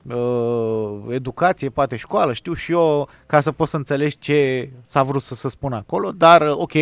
uh, 0.03 0.99
educație, 1.09 1.69
poate 1.69 1.97
școală, 1.97 2.33
știu 2.33 2.55
și 2.55 2.73
eu, 2.73 3.09
ca 3.27 3.41
să 3.41 3.53
poți 3.53 3.71
să 3.71 3.77
înțelegi 3.77 4.19
ce 4.19 4.71
s-a 4.87 5.03
vrut 5.03 5.23
să 5.23 5.35
se 5.35 5.49
spună 5.49 5.77
acolo, 5.77 6.11
dar 6.11 6.41
uh, 6.43 6.53
ok, 6.57 6.73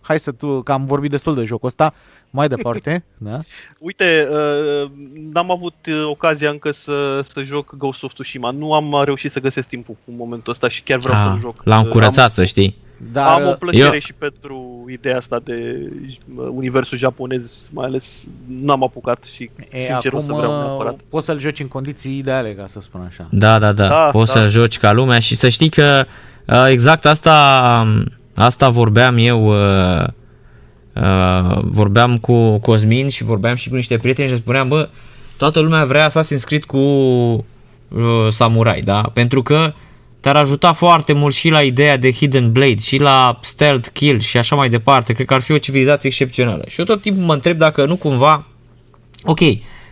hai 0.00 0.18
să 0.18 0.32
tu, 0.32 0.62
că 0.62 0.72
am 0.72 0.84
vorbit 0.86 1.10
destul 1.10 1.34
de 1.34 1.44
jocul 1.44 1.68
ăsta, 1.68 1.94
mai 2.36 2.48
departe, 2.48 3.04
da? 3.28 3.38
Uite, 3.78 4.28
uh, 4.30 4.90
n-am 5.32 5.50
avut 5.50 5.74
uh, 5.88 6.04
ocazia 6.06 6.50
încă 6.50 6.70
să, 6.70 7.20
să 7.32 7.42
joc 7.42 7.74
Ghost 7.76 8.02
of 8.02 8.12
Tsushima. 8.12 8.50
Nu 8.50 8.72
am 8.74 9.02
reușit 9.04 9.30
să 9.30 9.40
găsesc 9.40 9.68
timpul 9.68 9.96
în 10.04 10.14
momentul 10.16 10.52
ăsta 10.52 10.68
și 10.68 10.82
chiar 10.82 10.98
vreau 10.98 11.18
Ah, 11.20 11.26
să-l 11.30 11.40
joc. 11.40 11.60
L-am 11.64 11.82
Uh, 11.84 11.88
curățat, 11.88 12.32
să 12.32 12.44
știi. 12.44 12.76
Dar 13.12 13.26
Am, 13.28 13.34
am 13.42 13.46
o 13.46 13.50
uh, 13.50 13.56
plăcere 13.58 13.90
eu- 13.92 13.98
și 13.98 14.12
pentru 14.12 14.84
ideea 14.92 15.16
asta 15.16 15.40
de 15.44 15.88
uh, 16.36 16.46
universul 16.50 16.98
japonez, 16.98 17.68
mai 17.72 17.86
ales 17.86 18.24
n-am 18.46 18.82
apucat 18.82 19.24
și 19.34 19.50
e, 19.70 19.78
sincer 19.82 20.12
o 20.12 20.20
să 20.20 20.26
acum 20.32 20.36
vreau 20.36 20.58
uh, 20.58 20.64
neapărat. 20.66 20.98
poți 21.08 21.26
să-l 21.26 21.38
joci 21.38 21.60
în 21.60 21.68
condiții 21.68 22.18
ideale, 22.18 22.52
ca 22.54 22.66
să 22.68 22.80
spun 22.80 23.00
așa. 23.08 23.28
Da, 23.30 23.58
da, 23.58 23.72
da, 23.72 23.88
Da, 23.88 23.94
poți 24.12 24.34
da. 24.34 24.40
să 24.40 24.48
joci 24.48 24.78
ca 24.78 24.92
lumea 24.92 25.18
și 25.18 25.36
să 25.36 25.48
știi 25.48 25.68
că 25.68 26.04
uh, 26.46 26.66
exact 26.68 27.06
asta, 27.06 27.86
asta 28.36 28.68
vorbeam 28.68 29.16
eu, 29.18 29.54
uh, 30.96 31.56
uh, 31.56 31.62
vorbeam 31.64 32.18
cu 32.18 32.58
Cosmin 32.58 33.08
și 33.08 33.24
vorbeam 33.24 33.54
și 33.54 33.68
cu 33.68 33.74
niște 33.74 33.96
prieteni 33.96 34.28
și 34.28 34.36
spuneam, 34.36 34.68
bă, 34.68 34.88
toată 35.36 35.60
lumea 35.60 35.84
vrea 35.84 36.10
Assassin's 36.10 36.44
Creed 36.44 36.64
cu 36.64 36.78
uh, 36.78 38.28
samurai, 38.28 38.80
da? 38.80 39.10
Pentru 39.12 39.42
că 39.42 39.72
te-ar 40.20 40.36
ajuta 40.36 40.72
foarte 40.72 41.12
mult 41.12 41.34
și 41.34 41.48
la 41.48 41.62
ideea 41.62 41.96
de 41.96 42.12
Hidden 42.12 42.52
Blade 42.52 42.78
și 42.80 42.98
la 42.98 43.38
Stealth 43.42 43.88
Kill 43.92 44.20
și 44.20 44.36
așa 44.36 44.56
mai 44.56 44.68
departe. 44.68 45.12
Cred 45.12 45.26
că 45.26 45.34
ar 45.34 45.40
fi 45.40 45.52
o 45.52 45.58
civilizație 45.58 46.08
excepțională. 46.08 46.64
Și 46.68 46.78
eu 46.78 46.84
tot 46.84 47.00
timpul 47.00 47.24
mă 47.24 47.32
întreb 47.32 47.58
dacă 47.58 47.84
nu 47.84 47.96
cumva 47.96 48.44
Ok, 49.28 49.40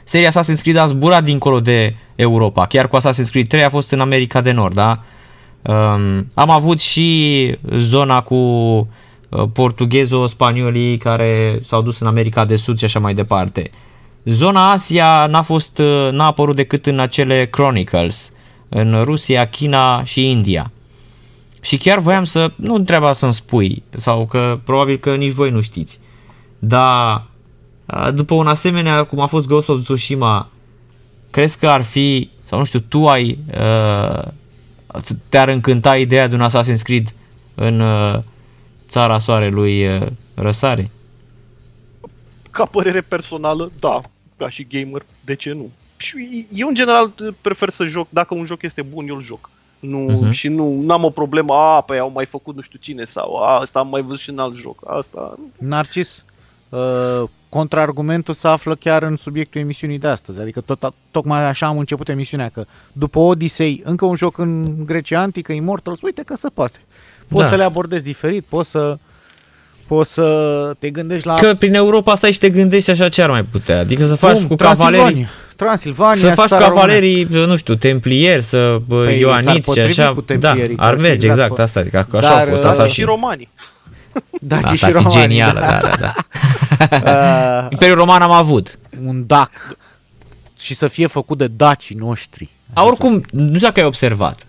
seria 0.04 0.30
Assassin's 0.30 0.62
Creed 0.62 0.76
a 0.76 0.86
zburat 0.86 1.24
dincolo 1.24 1.60
de 1.60 1.94
Europa. 2.14 2.66
Chiar 2.66 2.88
cu 2.88 2.96
Assassin's 2.96 3.30
Creed 3.30 3.46
3 3.46 3.62
a 3.62 3.68
fost 3.68 3.90
în 3.90 4.00
America 4.00 4.40
de 4.40 4.52
Nord, 4.52 4.74
da? 4.74 5.02
Um, 5.62 6.26
am 6.34 6.50
avut 6.50 6.80
și 6.80 7.58
zona 7.76 8.22
cu 8.22 8.38
uh, 9.34 9.48
portughezo-spaniolii 9.52 10.96
care 10.96 11.60
s-au 11.64 11.82
dus 11.82 12.00
în 12.00 12.06
America 12.06 12.44
de 12.44 12.56
Sud 12.56 12.78
și 12.78 12.84
așa 12.84 12.98
mai 12.98 13.14
departe. 13.14 13.70
Zona 14.24 14.70
Asia 14.70 15.26
n-a 15.26 15.42
fost, 15.42 15.78
uh, 15.78 16.08
n-a 16.10 16.26
apărut 16.26 16.56
decât 16.56 16.86
în 16.86 16.98
acele 16.98 17.46
Chronicles, 17.46 18.32
în 18.68 19.02
Rusia, 19.02 19.46
China 19.46 20.04
și 20.04 20.30
India. 20.30 20.70
Și 21.60 21.76
chiar 21.76 21.98
voiam 21.98 22.24
să, 22.24 22.52
nu 22.56 22.78
treaba 22.78 23.12
să-mi 23.12 23.32
spui, 23.32 23.82
sau 23.90 24.26
că 24.26 24.58
probabil 24.64 24.96
că 24.96 25.14
nici 25.14 25.32
voi 25.32 25.50
nu 25.50 25.60
știți, 25.60 25.98
dar 26.58 27.24
a, 27.86 28.10
după 28.10 28.34
un 28.34 28.46
asemenea, 28.46 29.02
cum 29.02 29.20
a 29.20 29.26
fost 29.26 29.46
Ghost 29.46 29.68
of 29.68 29.82
Tsushima, 29.82 30.48
crezi 31.30 31.58
că 31.58 31.68
ar 31.68 31.82
fi, 31.82 32.30
sau 32.44 32.58
nu 32.58 32.64
știu, 32.64 32.78
tu 32.78 33.06
ai, 33.06 33.38
uh, 33.54 34.22
te-ar 35.28 35.48
încânta 35.48 35.96
ideea 35.96 36.28
de 36.28 36.34
un 36.34 36.46
Assassin's 36.48 36.82
Creed 36.82 37.14
în 37.54 37.80
uh, 37.80 38.18
țara 38.94 39.18
soarelui 39.18 39.96
uh, 39.96 40.06
răsare? 40.34 40.90
Ca 42.50 42.64
părere 42.64 43.00
personală, 43.00 43.70
da, 43.80 44.00
ca 44.36 44.48
și 44.48 44.66
gamer, 44.70 45.04
de 45.24 45.34
ce 45.34 45.52
nu? 45.52 45.70
Și 45.96 46.46
eu 46.52 46.68
în 46.68 46.74
general 46.74 47.12
prefer 47.40 47.70
să 47.70 47.84
joc, 47.84 48.06
dacă 48.10 48.34
un 48.34 48.44
joc 48.44 48.62
este 48.62 48.82
bun, 48.82 49.08
eu 49.08 49.14
îl 49.14 49.22
joc. 49.22 49.50
Nu, 49.80 49.98
Mhm. 49.98 50.28
uh-huh. 50.28 50.32
Și 50.32 50.48
nu 50.48 50.84
am 50.88 51.04
o 51.04 51.10
problemă, 51.10 51.54
a, 51.54 51.80
păi 51.80 51.98
au 51.98 52.10
mai 52.14 52.26
făcut 52.26 52.54
nu 52.54 52.60
știu 52.60 52.78
cine 52.82 53.04
sau 53.04 53.36
a, 53.36 53.58
asta 53.60 53.78
am 53.78 53.88
mai 53.88 54.02
văzut 54.02 54.18
și 54.18 54.30
în 54.30 54.38
alt 54.38 54.56
joc. 54.56 54.82
Asta, 54.86 55.38
Narcis, 55.58 56.24
uh, 56.68 57.22
contraargumentul 57.48 58.34
se 58.34 58.48
află 58.48 58.74
chiar 58.74 59.02
în 59.02 59.16
subiectul 59.16 59.60
emisiunii 59.60 59.98
de 59.98 60.06
astăzi. 60.08 60.40
Adică 60.40 60.60
tot, 60.60 60.94
tocmai 61.10 61.44
așa 61.44 61.66
am 61.66 61.78
început 61.78 62.08
emisiunea, 62.08 62.48
că 62.48 62.64
după 62.92 63.18
Odyssey, 63.18 63.82
încă 63.84 64.04
un 64.04 64.14
joc 64.16 64.38
în 64.38 64.84
Grecia 64.84 65.20
Antică, 65.20 65.52
Immortals, 65.52 66.00
uite 66.02 66.22
că 66.22 66.34
se 66.36 66.48
poate. 66.48 66.78
Poți 67.28 67.42
Da. 67.42 67.48
să 67.48 67.54
le 67.54 67.62
abordezi 67.64 68.04
diferit, 68.04 68.44
poți 68.48 68.70
să, 68.70 68.98
poți 69.86 70.12
să 70.12 70.70
te 70.78 70.90
gândești 70.90 71.26
la... 71.26 71.34
Că 71.34 71.54
prin 71.54 71.74
Europa 71.74 72.16
stai 72.16 72.32
și 72.32 72.38
te 72.38 72.48
gândești 72.50 72.90
așa 72.90 73.08
ce 73.08 73.22
ar 73.22 73.30
mai 73.30 73.42
putea. 73.42 73.78
Adică 73.78 74.06
să 74.06 74.14
faci 74.14 74.36
Cum? 74.36 74.46
cu 74.46 74.54
cavalerii, 74.54 74.96
Transilvania. 74.98 75.28
Transilvania, 75.56 76.20
să 76.20 76.30
faci 76.34 76.48
țara 76.48 76.64
cavalerii, 76.68 77.24
nu 77.30 77.56
știu, 77.56 77.74
templieri, 77.74 78.42
să 78.42 78.76
Păi, 78.88 78.96
păi, 79.04 79.06
s-ar 79.06 79.14
ioaniți 79.20 79.52
și 79.54 79.60
potrivi 79.60 80.00
așa. 80.00 80.14
cu 80.14 80.20
Da, 80.20 80.34
templierii, 80.34 80.76
ar 80.78 80.94
că 80.94 81.00
merge, 81.00 81.26
exact, 81.26 81.32
exact, 81.32 81.54
bă. 81.54 81.62
asta, 81.62 81.80
adică 81.80 81.96
așa 82.12 82.28
Dar, 82.28 82.46
a 82.46 82.50
fost 82.50 82.62
uh, 82.62 82.68
asta 82.68 82.82
asta. 82.82 82.86
și 82.94 83.02
romanii. 83.02 83.48
Da, 84.40 84.56
Asta 84.56 84.74
și 84.74 84.84
ar 84.84 84.90
fi 84.90 84.96
romanii, 84.96 85.20
genială, 85.20 85.60
da. 85.60 85.66
da, 85.82 85.88
da, 85.88 85.96
da. 86.00 86.14
Uh, 87.64 87.66
Imperiul 87.72 87.96
Roman 87.96 88.22
am 88.22 88.30
avut. 88.30 88.78
un 89.06 89.24
dac 89.26 89.50
și 90.60 90.74
să 90.74 90.88
fie 90.88 91.06
făcut 91.06 91.38
de 91.38 91.46
dacii 91.46 91.94
noștri. 91.98 92.50
A, 92.72 92.84
oricum, 92.84 93.22
nu 93.30 93.46
știu 93.54 93.58
dacă 93.66 93.80
ai 93.80 93.86
observat. 93.86 94.46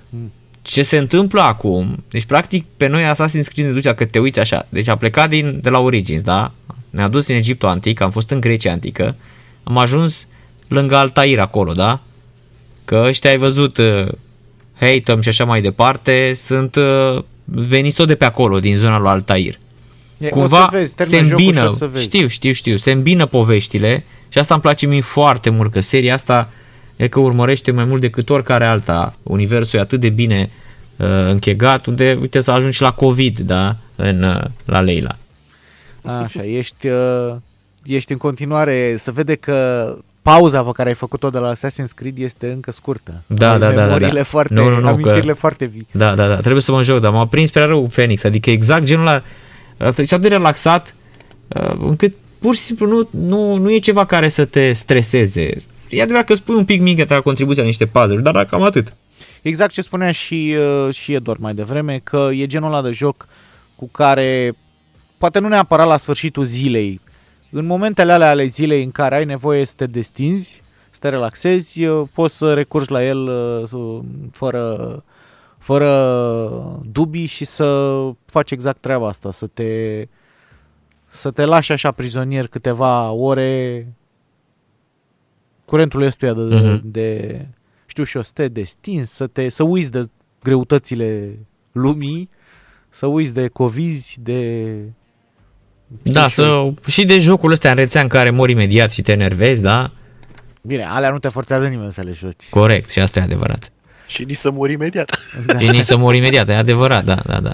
Ce 0.65 0.83
se 0.83 0.97
întâmplă 0.97 1.41
acum, 1.41 2.03
deci 2.09 2.25
practic 2.25 2.65
pe 2.77 2.87
noi 2.87 3.03
Assassin's 3.03 3.47
Creed 3.53 3.67
ne 3.67 3.73
duce, 3.73 3.93
că 3.93 4.05
te 4.05 4.19
uiți 4.19 4.39
așa, 4.39 4.67
deci 4.69 4.87
a 4.87 4.95
plecat 4.95 5.29
din, 5.29 5.59
de 5.61 5.69
la 5.69 5.79
Origins, 5.79 6.21
da? 6.21 6.51
Ne-a 6.89 7.07
dus 7.07 7.25
din 7.25 7.35
Egiptul 7.35 7.69
Antic, 7.69 8.01
am 8.01 8.11
fost 8.11 8.29
în 8.29 8.39
Grecia 8.39 8.71
Antică, 8.71 9.15
am 9.63 9.77
ajuns 9.77 10.27
lângă 10.67 10.95
Altair 10.95 11.39
acolo, 11.39 11.73
da? 11.73 12.01
Că 12.85 13.03
ăștia 13.07 13.29
ai 13.29 13.37
văzut 13.37 13.77
uh, 13.77 14.07
Hatem 14.79 15.21
și 15.21 15.29
așa 15.29 15.45
mai 15.45 15.61
departe, 15.61 16.31
sunt 16.33 16.75
uh, 16.75 17.23
veniți 17.43 17.95
tot 17.95 18.07
de 18.07 18.15
pe 18.15 18.25
acolo, 18.25 18.59
din 18.59 18.77
zona 18.77 18.99
lui 18.99 19.09
Altair. 19.09 19.59
E, 20.17 20.29
Cumva 20.29 20.65
o 20.65 20.69
să 20.69 20.77
vezi, 20.77 20.89
se 20.89 20.95
termin 20.95 21.29
jocul 21.29 21.37
și 21.37 21.45
îmbină, 21.45 21.69
o 21.69 21.73
să 21.73 21.87
vezi. 21.87 22.03
știu, 22.03 22.27
știu, 22.27 22.51
știu, 22.51 22.77
se 22.77 22.91
îmbină 22.91 23.25
poveștile 23.25 24.05
și 24.29 24.37
asta 24.37 24.53
îmi 24.53 24.63
place 24.63 24.85
mie 24.85 25.01
foarte 25.01 25.49
mult, 25.49 25.71
că 25.71 25.79
seria 25.79 26.13
asta 26.13 26.49
e 26.95 27.07
că 27.07 27.19
urmărește 27.19 27.71
mai 27.71 27.85
mult 27.85 28.01
decât 28.01 28.29
oricare 28.29 28.65
alta. 28.65 29.13
Universul 29.23 29.79
e 29.79 29.81
atât 29.81 29.99
de 29.99 30.09
bine 30.09 30.49
uh, 30.97 31.07
închegat, 31.07 31.85
unde, 31.85 32.17
uite, 32.21 32.39
s-a 32.39 32.53
ajuns 32.53 32.75
și 32.75 32.81
la 32.81 32.91
COVID, 32.91 33.39
da, 33.39 33.75
în, 33.95 34.23
uh, 34.23 34.43
la 34.65 34.79
Leila. 34.81 35.15
Așa, 36.01 36.43
ești, 36.45 36.87
uh, 36.87 37.35
ești 37.83 38.11
în 38.11 38.17
continuare, 38.17 38.95
se 38.97 39.11
vede 39.11 39.35
că 39.35 39.87
pauza 40.21 40.61
pe 40.63 40.69
care 40.73 40.89
ai 40.89 40.95
făcut-o 40.95 41.29
de 41.29 41.37
la 41.37 41.53
Assassin's 41.53 41.93
Creed 41.95 42.17
este 42.17 42.51
încă 42.51 42.71
scurtă. 42.71 43.23
Da, 43.27 43.51
Ai 43.51 43.59
da, 43.59 43.69
da, 43.69 43.75
da, 43.75 43.81
memoriile 43.83 44.17
da. 44.19 44.23
foarte, 44.23 44.53
Nu, 44.53 44.69
nu, 44.69 44.79
nu, 44.79 44.87
amintirile 44.87 45.31
că- 45.31 45.37
foarte 45.37 45.65
vii. 45.65 45.87
Da, 45.91 46.15
da, 46.15 46.27
da, 46.27 46.35
trebuie 46.37 46.61
să 46.61 46.71
mă 46.71 46.81
joc, 46.83 46.99
dar 46.99 47.11
m-a 47.11 47.27
prins 47.27 47.49
prea 47.49 47.65
rău 47.65 47.87
Phoenix, 47.87 48.23
adică 48.23 48.49
exact 48.49 48.83
genul 48.83 49.07
ăla, 49.07 49.21
uh, 49.77 49.93
deci 49.95 50.11
atât 50.11 50.29
de 50.29 50.35
relaxat, 50.35 50.95
uh, 51.47 51.75
încât 51.79 52.13
pur 52.39 52.55
și 52.55 52.61
simplu 52.61 52.87
nu, 52.87 53.07
nu, 53.27 53.55
nu 53.55 53.71
e 53.73 53.77
ceva 53.77 54.05
care 54.05 54.27
să 54.27 54.45
te 54.45 54.73
streseze. 54.73 55.49
E 55.89 56.01
adevărat 56.01 56.25
că 56.25 56.33
spui 56.33 56.55
un 56.55 56.65
pic 56.65 56.81
mică 56.81 57.05
ta 57.05 57.21
contribuția 57.21 57.61
la 57.61 57.67
niște 57.67 57.85
puzzle 57.85 58.19
dar 58.19 58.45
cam 58.45 58.63
atât. 58.63 58.93
Exact 59.41 59.71
ce 59.71 59.81
spunea 59.81 60.11
și, 60.11 60.55
uh, 60.57 60.93
și 60.93 61.13
Edward 61.13 61.39
mai 61.39 61.53
devreme, 61.53 62.01
că 62.03 62.29
e 62.33 62.45
genul 62.45 62.67
ăla 62.67 62.81
de 62.81 62.91
joc 62.91 63.27
cu 63.75 63.87
care, 63.87 64.53
poate 65.17 65.39
nu 65.39 65.47
neapărat 65.47 65.87
la 65.87 65.97
sfârșitul 65.97 66.43
zilei, 66.43 67.01
în 67.51 67.65
momentele 67.65 68.11
alea 68.11 68.29
ale 68.29 68.45
zilei 68.45 68.83
în 68.83 68.91
care 68.91 69.15
ai 69.15 69.25
nevoie 69.25 69.65
să 69.65 69.73
te 69.75 69.85
destinzi, 69.85 70.61
să 70.91 70.97
te 70.99 71.09
relaxezi, 71.09 71.85
uh, 71.85 72.07
poți 72.13 72.37
să 72.37 72.53
recurgi 72.53 72.91
la 72.91 73.05
el 73.05 73.27
uh, 73.71 73.99
fără, 74.31 75.03
fără 75.57 76.81
dubii 76.91 77.25
și 77.25 77.45
să 77.45 77.97
faci 78.25 78.51
exact 78.51 78.81
treaba 78.81 79.07
asta, 79.07 79.31
să 79.31 79.47
te, 79.47 80.07
să 81.07 81.31
te 81.31 81.45
lași 81.45 81.71
așa 81.71 81.91
prizonier 81.91 82.47
câteva 82.47 83.11
ore 83.11 83.87
curentul 85.65 86.01
ăstuia 86.01 86.33
de, 86.33 86.41
uh-huh. 86.41 86.79
de, 86.83 87.39
știu 87.85 88.03
și 88.03 88.15
eu, 88.15 88.23
să 88.23 88.31
te 88.33 88.47
destins, 88.47 89.11
să, 89.11 89.27
te, 89.27 89.49
să 89.49 89.63
uiți 89.63 89.91
de 89.91 90.05
greutățile 90.43 91.39
lumii, 91.71 92.29
să 92.89 93.05
uiți 93.05 93.33
de 93.33 93.47
covizi, 93.47 94.17
de... 94.21 94.71
Da, 96.01 96.27
să, 96.27 96.73
și 96.87 97.05
de 97.05 97.19
jocul 97.19 97.51
ăsta 97.51 97.69
în 97.69 97.75
rețea 97.75 98.01
în 98.01 98.07
care 98.07 98.29
mori 98.29 98.51
imediat 98.51 98.91
și 98.91 99.01
te 99.01 99.11
enervezi, 99.11 99.61
da? 99.61 99.91
Bine, 100.61 100.83
alea 100.83 101.09
nu 101.09 101.19
te 101.19 101.29
forțează 101.29 101.67
nimeni 101.67 101.91
să 101.91 102.01
le 102.01 102.11
joci. 102.11 102.49
Corect, 102.49 102.89
și 102.89 102.99
asta 102.99 103.19
e 103.19 103.23
adevărat. 103.23 103.71
Și 104.07 104.23
nici 104.23 104.37
să 104.37 104.51
mori 104.51 104.73
imediat. 104.73 105.19
Da. 105.45 105.59
Și 105.59 105.69
nici 105.69 105.83
să 105.83 105.97
mori 105.97 106.17
imediat, 106.17 106.49
e 106.49 106.55
adevărat, 106.55 107.03
da, 107.03 107.21
da, 107.25 107.39
da. 107.39 107.53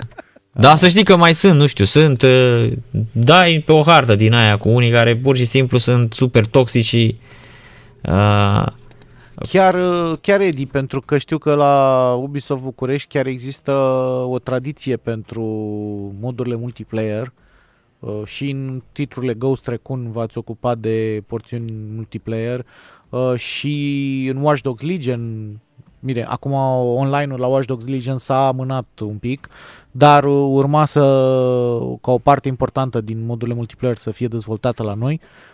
Da, 0.53 0.75
să 0.75 0.87
știi 0.87 1.03
că 1.03 1.15
mai 1.15 1.35
sunt, 1.35 1.59
nu 1.59 1.65
știu, 1.65 1.85
sunt, 1.85 2.21
uh, 2.21 2.71
dai 3.11 3.63
pe 3.65 3.71
o 3.71 3.83
hartă 3.83 4.15
din 4.15 4.33
aia 4.33 4.57
cu 4.57 4.69
unii 4.69 4.91
care 4.91 5.15
pur 5.15 5.37
și 5.37 5.45
simplu 5.45 5.77
sunt 5.77 6.13
super 6.13 6.45
toxici 6.45 6.85
și 6.85 7.15
uh, 7.17 7.40
Chiar, 9.49 9.75
chiar 10.21 10.41
Edi, 10.41 10.65
pentru 10.65 11.01
că 11.01 11.17
știu 11.17 11.37
că 11.37 11.53
la 11.53 12.13
Ubisoft 12.21 12.61
București 12.63 13.07
chiar 13.07 13.25
există 13.25 13.71
o 14.27 14.39
tradiție 14.39 14.97
pentru 14.97 15.43
modurile 16.19 16.55
multiplayer 16.55 17.33
uh, 17.99 18.21
și 18.25 18.49
în 18.49 18.81
titlurile 18.91 19.33
Ghost 19.33 19.67
Recon 19.67 20.11
v-ați 20.11 20.37
ocupat 20.37 20.77
de 20.77 21.23
porțiuni 21.27 21.73
multiplayer 21.95 22.65
uh, 23.09 23.33
și 23.35 24.27
în 24.33 24.41
Watch 24.41 24.61
Dogs 24.61 24.83
Legion 24.83 25.55
Bine, 26.03 26.23
acum 26.23 26.51
online-ul 26.97 27.39
la 27.39 27.47
Watch 27.47 27.67
Dogs 27.67 27.87
Legion 27.87 28.17
s-a 28.17 28.47
amânat 28.47 28.99
un 28.99 29.17
pic, 29.17 29.49
dar 29.91 30.23
urma 30.23 30.85
să, 30.85 30.99
ca 32.01 32.11
o 32.11 32.17
parte 32.17 32.47
importantă 32.47 33.01
din 33.01 33.25
modurile 33.25 33.55
multiplayer 33.55 33.97
să 33.97 34.11
fie 34.11 34.27
dezvoltată 34.27 34.83
la 34.83 34.93
noi. 34.93 35.19
Uh, 35.21 35.50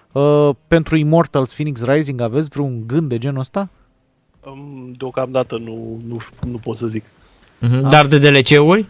pentru 0.67 0.95
Immortals 0.95 1.53
Phoenix 1.53 1.83
Rising 1.83 2.21
aveți 2.21 2.49
vreun 2.49 2.83
gând 2.87 3.09
de 3.09 3.17
genul 3.17 3.39
ăsta? 3.39 3.69
Um, 4.43 4.93
deocamdată 4.97 5.57
nu, 5.57 6.01
nu, 6.07 6.17
nu 6.47 6.57
pot 6.57 6.77
să 6.77 6.87
zic. 6.87 7.03
Uh-huh. 7.03 7.81
Dar 7.89 8.05
de 8.05 8.17
DLC-uri? 8.17 8.85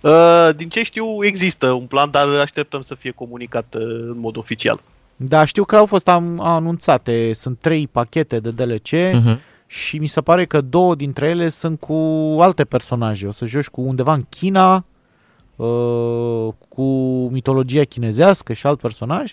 Uh, 0.00 0.48
din 0.56 0.68
ce 0.68 0.82
știu, 0.82 1.24
există 1.24 1.72
un 1.72 1.86
plan, 1.86 2.10
dar 2.10 2.28
așteptăm 2.28 2.82
să 2.82 2.94
fie 2.94 3.10
comunicat 3.10 3.74
uh, 3.74 3.82
în 3.82 4.18
mod 4.18 4.36
oficial. 4.36 4.80
Da, 5.16 5.44
știu 5.44 5.64
că 5.64 5.76
au 5.76 5.86
fost 5.86 6.08
am, 6.08 6.40
anunțate, 6.40 7.32
sunt 7.32 7.58
trei 7.58 7.88
pachete 7.88 8.40
de 8.40 8.50
DLC 8.50 8.88
uh-huh. 8.88 9.38
și 9.66 9.98
mi 9.98 10.06
se 10.06 10.20
pare 10.20 10.44
că 10.44 10.60
două 10.60 10.94
dintre 10.94 11.28
ele 11.28 11.48
sunt 11.48 11.80
cu 11.80 11.94
alte 12.40 12.64
personaje. 12.64 13.26
O 13.26 13.32
să 13.32 13.44
joci 13.44 13.68
cu 13.68 13.80
undeva 13.80 14.12
în 14.12 14.24
China, 14.28 14.84
uh, 15.56 16.48
cu 16.68 16.84
mitologia 17.32 17.84
chinezească 17.84 18.52
și 18.52 18.66
alt 18.66 18.80
personaj 18.80 19.32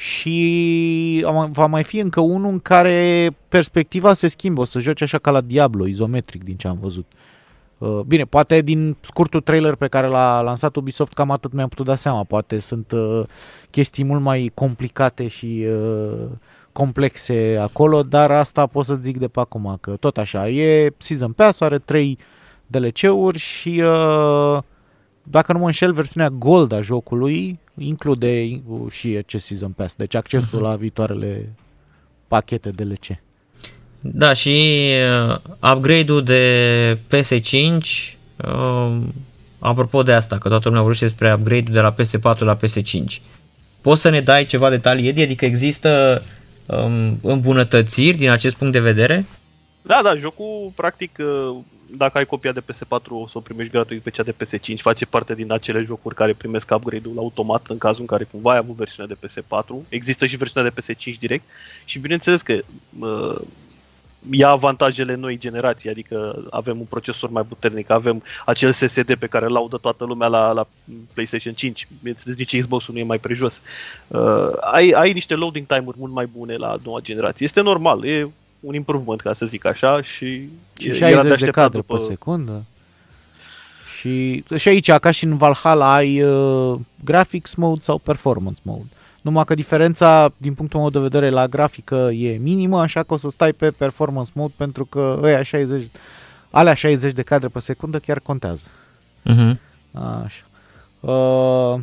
și 0.00 1.26
va 1.50 1.66
mai 1.66 1.84
fi 1.84 1.98
încă 1.98 2.20
unul 2.20 2.50
în 2.50 2.58
care 2.58 3.30
perspectiva 3.48 4.14
se 4.14 4.28
schimbă, 4.28 4.60
o 4.60 4.64
să 4.64 4.78
joci 4.78 5.02
așa 5.02 5.18
ca 5.18 5.30
la 5.30 5.40
Diablo, 5.40 5.86
izometric 5.86 6.44
din 6.44 6.56
ce 6.56 6.68
am 6.68 6.78
văzut. 6.80 7.06
Uh, 7.78 8.00
bine, 8.06 8.24
poate 8.24 8.60
din 8.60 8.96
scurtul 9.00 9.40
trailer 9.40 9.74
pe 9.74 9.88
care 9.88 10.06
l-a 10.06 10.40
lansat 10.40 10.76
Ubisoft 10.76 11.12
cam 11.12 11.30
atât 11.30 11.52
mi-am 11.52 11.68
putut 11.68 11.86
da 11.86 11.94
seama, 11.94 12.24
poate 12.24 12.58
sunt 12.58 12.92
uh, 12.92 13.22
chestii 13.70 14.04
mult 14.04 14.20
mai 14.20 14.50
complicate 14.54 15.28
și 15.28 15.66
uh, 15.68 16.26
complexe 16.72 17.58
acolo, 17.60 18.02
dar 18.02 18.30
asta 18.30 18.66
pot 18.66 18.84
să 18.84 18.94
zic 19.00 19.18
de 19.18 19.28
pe 19.28 19.40
acum, 19.40 19.78
că 19.80 19.90
tot 19.90 20.18
așa, 20.18 20.48
e 20.48 20.92
Season 20.98 21.32
Pass, 21.32 21.60
are 21.60 21.78
3 21.78 22.18
DLC-uri 22.66 23.38
și 23.38 23.82
dacă 25.22 25.52
nu 25.52 25.58
mă 25.58 25.64
înșel, 25.64 25.92
versiunea 25.92 26.30
Gold 26.30 26.72
a 26.72 26.80
jocului 26.80 27.58
include 27.80 28.60
și 28.90 29.08
acest 29.08 29.46
Season 29.46 29.70
Pass, 29.70 29.94
deci 29.94 30.14
accesul 30.14 30.58
uh-huh. 30.58 30.62
la 30.62 30.76
viitoarele 30.76 31.52
pachete 32.28 32.70
DLC. 32.70 33.06
Da, 34.00 34.32
și 34.32 34.86
uh, 35.28 35.36
upgrade-ul 35.72 36.22
de 36.22 36.98
PS5, 37.14 37.78
uh, 38.36 38.96
apropo 39.58 40.02
de 40.02 40.12
asta, 40.12 40.38
că 40.38 40.48
toată 40.48 40.62
lumea 40.64 40.80
vorbește 40.80 41.04
despre 41.04 41.32
upgrade-ul 41.32 41.74
de 41.74 41.80
la 41.80 41.94
PS4 41.94 42.38
la 42.38 42.56
PS5. 42.56 43.22
Poți 43.80 44.00
să 44.00 44.08
ne 44.08 44.20
dai 44.20 44.44
ceva 44.44 44.70
detalii, 44.70 45.08
Edi? 45.08 45.22
Adică 45.22 45.44
există 45.44 46.22
um, 46.66 47.18
îmbunătățiri 47.22 48.16
din 48.16 48.30
acest 48.30 48.54
punct 48.54 48.72
de 48.72 48.80
vedere? 48.80 49.26
Da, 49.82 50.00
da, 50.04 50.16
jocul 50.16 50.72
practic 50.74 51.18
uh, 51.18 51.56
dacă 51.96 52.18
ai 52.18 52.26
copia 52.26 52.52
de 52.52 52.60
PS4 52.60 53.08
o 53.08 53.26
să 53.26 53.38
o 53.38 53.40
primești 53.40 53.72
gratuit 53.72 54.02
pe 54.02 54.10
cea 54.10 54.22
de 54.22 54.34
PS5, 54.34 54.76
face 54.76 55.06
parte 55.06 55.34
din 55.34 55.52
acele 55.52 55.82
jocuri 55.82 56.14
care 56.14 56.32
primesc 56.32 56.70
upgrade-ul 56.74 57.18
automat 57.18 57.66
în 57.66 57.78
cazul 57.78 58.00
în 58.00 58.06
care 58.06 58.24
cumva 58.24 58.52
ai 58.52 58.56
avut 58.56 58.76
versiunea 58.76 59.16
de 59.16 59.26
PS4. 59.26 59.88
Există 59.88 60.26
și 60.26 60.36
versiunea 60.36 60.70
de 60.70 60.80
PS5 60.80 61.18
direct 61.18 61.44
și 61.84 61.98
bineînțeles 61.98 62.42
că 62.42 62.58
uh, 62.98 63.40
ia 64.30 64.48
avantajele 64.48 65.14
noi 65.14 65.38
generații, 65.38 65.90
adică 65.90 66.44
avem 66.50 66.78
un 66.78 66.84
procesor 66.84 67.30
mai 67.30 67.42
puternic, 67.42 67.90
avem 67.90 68.22
acel 68.46 68.72
SSD 68.72 69.14
pe 69.14 69.26
care 69.26 69.44
îl 69.44 69.52
laudă 69.52 69.76
toată 69.76 70.04
lumea 70.04 70.28
la, 70.28 70.52
la 70.52 70.66
PlayStation 71.12 71.54
5, 71.54 71.88
bineînțeles 71.98 72.36
nici 72.36 72.58
Xbox-ul 72.58 72.94
nu 72.94 73.00
e 73.00 73.04
mai 73.04 73.18
prejos. 73.18 73.60
Uh, 74.08 74.50
ai, 74.60 74.90
ai 74.90 75.12
niște 75.12 75.34
loading 75.34 75.66
time-uri 75.66 75.98
mult 75.98 76.12
mai 76.12 76.26
bune 76.26 76.56
la 76.56 76.76
noua 76.84 77.00
generație. 77.00 77.46
Este 77.46 77.60
normal, 77.60 78.04
e 78.04 78.30
un 78.60 78.74
improvement, 78.74 79.20
ca 79.20 79.34
să 79.34 79.46
zic 79.46 79.64
așa, 79.64 80.02
și, 80.02 80.48
și 80.78 80.92
60 80.92 81.38
de, 81.38 81.44
de 81.44 81.50
cadre 81.50 81.78
după... 81.78 81.96
pe 81.96 82.02
secundă. 82.02 82.64
Și, 83.98 84.44
și 84.56 84.68
aici, 84.68 84.92
ca 84.92 85.10
și 85.10 85.24
în 85.24 85.36
Valhalla, 85.36 85.94
ai 85.94 86.22
uh, 86.22 86.78
graphics 87.04 87.54
mode 87.54 87.80
sau 87.80 87.98
performance 87.98 88.60
mode. 88.62 88.88
Numai 89.22 89.44
că 89.44 89.54
diferența, 89.54 90.32
din 90.36 90.54
punctul 90.54 90.80
meu 90.80 90.90
de 90.90 90.98
vedere, 90.98 91.30
la 91.30 91.46
grafică 91.46 92.10
e 92.12 92.36
minimă, 92.36 92.80
așa 92.80 93.02
că 93.02 93.14
o 93.14 93.16
să 93.16 93.30
stai 93.30 93.52
pe 93.52 93.70
performance 93.70 94.30
mode 94.34 94.52
pentru 94.56 94.84
că 94.84 95.18
ăia 95.22 95.42
60, 95.42 95.82
alea 96.50 96.74
60 96.74 97.12
de 97.12 97.22
cadre 97.22 97.48
pe 97.48 97.60
secundă 97.60 97.98
chiar 97.98 98.20
contează. 98.20 98.66
Uh-huh. 99.26 99.58
Așa. 100.24 100.44
Uh, 101.00 101.80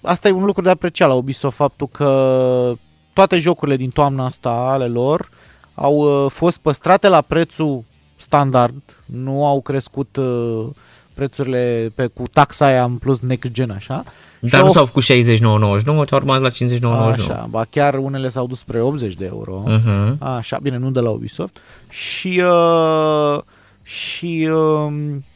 asta 0.00 0.28
e 0.28 0.32
un 0.32 0.44
lucru 0.44 0.62
de 0.62 0.70
apreciat 0.70 1.08
la 1.08 1.14
Ubisoft, 1.14 1.56
faptul 1.56 1.88
că 1.88 2.74
toate 3.12 3.38
jocurile 3.38 3.76
din 3.76 3.90
toamna 3.90 4.24
asta 4.24 4.50
ale 4.50 4.86
lor 4.86 5.28
au 5.74 6.24
uh, 6.24 6.30
fost 6.30 6.58
păstrate 6.58 7.08
la 7.08 7.20
prețul 7.20 7.84
standard, 8.16 8.82
nu 9.04 9.46
au 9.46 9.60
crescut 9.60 10.16
uh, 10.16 10.66
prețurile 11.14 11.92
pe, 11.94 12.06
cu 12.06 12.22
taxa 12.32 12.66
aia 12.66 12.84
în 12.84 12.96
plus 12.96 13.20
next 13.20 13.50
gen, 13.50 13.70
așa. 13.70 14.02
Dar 14.40 14.62
nu 14.62 14.70
s-au 14.70 14.84
făcut 14.84 15.02
69,99, 15.02 15.50
au 15.50 16.06
urmat 16.12 16.40
la 16.40 16.50
59,99. 16.50 16.84
Așa, 16.84 17.46
ba 17.50 17.64
chiar 17.70 17.94
unele 17.94 18.28
s-au 18.28 18.46
dus 18.46 18.58
spre 18.58 18.80
80 18.80 19.14
de 19.14 19.24
euro. 19.24 19.64
Uh-huh. 19.66 20.18
Așa, 20.18 20.58
bine, 20.62 20.76
nu 20.76 20.90
de 20.90 21.00
la 21.00 21.10
Ubisoft. 21.10 21.56
Și, 21.88 22.42
uh, 22.44 23.40
și 23.82 24.48
uh, 24.52 24.92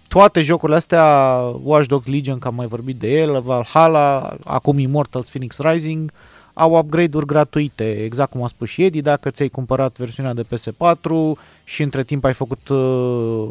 toate 0.09 0.43
jocurile 0.43 0.77
astea, 0.77 1.39
Watch 1.63 1.89
Dogs 1.89 2.07
Legion, 2.07 2.39
că 2.39 2.49
am 2.49 2.55
mai 2.55 2.67
vorbit 2.67 2.97
de 2.97 3.19
el, 3.19 3.41
Valhalla, 3.41 4.37
acum 4.45 4.79
Immortals 4.79 5.29
Phoenix 5.29 5.59
Rising, 5.59 6.11
uh, 6.13 6.38
au 6.59 6.79
upgrade-uri 6.79 7.27
gratuite, 7.27 8.05
exact 8.05 8.31
cum 8.31 8.43
a 8.43 8.49
spus 8.49 8.69
și 8.69 8.85
Edi, 8.85 9.01
dacă 9.01 9.31
ți-ai 9.31 9.49
cumpărat 9.49 9.97
versiunea 9.97 10.35
de 10.35 10.43
PS4 10.43 11.39
și 11.65 11.83
între 11.83 12.03
timp 12.03 12.25
ai 12.25 12.33
făcut, 12.33 12.69
uh, 12.69 12.77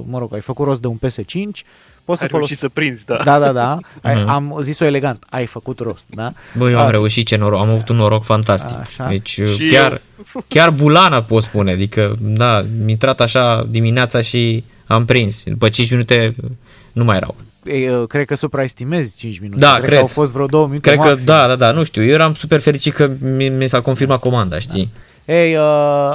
mă 0.05 0.17
rog, 0.17 0.33
ai 0.33 0.41
făcut 0.41 0.65
rost 0.65 0.81
de 0.81 0.87
un 0.87 0.95
PS5, 0.95 1.65
poți 2.03 2.21
ai 2.21 2.27
să 2.27 2.27
folosești. 2.27 2.61
să 2.61 2.69
prinzi, 2.69 3.05
da. 3.05 3.19
Da, 3.23 3.39
da, 3.39 3.51
da. 3.51 3.77
Ai, 4.01 4.23
uh-huh. 4.23 4.27
Am 4.27 4.57
zis-o 4.61 4.85
elegant, 4.85 5.23
ai 5.29 5.45
făcut 5.45 5.79
rost, 5.79 6.05
da? 6.09 6.33
Băi, 6.57 6.71
eu 6.71 6.79
am 6.79 6.85
A, 6.85 6.89
reușit, 6.89 7.27
ce 7.27 7.35
noroc, 7.35 7.61
am 7.61 7.69
avut 7.69 7.89
un 7.89 7.95
noroc 7.95 8.23
fantastic. 8.23 8.79
Așa. 8.79 9.07
Deci 9.07 9.29
și 9.29 9.67
chiar, 9.71 10.01
chiar 10.47 10.69
bulana 10.69 11.23
pot 11.23 11.43
spune, 11.43 11.71
adică, 11.71 12.15
da, 12.19 12.65
mi 12.83 12.91
intrat 12.91 13.21
așa 13.21 13.67
dimineața 13.69 14.21
și 14.21 14.63
am 14.85 15.05
prins. 15.05 15.43
După 15.43 15.69
5 15.69 15.91
minute 15.91 16.35
nu 16.91 17.03
mai 17.03 17.17
erau. 17.17 17.35
Uh, 17.67 18.07
cred 18.07 18.25
că 18.25 18.35
supraestimezi 18.35 19.17
5 19.17 19.39
minute. 19.39 19.59
Da, 19.59 19.71
cred, 19.71 19.83
cred. 19.83 19.93
că 19.93 20.01
au 20.01 20.07
fost 20.07 20.31
vreo 20.31 20.45
2 20.45 20.65
minute 20.65 20.89
Cred 20.89 20.97
maxim. 20.97 21.15
că, 21.15 21.21
da, 21.23 21.47
da, 21.47 21.55
da, 21.55 21.71
nu 21.71 21.83
știu. 21.83 22.03
Eu 22.03 22.13
eram 22.13 22.33
super 22.33 22.59
fericit 22.59 22.93
că 22.93 23.11
mi, 23.19 23.49
mi 23.49 23.67
s-a 23.67 23.81
confirmat 23.81 24.19
comanda, 24.19 24.59
știi? 24.59 24.91
Da. 24.93 25.33
Ei, 25.33 25.55
uh, 25.55 25.61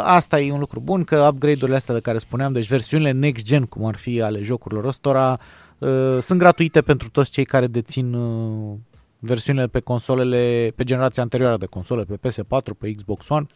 asta 0.02 0.40
e 0.40 0.52
un 0.52 0.58
lucru 0.58 0.80
bun, 0.80 1.04
că 1.04 1.28
upgrade-urile 1.32 1.76
astea 1.76 1.94
de 1.94 2.00
care 2.00 2.18
spuneam, 2.18 2.52
deci 2.52 2.66
versiunile 2.66 3.10
next-gen, 3.10 3.62
cum 3.62 3.84
ar 3.84 3.96
fi 3.96 4.20
ale 4.20 4.42
jocurilor 4.42 4.84
ăstora, 4.84 5.38
uh, 5.78 6.18
sunt 6.20 6.38
gratuite 6.38 6.80
pentru 6.80 7.10
toți 7.10 7.30
cei 7.30 7.44
care 7.44 7.66
dețin 7.66 8.12
uh, 8.14 8.76
versiunile 9.18 9.66
pe 9.66 9.80
consolele, 9.80 10.72
pe 10.76 10.84
generația 10.84 11.22
anterioară 11.22 11.56
de 11.56 11.66
console, 11.66 12.02
pe 12.02 12.28
PS4, 12.28 12.78
pe 12.78 12.90
Xbox 12.90 13.28
One. 13.28 13.46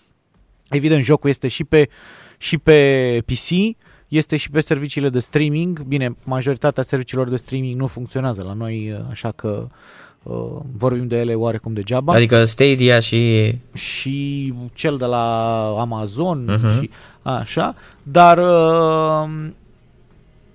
Evident, 0.70 1.04
jocul 1.04 1.30
este 1.30 1.48
și 1.48 1.64
pe, 1.64 1.88
și 2.38 2.58
pe 2.58 3.20
PC, 3.26 3.76
este 4.08 4.36
și 4.36 4.50
pe 4.50 4.60
serviciile 4.60 5.08
de 5.08 5.18
streaming. 5.18 5.80
Bine, 5.82 6.16
majoritatea 6.24 6.82
serviciilor 6.82 7.28
de 7.28 7.36
streaming 7.36 7.74
nu 7.74 7.86
funcționează 7.86 8.42
la 8.42 8.52
noi, 8.52 8.92
uh, 8.98 9.04
așa 9.10 9.32
că 9.32 9.66
uh, 10.22 10.46
vorbim 10.76 11.06
de 11.06 11.18
ele 11.18 11.34
oarecum 11.34 11.72
degeaba. 11.72 12.12
Adică 12.14 12.44
Stadia 12.44 13.00
și... 13.00 13.54
și 13.72 14.52
cel 14.74 14.96
de 14.96 15.04
la 15.04 15.54
Amazon 15.80 16.44
Mhm. 16.44 16.80
și 16.80 16.90
așa, 17.22 17.74
dar 18.02 18.38
uh, 18.38 19.48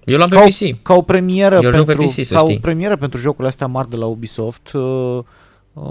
Eu 0.05 0.17
l-am 0.17 0.29
pe 0.29 0.35
ca, 0.35 0.41
o, 0.41 0.45
PC. 0.47 0.81
ca 0.81 0.93
o 0.93 1.01
premieră 1.01 1.55
Eu 1.63 1.71
joc 1.71 1.85
pe 1.85 1.93
pentru 1.93 2.05
PC, 2.05 2.25
să 2.25 2.33
ca 2.33 2.41
o 2.41 2.45
știi. 2.47 2.59
premieră 2.59 2.95
pentru 2.95 3.19
jocurile 3.19 3.47
astea 3.47 3.67
mari 3.67 3.89
de 3.89 3.95
la 3.95 4.05
Ubisoft. 4.05 4.71
Uh, 4.73 5.19
uh, 5.73 5.83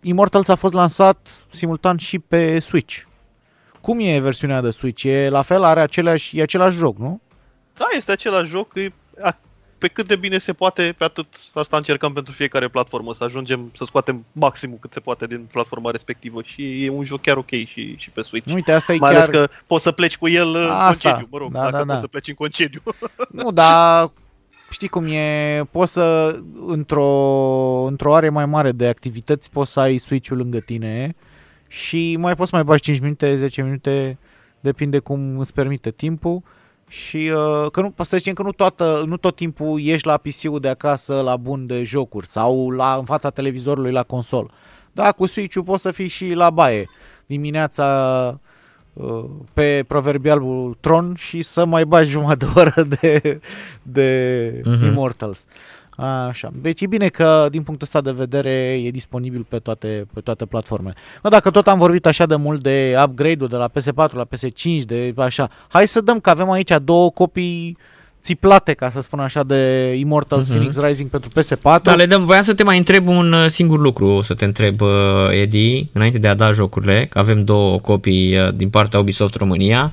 Immortals 0.00 0.48
a 0.48 0.54
fost 0.54 0.74
lansat 0.74 1.28
simultan 1.50 1.96
și 1.96 2.18
pe 2.18 2.58
Switch. 2.58 3.02
Cum 3.84 3.98
e 4.00 4.18
versiunea 4.18 4.60
de 4.60 4.70
Switch? 4.70 5.02
E 5.02 5.28
la 5.28 5.42
fel, 5.42 5.64
are 5.64 5.80
aceleași, 5.80 6.38
e 6.38 6.42
același 6.42 6.76
joc, 6.76 6.98
nu? 6.98 7.20
Da, 7.76 7.84
este 7.96 8.12
același 8.12 8.50
joc, 8.50 8.74
e, 8.74 8.92
a, 9.22 9.36
pe 9.78 9.88
cât 9.88 10.06
de 10.06 10.16
bine 10.16 10.38
se 10.38 10.52
poate, 10.52 10.94
pe 10.98 11.04
atât 11.04 11.26
asta 11.54 11.76
încercăm 11.76 12.12
pentru 12.12 12.32
fiecare 12.32 12.68
platformă, 12.68 13.14
să 13.14 13.24
ajungem 13.24 13.70
să 13.76 13.84
scoatem 13.86 14.24
maximul 14.32 14.78
cât 14.80 14.92
se 14.92 15.00
poate 15.00 15.26
din 15.26 15.48
platforma 15.52 15.90
respectivă 15.90 16.42
și 16.42 16.84
e 16.84 16.90
un 16.90 17.04
joc 17.04 17.20
chiar 17.20 17.36
ok 17.36 17.48
și, 17.48 17.96
și 17.96 18.10
pe 18.10 18.22
Switch. 18.22 18.54
Uite, 18.54 18.72
asta 18.72 18.92
e 18.92 18.96
Mai 19.00 19.12
chiar... 19.12 19.22
ales 19.22 19.34
că 19.34 19.48
poți 19.66 19.82
să 19.82 19.92
pleci 19.92 20.16
cu 20.16 20.28
el 20.28 20.54
în 20.54 20.70
Asta, 20.70 21.10
concediu, 21.10 21.28
mă 21.30 21.38
rog, 21.38 21.52
da, 21.52 21.60
dacă 21.60 21.70
da, 21.70 21.78
poți 21.78 21.88
da. 21.88 22.00
să 22.00 22.06
pleci 22.06 22.28
în 22.28 22.34
concediu. 22.34 22.82
Nu, 23.42 23.50
dar 23.52 24.10
știi 24.70 24.88
cum 24.88 25.06
e, 25.06 25.62
poți 25.70 25.92
să, 25.92 26.38
într-o, 26.66 27.06
într-o 27.86 28.14
are 28.14 28.28
mai 28.28 28.46
mare 28.46 28.72
de 28.72 28.86
activități, 28.86 29.50
poți 29.50 29.72
să 29.72 29.80
ai 29.80 29.98
Switch-ul 29.98 30.36
lângă 30.36 30.58
tine 30.58 31.14
și 31.74 32.16
mai 32.18 32.34
poți 32.34 32.50
să 32.50 32.56
mai 32.56 32.64
bagi 32.64 32.82
5 32.82 32.98
minute, 33.00 33.36
10 33.36 33.62
minute, 33.62 34.18
depinde 34.60 34.98
cum 34.98 35.38
îți 35.38 35.52
permite 35.52 35.90
timpul. 35.90 36.42
Și 36.88 37.16
uh, 37.34 37.70
că 37.70 37.80
nu, 37.80 37.94
să 38.02 38.16
zicem 38.16 38.34
că 38.34 38.42
nu, 38.42 38.52
toată, 38.52 39.02
nu 39.06 39.16
tot 39.16 39.36
timpul 39.36 39.80
ești 39.84 40.06
la 40.06 40.16
PC-ul 40.16 40.60
de 40.60 40.68
acasă 40.68 41.20
la 41.20 41.36
bun 41.36 41.66
de 41.66 41.82
jocuri 41.82 42.26
sau 42.26 42.70
la, 42.70 42.94
în 42.98 43.04
fața 43.04 43.30
televizorului 43.30 43.92
la 43.92 44.02
consol. 44.02 44.50
Da, 44.92 45.12
cu 45.12 45.26
Switch-ul 45.26 45.62
poți 45.62 45.82
să 45.82 45.90
fii 45.90 46.08
și 46.08 46.32
la 46.32 46.50
baie 46.50 46.88
dimineața 47.26 48.40
uh, 48.92 49.24
pe 49.52 49.84
proverbialul 49.88 50.76
tron 50.80 51.14
și 51.14 51.42
să 51.42 51.64
mai 51.64 51.84
bagi 51.84 52.10
jumătate 52.10 52.44
de 52.44 52.60
oră 52.60 52.82
de, 53.00 53.40
de 53.82 54.60
Mhm. 54.64 54.78
uh-huh. 54.78 54.86
Immortals. 54.86 55.46
Așa. 55.96 56.50
Deci 56.62 56.80
e 56.80 56.86
bine 56.86 57.08
că 57.08 57.46
din 57.50 57.62
punctul 57.62 57.86
ăsta 57.86 58.00
de 58.00 58.10
vedere 58.18 58.50
e 58.84 58.90
disponibil 58.90 59.46
pe 59.48 59.58
toate, 59.58 60.06
pe 60.14 60.20
toate 60.20 60.44
platformele. 60.44 60.94
Mă, 61.22 61.28
dacă 61.28 61.50
tot 61.50 61.66
am 61.68 61.78
vorbit 61.78 62.06
așa 62.06 62.26
de 62.26 62.36
mult 62.36 62.62
de 62.62 62.96
upgrade-ul 63.04 63.48
de 63.48 63.56
la 63.56 63.68
PS4 63.70 64.12
la 64.12 64.24
PS5, 64.24 64.78
de 64.86 65.12
așa, 65.16 65.50
hai 65.68 65.86
să 65.88 66.00
dăm 66.00 66.20
că 66.20 66.30
avem 66.30 66.50
aici 66.50 66.72
două 66.84 67.10
copii 67.10 67.76
țiplate, 68.22 68.72
ca 68.72 68.90
să 68.90 69.00
spun 69.00 69.18
așa, 69.18 69.42
de 69.42 69.92
Immortals 69.98 70.48
Mhm. 70.48 70.56
Phoenix 70.56 70.78
Rising 70.80 71.10
pentru 71.10 71.30
PS4. 71.40 71.82
Da, 71.82 71.94
le 71.94 72.06
dăm, 72.06 72.24
voiam 72.24 72.42
să 72.42 72.54
te 72.54 72.64
mai 72.64 72.76
întreb 72.78 73.08
un 73.08 73.32
uh, 73.32 73.46
singur 73.48 73.78
lucru, 73.78 74.20
să 74.20 74.34
te 74.34 74.44
întreb, 74.44 74.80
uh, 74.80 74.88
Edi, 75.30 75.86
înainte 75.92 76.18
de 76.18 76.28
a 76.28 76.34
da 76.34 76.50
jocurile, 76.50 77.06
că 77.10 77.18
avem 77.18 77.44
două 77.44 77.78
copii 77.78 78.38
uh, 78.38 78.48
din 78.54 78.68
partea 78.70 78.98
Ubisoft 78.98 79.34
România, 79.34 79.92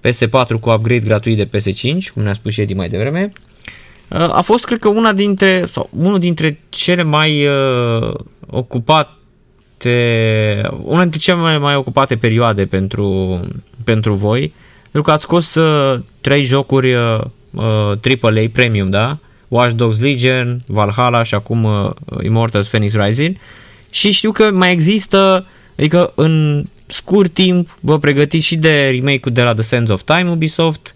PS4 0.00 0.60
cu 0.60 0.70
upgrade 0.70 1.04
gratuit 1.06 1.36
de 1.36 1.46
PS5, 1.58 2.12
cum 2.14 2.22
ne-a 2.22 2.32
spus 2.32 2.52
și 2.52 2.60
Edi 2.60 2.74
mai 2.74 2.88
devreme. 2.88 3.32
Uh, 4.10 4.28
A 4.32 4.40
fost, 4.40 4.64
cred 4.64 4.78
că, 4.78 4.88
una 4.88 5.12
dintre, 5.12 5.68
sau 5.72 5.88
unul 5.92 6.18
dintre 6.18 6.60
cele 6.68 7.02
mai 7.02 7.46
uh, 7.46 8.14
ocupate, 8.46 9.10
una 10.82 11.00
dintre 11.02 11.18
cele 11.18 11.36
mai, 11.36 11.58
mai 11.58 11.76
ocupate 11.76 12.16
perioade 12.16 12.66
pentru, 12.66 13.40
pentru 13.84 14.14
voi, 14.14 14.52
pentru 14.82 15.02
că 15.02 15.10
ați 15.10 15.22
scos 15.22 15.54
uh, 15.54 16.00
trei 16.20 16.44
jocuri 16.44 16.94
uh, 16.94 17.20
uh, 17.50 18.22
AAA 18.22 18.44
Premium, 18.52 18.90
da? 18.90 19.18
Watch 19.48 19.74
Dogs 19.74 20.00
Legion, 20.00 20.62
Valhalla 20.66 21.22
și 21.22 21.34
acum 21.34 21.64
uh, 21.64 21.90
Immortals 22.22 22.68
Phoenix 22.68 22.94
Rising 22.94 23.36
și 23.90 24.10
știu 24.10 24.30
că 24.30 24.50
mai 24.52 24.72
există, 24.72 25.46
adică 25.78 26.12
în 26.14 26.64
scurt 26.86 27.32
timp 27.32 27.78
vă 27.80 27.98
pregătiți 27.98 28.46
și 28.46 28.56
de 28.56 28.88
remake-ul 28.90 29.34
de 29.34 29.42
la 29.42 29.54
The 29.54 29.62
Sands 29.62 29.90
of 29.90 30.02
Time 30.02 30.30
Ubisoft, 30.30 30.94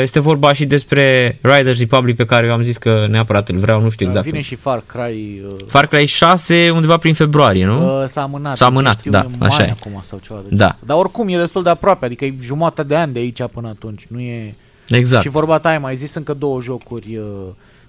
este 0.00 0.20
vorba 0.20 0.52
și 0.52 0.66
despre 0.66 1.38
Riders 1.42 1.78
Republic 1.78 2.16
pe 2.16 2.24
care 2.24 2.46
eu 2.46 2.52
am 2.52 2.62
zis 2.62 2.76
că 2.76 3.06
neapărat 3.10 3.48
îl 3.48 3.58
vreau, 3.58 3.80
nu 3.80 3.88
știu 3.88 4.06
exact. 4.06 4.24
Vine 4.26 4.40
și 4.40 4.54
Far 4.54 4.82
Cry. 4.86 5.42
Uh, 5.48 5.54
Far 5.66 5.86
Cry 5.86 6.06
6 6.06 6.70
undeva 6.70 6.96
prin 6.96 7.14
februarie, 7.14 7.64
nu? 7.64 8.00
Uh, 8.00 8.08
s-a 8.08 8.22
amânat. 8.22 8.56
S-a 8.56 8.64
din 8.64 8.74
ce 8.74 8.80
amânat, 8.80 8.98
știu, 8.98 9.10
da, 9.10 9.26
e 9.32 9.36
mai 9.38 9.48
așa 9.48 9.62
e. 9.64 9.70
acum 9.70 10.00
sau 10.02 10.18
ceva 10.22 10.38
de 10.48 10.48
Da. 10.48 10.56
genul 10.56 10.72
ăsta. 10.72 10.86
Dar 10.86 10.96
oricum 10.96 11.28
e 11.28 11.36
destul 11.36 11.62
de 11.62 11.70
aproape, 11.70 12.04
adică 12.04 12.24
e 12.24 12.34
jumătate 12.40 12.88
de 12.88 12.96
ani 12.96 13.12
de 13.12 13.18
aici 13.18 13.42
până 13.52 13.68
atunci. 13.68 14.06
Nu 14.08 14.20
e... 14.20 14.54
Exact. 14.88 15.22
Și 15.22 15.28
vorba 15.28 15.58
ta 15.58 15.68
ai 15.68 15.78
mai 15.78 15.96
zis 15.96 16.14
încă 16.14 16.34
două 16.34 16.60
jocuri 16.60 17.16
uh, 17.16 17.24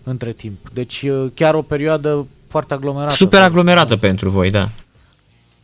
între 0.04 0.32
timp. 0.32 0.58
Deci 0.74 1.02
uh, 1.02 1.26
chiar 1.34 1.54
o 1.54 1.62
perioadă 1.62 2.28
foarte 2.48 2.74
aglomerată. 2.74 3.14
Super 3.14 3.42
aglomerată 3.42 3.98
pentru 3.98 4.30
voi, 4.30 4.50
da. 4.52 4.70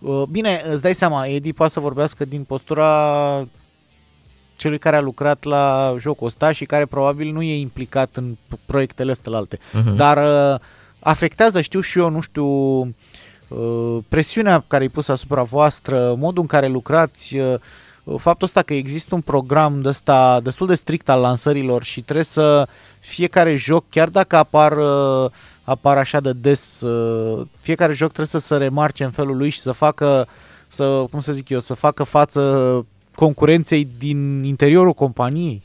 Uh, 0.02 0.24
bine, 0.32 0.62
îți 0.72 0.82
dai 0.82 0.94
seama, 0.94 1.26
Edi 1.26 1.54
poate 1.54 1.72
să 1.72 1.80
vorbească 1.80 2.26
din 2.26 2.44
postura 2.44 2.88
celui 4.56 4.78
care 4.78 4.96
a 4.96 5.02
lucrat 5.02 5.44
la 5.44 5.96
jocul 6.00 6.28
ăsta 6.28 6.52
și 6.52 6.66
care 6.66 6.86
probabil 6.86 7.32
nu 7.32 7.42
e 7.42 7.60
implicat 7.60 8.10
în 8.16 8.34
p- 8.34 8.60
proiectele 8.66 9.12
astea 9.12 9.36
alte. 9.36 9.60
Mhm. 9.72 9.96
Dar 9.96 10.18
uh, 10.18 10.60
afectează, 11.00 11.62
știu 11.62 11.80
și 11.80 12.00
eu, 12.00 12.10
nu 12.10 12.22
știu, 12.22 12.46
uh, 13.48 13.98
presiunea 14.10 14.64
care 14.68 14.84
e 14.84 14.88
pusă 14.88 15.12
asupra 15.12 15.44
voastră, 15.44 16.16
modul 16.18 16.42
în 16.42 16.48
care 16.48 16.68
lucrați, 16.68 17.38
uh, 17.38 17.56
faptul 18.18 18.48
ăsta 18.48 18.62
că 18.62 18.74
există 18.74 19.16
un 19.16 19.22
program 19.22 19.82
de 19.82 19.88
ăsta 19.88 20.40
destul 20.44 20.68
de 20.68 20.76
strict 20.76 21.10
al 21.10 21.22
lansărilor 21.22 21.84
și 21.84 22.02
trebuie 22.02 22.26
să 22.26 22.68
fiecare 23.00 23.56
joc, 23.56 23.86
chiar 23.90 24.10
dacă 24.10 24.36
apar, 24.36 24.78
uh, 24.78 25.32
apar 25.64 25.98
așa 25.98 26.20
de 26.20 26.34
des, 26.34 26.82
uh, 26.82 27.46
fiecare 27.60 27.94
joc 27.94 28.08
trebuie 28.08 28.42
să 28.42 28.48
se 28.48 28.58
remarce 28.58 29.04
în 29.04 29.12
felul 29.12 29.38
lui 29.38 29.50
și 29.50 29.62
să 29.62 29.72
facă, 29.72 30.28
să, 30.68 31.06
cum 31.12 31.20
să 31.20 31.34
zic 31.34 31.50
eu, 31.50 31.60
să 31.60 31.74
facă 31.74 32.04
față 32.04 32.86
concurenței 33.16 33.88
din 33.98 34.44
interiorul 34.44 34.94
companiei. 34.94 35.62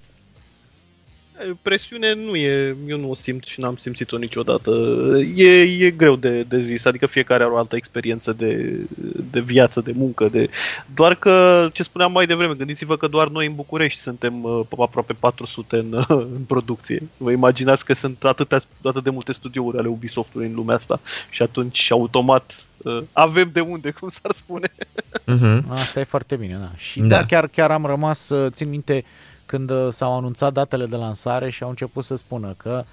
Presiune 1.62 2.14
nu 2.14 2.36
e, 2.36 2.76
eu 2.86 2.98
nu 2.98 3.10
o 3.10 3.14
simt 3.14 3.44
și 3.44 3.60
n-am 3.60 3.76
simțit-o 3.76 4.16
niciodată. 4.16 4.70
E, 5.34 5.60
e 5.60 5.90
greu 5.90 6.16
de, 6.16 6.42
de 6.42 6.60
zis, 6.60 6.84
adică 6.84 7.06
fiecare 7.06 7.42
are 7.42 7.52
o 7.52 7.56
altă 7.56 7.76
experiență 7.76 8.32
de, 8.32 8.80
de 9.30 9.40
viață, 9.40 9.80
de 9.80 9.92
muncă, 9.94 10.28
de... 10.28 10.48
doar 10.94 11.14
că, 11.14 11.68
ce 11.72 11.82
spuneam 11.82 12.12
mai 12.12 12.26
devreme, 12.26 12.54
gândiți-vă 12.54 12.96
că 12.96 13.06
doar 13.06 13.28
noi 13.28 13.46
în 13.46 13.54
București 13.54 14.00
suntem 14.00 14.42
uh, 14.42 14.60
aproape 14.78 15.12
400 15.12 15.76
în, 15.76 15.92
uh, 15.92 16.04
în 16.08 16.42
producție. 16.46 17.08
Vă 17.16 17.30
imaginați 17.30 17.84
că 17.84 17.92
sunt 17.92 18.24
atâtea, 18.24 18.62
atât 18.82 19.02
de 19.02 19.10
multe 19.10 19.32
studiouri 19.32 19.78
ale 19.78 19.88
Ubisoft-ului 19.88 20.46
în 20.46 20.54
lumea 20.54 20.74
asta 20.74 21.00
și 21.30 21.42
atunci 21.42 21.90
automat 21.90 22.66
uh, 22.76 23.02
avem 23.12 23.50
de 23.52 23.60
unde, 23.60 23.90
cum 24.00 24.08
s-ar 24.10 24.32
spune. 24.34 24.70
Mhm. 25.24 25.70
Asta 25.70 26.00
e 26.00 26.04
foarte 26.04 26.36
bine, 26.36 26.56
da. 26.60 26.70
Și 26.76 27.00
Da. 27.00 27.06
da, 27.06 27.24
chiar, 27.26 27.48
chiar 27.48 27.70
am 27.70 27.86
rămas, 27.86 28.28
uh, 28.28 28.52
țin 28.52 28.68
minte, 28.68 29.04
când 29.48 29.70
uh, 29.70 29.88
s-au 29.90 30.16
anunțat 30.16 30.52
datele 30.52 30.86
de 30.86 30.96
lansare 30.96 31.50
și 31.50 31.62
au 31.62 31.68
început 31.68 32.04
să 32.04 32.16
spună 32.16 32.54
că 32.56 32.84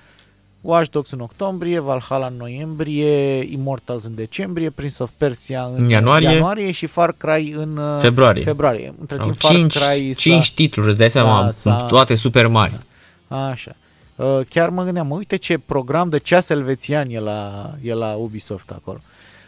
Watch 0.62 0.90
Dogs 0.92 1.12
în 1.12 1.20
octombrie, 1.20 1.80
Valhalla 1.80 2.26
în 2.26 2.34
noiembrie, 2.38 3.40
Immortals 3.52 4.04
în 4.04 4.16
decembrie, 4.16 4.70
Prince 4.70 5.04
of 5.04 5.10
Persia 5.18 5.64
în 5.64 5.74
În 5.84 5.90
ianuarie. 5.90 6.30
ianuarie 6.32 6.72
și 6.72 6.86
Far 6.86 7.12
Cry 7.18 7.54
în 7.58 7.78
uh, 7.78 7.98
Februarie. 8.00 8.44
februarie. 8.44 8.94
Între 9.00 9.18
Au 9.18 9.24
timp 9.24 9.38
Far 9.40 9.52
cinci, 9.52 9.78
Cry 9.78 10.14
s-a- 10.14 10.20
cinci 10.20 10.54
titluri, 10.54 10.90
îți 10.90 10.98
dai 10.98 11.10
seama, 11.10 11.42
Da, 11.44 11.52
s-a- 11.52 11.82
toate 11.82 12.16
super 12.16 12.48
mari. 12.48 12.80
Așa. 13.28 13.76
Uh, 14.16 14.40
Chiar 14.50 14.70
mă 14.70 14.84
gândeam, 14.84 15.08
mă, 15.08 15.16
uite 15.16 15.36
ce 15.36 15.58
program 15.58 16.10
de 16.10 16.18
ceas 16.18 16.50
elvețian 16.50 17.10
e 17.10 17.20
la, 17.20 17.72
e 17.82 17.94
la 17.94 18.12
Ubisoft 18.14 18.70
acolo. 18.70 19.00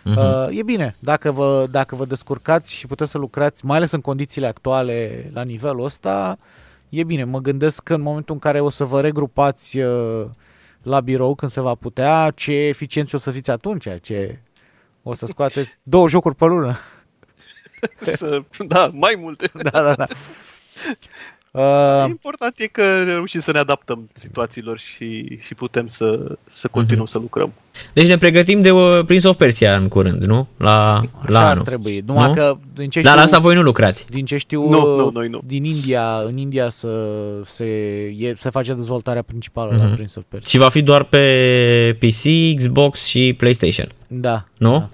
Mhm. 0.03 0.17
Uh, 0.17 0.57
e 0.57 0.63
bine, 0.63 0.95
dacă 0.99 1.31
vă, 1.31 1.67
dacă 1.71 1.95
vă 1.95 2.05
descurcați 2.05 2.73
și 2.75 2.87
puteți 2.87 3.11
să 3.11 3.17
lucrați, 3.17 3.65
mai 3.65 3.77
ales 3.77 3.91
în 3.91 4.01
condițiile 4.01 4.47
actuale 4.47 5.29
la 5.33 5.41
nivelul 5.41 5.83
ăsta, 5.85 6.37
e 6.89 7.03
bine. 7.03 7.23
Mă 7.23 7.39
gândesc 7.39 7.83
că 7.83 7.93
în 7.93 8.01
momentul 8.01 8.33
în 8.33 8.39
care 8.39 8.59
o 8.59 8.69
să 8.69 8.83
vă 8.83 9.01
regrupați 9.01 9.79
uh, 9.79 10.25
la 10.81 10.99
birou 10.99 11.35
când 11.35 11.51
se 11.51 11.61
va 11.61 11.75
putea, 11.75 12.31
ce 12.35 12.51
eficienți 12.51 13.15
o 13.15 13.17
să 13.17 13.31
fiți 13.31 13.51
atunci, 13.51 13.87
ce 14.01 14.39
o 15.03 15.13
să 15.13 15.25
scoateți 15.25 15.77
două 15.83 16.07
jocuri 16.07 16.35
pe 16.35 16.45
lună. 16.45 16.77
Să, 18.15 18.43
da, 18.67 18.87
mai 18.93 19.15
multe. 19.19 19.51
da, 19.71 19.81
da, 19.81 19.93
da. 19.93 20.05
Uh, 21.57 21.63
Uh, 21.63 22.05
Important 22.07 22.53
e 22.57 22.67
că 22.67 23.03
reușim 23.03 23.39
să 23.39 23.51
ne 23.51 23.59
adaptăm 23.59 24.09
situațiilor 24.19 24.79
și, 24.79 25.37
și 25.45 25.53
putem 25.55 25.87
să, 25.87 26.37
să 26.51 26.67
continuăm 26.67 27.03
Mhm. 27.03 27.11
să 27.11 27.17
lucrăm. 27.17 27.53
Deci 27.93 28.07
ne 28.07 28.17
pregătim 28.17 28.61
de 28.61 28.71
uh, 28.71 28.99
Prince 29.05 29.27
of 29.27 29.35
Persia 29.37 29.75
în 29.75 29.87
curând, 29.87 30.23
nu? 30.23 30.47
La, 30.57 30.93
așa 30.95 31.05
la 31.27 31.39
ar 31.45 31.51
anul. 31.51 31.63
trebui. 31.63 32.03
Numai 32.05 32.27
Nu? 32.27 32.33
că 32.33 32.57
din 32.75 32.89
ce 32.89 33.01
Dar 33.01 33.15
la 33.15 33.21
știu- 33.21 33.33
asta 33.33 33.45
voi 33.47 33.55
nu 33.55 33.61
lucrați. 33.61 34.05
Din 34.09 34.25
ce 34.25 34.37
știu, 34.37 34.69
Nu, 34.69 34.77
uh, 34.77 34.97
nu, 34.97 35.09
noi 35.13 35.27
nu. 35.27 35.41
din 35.45 35.63
India, 35.63 36.21
în 36.25 36.37
India 36.37 36.69
să, 36.69 36.87
se, 37.45 37.65
e, 38.17 38.33
se 38.37 38.49
face 38.49 38.73
dezvoltarea 38.73 39.21
principală 39.21 39.71
Mhm. 39.73 39.83
la 39.87 39.93
Prince 39.93 40.13
of 40.17 40.23
Persia. 40.29 40.49
Și 40.49 40.57
va 40.57 40.69
fi 40.69 40.81
doar 40.81 41.03
pe 41.03 41.97
PC, 41.99 42.55
Xbox 42.57 43.05
și 43.05 43.33
PlayStation. 43.37 43.91
Da. 44.07 44.45
Nu? 44.57 44.71
Da, 44.71 44.77
da. 44.77 44.89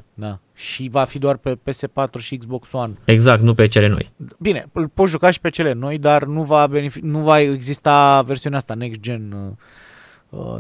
Și 0.64 0.90
va 0.92 1.04
fi 1.04 1.20
doar 1.20 1.38
pe 1.38 1.58
PS4 1.70 2.20
și 2.20 2.38
Xbox 2.38 2.72
One. 2.72 2.94
Exact, 3.06 3.42
nu 3.42 3.54
pe 3.54 3.68
cele 3.68 3.88
noi. 3.88 4.12
Bine, 4.40 4.66
îl 4.72 4.88
poți 4.88 5.12
juca 5.12 5.32
și 5.32 5.40
pe 5.40 5.50
cele 5.50 5.74
noi, 5.74 5.98
dar 5.98 6.24
nu 6.24 6.44
va, 6.44 6.68
benefic- 6.68 7.02
nu 7.02 7.20
va 7.20 7.40
exista 7.40 8.22
versiunea 8.22 8.58
asta 8.58 8.74
next 8.74 9.00
gen 9.00 9.32
uh, 9.32 9.40
uh, 9.50 9.56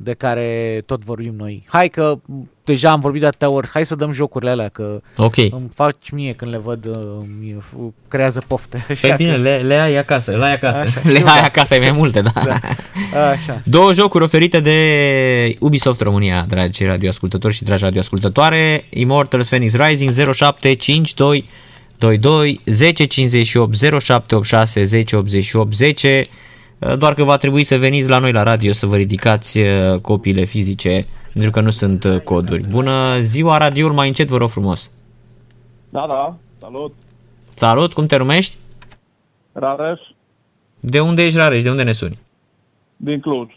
de 0.01 0.13
care 0.13 0.81
tot 0.85 1.03
vorbim 1.03 1.33
noi. 1.37 1.63
Hai 1.67 1.89
că 1.89 2.15
m, 2.25 2.49
deja 2.63 2.91
am 2.91 2.99
vorbit 2.99 3.21
de 3.21 3.27
atâtea 3.27 3.49
ori, 3.49 3.67
hai 3.73 3.85
să 3.85 3.95
dăm 3.95 4.11
jocurile 4.11 4.49
alea, 4.49 4.69
că 4.69 5.01
Ok. 5.17 5.37
îmi 5.37 5.69
faci 5.73 6.09
mie 6.11 6.33
când 6.33 6.51
le 6.51 6.57
văd, 6.57 6.85
uh, 6.85 6.95
mi 7.39 7.55
creează 8.07 8.43
pofte. 8.47 8.85
Așa 8.89 9.07
Păi 9.07 9.13
bine, 9.17 9.31
că- 9.35 9.41
le, 9.41 9.55
le 9.55 9.73
ai 9.73 9.95
acasă, 9.97 10.31
le 10.31 10.43
ai 10.45 10.53
acasă. 10.53 10.79
Așa, 10.79 11.01
le 11.03 11.19
eu 11.19 11.25
ai 11.27 11.39
da. 11.39 11.43
acasă, 11.45 11.73
ai 11.73 11.79
mai 11.79 11.91
multe, 11.91 12.21
da. 12.21 12.31
Așa. 13.31 13.61
Două 13.65 13.93
jocuri 13.93 14.23
oferite 14.23 14.59
de 14.59 15.53
Ubisoft 15.59 16.01
România, 16.01 16.45
dragi 16.49 16.83
radioascultători 16.83 17.53
și 17.53 17.63
dragi 17.63 17.83
radioascultătoare. 17.83 18.85
Immortals 18.89 19.47
Phoenix 19.47 19.73
Rising 19.75 20.11
0752 20.33 21.45
22 21.97 22.59
1058 22.65 23.75
0786 24.01 24.79
1088 24.79 25.73
10 25.73 26.25
doar 26.97 27.13
că 27.13 27.23
va 27.23 27.37
trebui 27.37 27.63
să 27.63 27.77
veniți 27.77 28.09
la 28.09 28.17
noi 28.17 28.31
la 28.31 28.43
radio 28.43 28.71
să 28.71 28.85
vă 28.85 28.95
ridicați 28.95 29.59
uh, 29.59 29.99
copiile 30.01 30.43
fizice 30.43 31.05
pentru 31.33 31.51
că 31.51 31.61
nu 31.61 31.69
sunt 31.69 32.03
uh, 32.03 32.19
coduri. 32.19 32.67
Bună 32.69 33.19
ziua, 33.19 33.57
radioul 33.57 33.91
mai 33.93 34.07
încet, 34.07 34.27
vă 34.27 34.37
rog 34.37 34.49
frumos. 34.49 34.91
Da, 35.89 36.05
da, 36.07 36.35
salut. 36.59 36.93
Salut, 37.53 37.93
cum 37.93 38.05
te 38.05 38.17
numești? 38.17 38.57
Rareș, 39.53 39.99
De 40.79 40.99
unde 40.99 41.23
ești, 41.23 41.37
Rareș? 41.37 41.61
De 41.61 41.69
unde 41.69 41.83
ne 41.83 41.91
suni? 41.91 42.19
din 42.97 43.19
Cluj. 43.19 43.49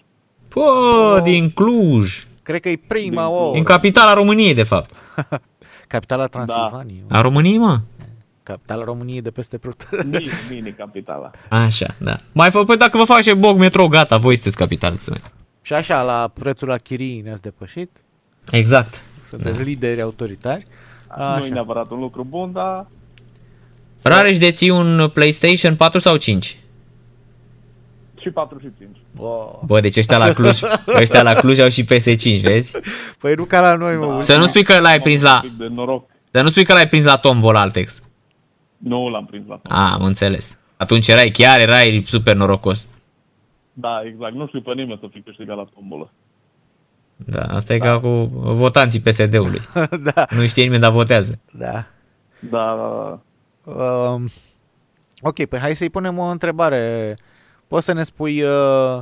Pă, 0.48 1.20
din 1.22 1.50
Cluj. 1.50 2.22
Cred 2.42 2.60
că 2.60 2.68
e 2.68 2.80
prima 2.86 3.28
o 3.28 3.50
Din 3.52 3.62
capitala 3.62 4.14
României, 4.14 4.54
de 4.54 4.62
fapt. 4.62 4.94
capitala 5.88 6.26
Transilvaniei. 6.26 7.04
A 7.08 7.20
României, 7.20 7.58
mă? 7.58 7.80
Capitala 8.46 8.84
României 8.84 9.20
de 9.22 9.30
peste 9.30 9.58
prut. 9.58 9.88
Mini, 10.04 10.28
mini 10.50 10.72
capitala. 10.74 11.30
Așa, 11.48 11.94
da. 11.98 12.16
Mai 12.32 12.50
fă, 12.50 12.64
păi 12.64 12.76
dacă 12.76 12.96
vă 12.96 13.04
face 13.04 13.34
Bog 13.34 13.58
Metro, 13.58 13.88
gata, 13.88 14.16
voi 14.16 14.34
sunteți 14.34 14.56
capitală. 14.56 14.96
să 14.98 15.10
merg. 15.10 15.22
și 15.62 15.72
așa, 15.72 16.02
la 16.02 16.30
prețul 16.34 16.68
la 16.68 16.76
chirii 16.76 17.20
ne-ați 17.20 17.42
depășit. 17.42 17.90
Exact. 18.50 19.02
Sunteți 19.28 19.62
lideri 19.62 20.00
autoritari. 20.00 20.66
Nu 21.16 21.22
e 21.22 21.26
Așa. 21.26 21.46
neapărat 21.52 21.90
un 21.90 21.98
lucru 21.98 22.24
bun, 22.24 22.52
dar 22.52 22.86
Rareș 24.02 24.38
deții 24.38 24.70
un 24.70 25.10
PlayStation 25.14 25.76
4 25.76 25.98
sau 25.98 26.16
5? 26.16 26.58
și 28.20 28.30
4 28.32 28.58
și 28.58 28.68
5. 28.78 28.96
Wow. 29.16 29.62
Bă, 29.66 29.80
deci 29.80 29.96
ăștia 29.96 30.18
la 30.18 30.32
Cluj, 30.32 30.60
ăștia 31.00 31.22
la 31.22 31.34
Cluj 31.34 31.58
au 31.58 31.68
și 31.68 31.84
PS5, 31.84 32.40
vezi? 32.42 32.76
Păi 33.18 33.34
nu 33.34 33.44
ca 33.44 33.60
la 33.60 33.74
noi, 33.76 33.96
mă. 33.96 34.22
Să 34.22 34.36
nu 34.36 34.44
spui 34.46 34.62
că 34.62 34.78
l-ai 34.80 35.00
prins 35.00 35.20
la, 35.20 35.40
Un 35.44 35.48
pic 35.48 35.58
de 35.58 35.66
noroc. 35.74 36.08
să 36.30 36.40
nu 36.42 36.48
spui 36.48 36.64
că 36.64 36.72
l-ai 36.72 36.88
prins 36.88 37.04
la 37.04 37.16
Tombol 37.16 37.56
Altex. 37.56 38.02
Nu 38.76 39.08
l-am 39.08 39.26
prins 39.26 39.46
la 39.48 39.60
A, 39.68 39.92
am 39.92 40.02
înțeles. 40.02 40.58
Atunci 40.76 41.08
erai 41.08 41.30
chiar, 41.30 41.60
erai 41.60 42.02
super 42.06 42.34
norocos. 42.34 42.88
Da, 43.72 44.02
exact. 44.04 44.34
Nu 44.34 44.46
știu 44.46 44.60
pe 44.60 44.72
nimeni 44.74 44.98
să 45.00 45.06
fi 45.12 45.20
câștigat 45.20 45.56
la 45.56 45.66
tombolă. 45.74 46.10
Da, 47.16 47.40
asta 47.42 47.74
e 47.74 47.78
ca 47.78 48.00
cu 48.00 48.08
votanții 48.42 49.00
PSD-ului. 49.00 49.60
da, 50.14 50.26
Nu 50.30 50.46
știe 50.46 50.62
nimeni, 50.62 50.80
dar 50.80 50.90
votează. 50.90 51.38
da. 51.52 51.84
Da, 52.40 52.76
da, 52.76 53.20
da. 53.64 53.72
Um, 53.82 54.28
ok, 55.20 55.44
păi 55.44 55.58
hai 55.58 55.76
să-i 55.76 55.90
punem 55.90 56.18
o 56.18 56.24
întrebare. 56.24 57.16
Poți 57.68 57.84
să 57.84 57.92
ne 57.92 58.02
spui 58.02 58.42
uh, 58.42 58.98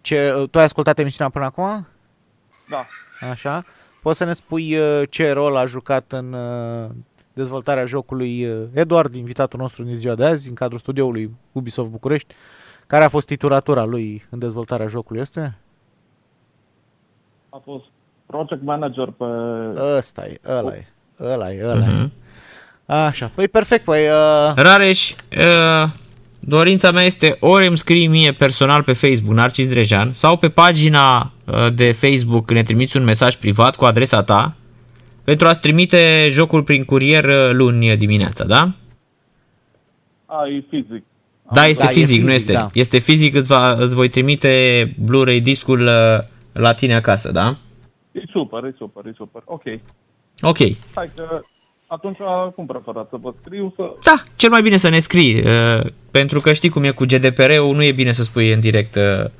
ce... 0.00 0.46
Tu 0.50 0.58
ai 0.58 0.64
ascultat 0.64 0.98
emisiunea 0.98 1.32
până 1.32 1.44
acum? 1.44 1.86
Da. 2.68 2.86
Așa. 3.30 3.64
Poți 4.02 4.18
să 4.18 4.24
ne 4.24 4.32
spui 4.32 4.76
uh, 4.76 5.02
ce 5.10 5.32
rol 5.32 5.56
a 5.56 5.66
jucat 5.66 6.12
în 6.12 6.32
uh, 6.32 6.90
dezvoltarea 7.36 7.84
jocului 7.84 8.46
uh, 8.46 8.62
Eduard, 8.72 9.14
invitatul 9.14 9.58
nostru 9.58 9.82
din 9.82 9.96
ziua 9.96 10.14
de 10.14 10.24
azi, 10.24 10.48
în 10.48 10.54
cadrul 10.54 10.78
studioului 10.78 11.30
Ubisoft 11.52 11.90
București. 11.90 12.34
Care 12.86 13.04
a 13.04 13.08
fost 13.08 13.26
titulatura 13.26 13.84
lui 13.84 14.24
în 14.30 14.38
dezvoltarea 14.38 14.86
jocului 14.86 15.20
ăsta? 15.20 15.54
A 17.48 17.60
fost 17.64 17.84
project 18.26 18.62
manager 18.62 19.08
pe... 19.10 19.24
Ăsta 19.96 20.26
e, 20.26 20.40
ăla 20.48 20.74
e, 20.74 20.86
ăla 21.20 21.52
e, 21.52 21.64
ăla 21.64 21.84
e. 21.84 22.10
Așa, 23.06 23.30
păi 23.34 23.48
perfect, 23.48 23.84
păi... 23.84 24.00
Uh, 24.00 24.54
Rareș, 24.54 25.10
uh, 25.10 25.88
dorința 26.40 26.90
mea 26.90 27.04
este 27.04 27.36
ori 27.40 27.66
îmi 27.66 27.78
scrii 27.78 28.06
mie 28.06 28.32
personal 28.32 28.82
pe 28.82 28.92
Facebook, 28.92 29.34
Narcis 29.34 29.68
Drejan, 29.68 30.12
sau 30.12 30.36
pe 30.36 30.48
pagina 30.48 31.32
uh, 31.44 31.74
de 31.74 31.92
Facebook 31.92 32.50
ne 32.50 32.62
trimiți 32.62 32.96
un 32.96 33.04
mesaj 33.04 33.36
privat 33.36 33.76
cu 33.76 33.84
adresa 33.84 34.22
ta 34.22 34.54
pentru 35.26 35.46
a-ți 35.46 35.60
trimite 35.60 36.28
jocul 36.30 36.62
prin 36.62 36.84
curier 36.84 37.24
uh, 37.24 37.50
luni 37.52 37.96
dimineața, 37.96 38.44
da? 38.44 38.72
A, 40.26 40.46
e 40.48 40.64
fizic. 40.70 41.02
Da, 41.52 41.66
este 41.66 41.84
Da, 41.84 41.90
e 41.90 41.92
fizic, 41.92 42.22
nu 42.22 42.26
fizic, 42.26 42.40
este. 42.40 42.52
da. 42.52 42.68
Este 42.72 42.98
fizic, 42.98 43.34
îți, 43.34 43.48
va, 43.48 43.72
îți 43.72 43.94
voi 43.94 44.08
trimite 44.08 44.84
Blu-ray 45.04 45.40
discul 45.40 45.80
uh, 45.80 46.18
la 46.52 46.72
tine 46.72 46.94
acasă, 46.94 47.30
da? 47.30 47.56
E 48.12 48.22
super, 48.30 48.64
e 48.64 48.74
super, 48.76 49.06
e 49.06 49.12
super. 49.16 49.42
Ok. 49.44 49.62
Ok. 50.40 50.58
Hai 50.94 51.10
că 51.16 51.40
atunci 51.86 52.18
cum 52.54 52.66
preferați 52.66 53.08
să 53.10 53.16
vă 53.20 53.34
scriu 53.42 53.72
să... 53.76 53.92
Da, 54.04 54.22
cel 54.36 54.50
mai 54.50 54.62
bine 54.62 54.76
să 54.76 54.88
ne 54.88 54.98
scrii, 54.98 55.34
uh, 55.34 55.86
pentru 56.10 56.40
că 56.40 56.52
știi 56.52 56.68
cum 56.68 56.84
e 56.84 56.90
cu 56.90 57.04
GDPR-ul, 57.04 57.74
nu 57.74 57.82
e 57.82 57.92
bine 57.92 58.12
să 58.12 58.22
spui 58.22 58.52
în 58.52 58.60
direct 58.60 58.94
uh, 58.94 59.02
uh, 59.02 59.30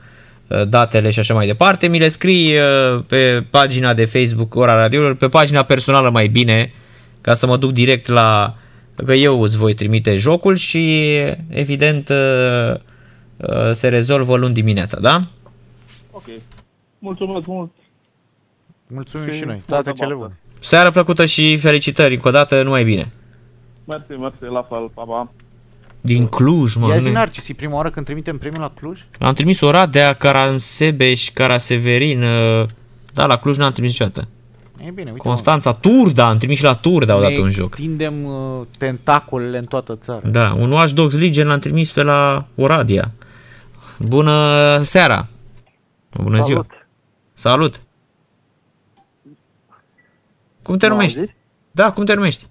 datele 0.68 1.10
și 1.10 1.18
așa 1.18 1.34
mai 1.34 1.46
departe. 1.46 1.88
Mi 1.88 1.98
le 1.98 2.08
scrii 2.08 2.56
uh, 2.56 3.04
pe 3.06 3.46
pagina 3.50 3.94
de 3.94 4.04
Facebook 4.04 4.54
Ora 4.54 4.74
Radioilor, 4.74 5.14
pe 5.14 5.28
pagina 5.28 5.62
personală 5.62 6.10
mai 6.10 6.26
bine, 6.28 6.72
ca 7.20 7.34
să 7.34 7.46
mă 7.46 7.56
duc 7.56 7.72
direct 7.72 8.06
la... 8.06 8.56
că 9.06 9.12
eu 9.12 9.40
îți 9.40 9.56
voi 9.56 9.74
trimite 9.74 10.16
jocul 10.16 10.54
și 10.54 11.12
evident 11.48 12.08
uh, 12.08 12.74
uh, 13.36 13.72
se 13.72 13.88
rezolvă 13.88 14.36
luni 14.36 14.54
dimineața, 14.54 15.00
da? 15.00 15.20
Ok. 16.10 16.24
Mulțumesc 16.98 17.46
mult. 17.46 17.70
mulțumim 18.86 19.30
Și 19.30 19.36
și 19.36 19.44
noi, 19.44 19.54
multă 19.54 19.72
toate 19.72 19.92
cele 19.92 20.14
baftă. 20.14 20.24
bune. 20.24 20.40
Seară 20.60 20.90
plăcută 20.90 21.24
și 21.24 21.56
felicitări 21.56 22.14
încă 22.14 22.28
o 22.28 22.30
dată, 22.30 22.62
numai 22.62 22.84
bine. 22.84 23.12
Mersi, 23.84 24.12
mersi, 24.12 24.42
la 24.52 24.62
fel, 24.62 24.90
pa, 24.94 25.02
pa. 25.02 25.30
Din 26.06 26.26
Cluj, 26.26 26.74
mă. 26.74 26.88
Ia 26.88 26.94
nu 26.94 27.00
zi, 27.00 27.06
ne- 27.06 27.12
Narcis, 27.12 27.48
e 27.48 27.54
prima 27.54 27.74
oară 27.74 27.90
când 27.90 28.06
trimitem 28.06 28.38
premiul 28.38 28.60
la 28.62 28.72
Cluj? 28.80 29.00
Am 29.20 29.34
trimis 29.34 29.60
Oradea, 29.60 30.12
Caransebeș, 30.12 31.30
Caraseverin, 31.30 32.22
uh, 32.22 32.66
da, 33.12 33.26
la 33.26 33.36
Cluj 33.38 33.56
n-am 33.56 33.72
trimis 33.72 33.90
niciodată. 33.90 34.28
E 34.86 34.90
bine, 34.90 35.10
uite 35.10 35.22
Constanța, 35.28 35.72
Turda, 35.72 36.28
am 36.28 36.36
trimis 36.38 36.56
și 36.56 36.62
la 36.62 36.74
Turda 36.74 37.12
mă, 37.12 37.18
odată 37.18 37.34
ne 37.34 37.40
un 37.40 37.50
joc. 37.50 37.66
extindem 37.66 38.24
uh, 38.24 38.60
tentacolele 38.78 39.58
în 39.58 39.64
toată 39.64 39.96
țara. 39.96 40.28
Da, 40.28 40.54
un 40.58 40.70
Watch 40.72 40.92
Dogs 40.92 41.14
Legion 41.18 41.46
l-am 41.46 41.58
trimis 41.58 41.92
pe 41.92 42.02
la 42.02 42.46
Oradea. 42.54 43.10
Bună 43.98 44.78
seara! 44.82 45.26
Bună 46.22 46.42
ziua! 46.42 46.66
Salut! 47.34 47.80
Cum 50.62 50.76
te 50.76 50.86
M-au 50.86 50.96
numești? 50.96 51.18
auzit? 51.18 51.34
Da, 51.70 51.92
cum 51.92 52.04
te 52.04 52.14
numești? 52.14 52.46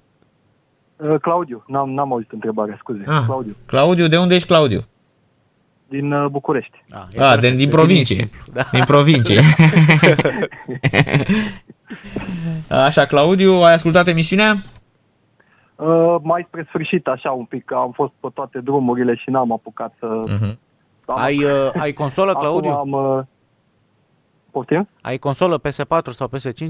Uh, 0.97 1.15
Claudiu, 1.21 1.63
n-am, 1.67 1.89
n-am 1.89 2.11
auzit 2.11 2.31
întrebarea, 2.31 2.75
scuze. 2.79 3.03
Ah, 3.07 3.21
Claudiu, 3.25 3.55
Claudiu, 3.65 4.07
de 4.07 4.17
unde 4.17 4.35
ești 4.35 4.47
Claudiu? 4.47 4.83
din 5.87 6.11
uh, 6.11 6.29
București. 6.29 6.83
Ah, 6.89 7.03
Ah, 7.19 7.37
din, 7.39 7.55
din 7.55 7.69
provincie. 7.69 8.29
Da. 8.53 8.61
Din 8.71 8.83
provincie. 8.83 9.41
Așa, 12.69 13.05
Claudiu, 13.05 13.51
ai 13.53 13.73
ascultat 13.73 14.07
emisiunea? 14.07 14.55
Uh, 15.75 16.15
mai 16.21 16.45
spre 16.47 16.65
sfârșit, 16.67 17.07
așa 17.07 17.31
un 17.31 17.45
pic, 17.45 17.71
am 17.71 17.91
fost 17.91 18.11
pe 18.19 18.27
toate 18.33 18.59
drumurile 18.59 19.15
și 19.15 19.29
n-am 19.29 19.51
apucat 19.51 19.93
să... 19.99 20.05
Mhm. 20.25 20.57
să- 21.05 21.11
Ai, 21.11 21.43
uh, 21.43 21.69
ai 21.79 21.93
consolă, 21.93 22.29
Acum 22.31 22.41
Claudiu? 22.41 22.71
am... 22.71 22.91
Uh, 22.91 23.23
poftim? 24.51 24.87
Ai 25.01 25.17
consolă 25.17 25.59
PS4 25.59 26.09
sau 26.09 26.29
PS5? 26.37 26.67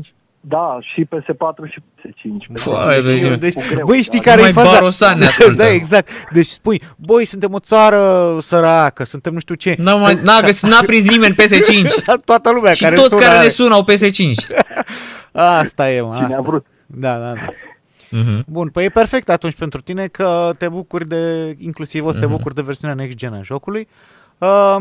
Da, 0.48 0.78
și 0.82 1.06
PS4 1.06 1.70
și 1.72 1.80
PS5. 1.80 2.54
Foai, 2.54 3.02
Deci, 3.02 3.22
vezi, 3.22 3.38
deci, 3.40 3.54
Cu 3.54 3.62
greu, 3.74 3.86
băi, 3.86 4.02
știi 4.02 4.20
da. 4.20 4.26
care 4.32 4.42
e 4.42 4.48
Numai 4.48 4.64
faza? 4.64 4.78
barosani 4.80 5.20
ne 5.20 5.26
ascultă. 5.26 5.64
da, 5.64 5.70
exact. 5.70 6.10
Deci 6.32 6.46
spui, 6.46 6.82
băi, 6.98 7.26
suntem 7.26 7.54
o 7.54 7.60
țară 7.60 8.00
săracă, 8.42 9.04
suntem 9.04 9.34
nu 9.34 9.40
știu 9.40 9.56
ce. 9.56 9.76
N-a, 9.80 9.96
mai, 9.96 10.20
n-a, 10.24 10.40
găsit, 10.40 10.70
n-a 10.70 10.80
prins 10.86 11.10
nimeni 11.10 11.36
PS5. 11.36 11.88
Toată 12.26 12.52
lumea 12.52 12.74
Și 12.74 12.84
care 12.84 12.96
toți 12.96 13.08
sună 13.10 13.22
care 13.22 13.34
are. 13.36 13.46
ne 13.46 13.52
sună 13.52 13.74
au 13.76 13.86
PS5. 13.92 14.34
Asta 15.32 15.92
e, 15.92 16.02
mă, 16.02 16.14
Cine 16.14 16.26
asta. 16.26 16.38
a 16.38 16.42
vrut. 16.42 16.66
Da, 16.86 17.18
da, 17.18 17.34
da. 17.34 17.48
Mhm. 18.10 18.44
Bun, 18.48 18.68
păi 18.70 18.86
e 18.86 18.90
perfect 18.90 19.30
atunci 19.30 19.54
pentru 19.56 19.82
tine 19.82 20.08
că 20.08 20.52
te 20.58 20.68
bucuri 20.70 21.08
de, 21.08 21.56
inclusiv 21.60 22.06
o 22.06 22.12
să 22.12 22.20
te 22.20 22.26
Mhm. 22.26 22.36
bucuri 22.36 22.56
de 22.56 22.62
versiunea 22.62 22.96
next 22.96 23.18
gen 23.18 23.34
a 23.34 23.42
jocului. 23.42 23.88
Uh, 24.38 24.76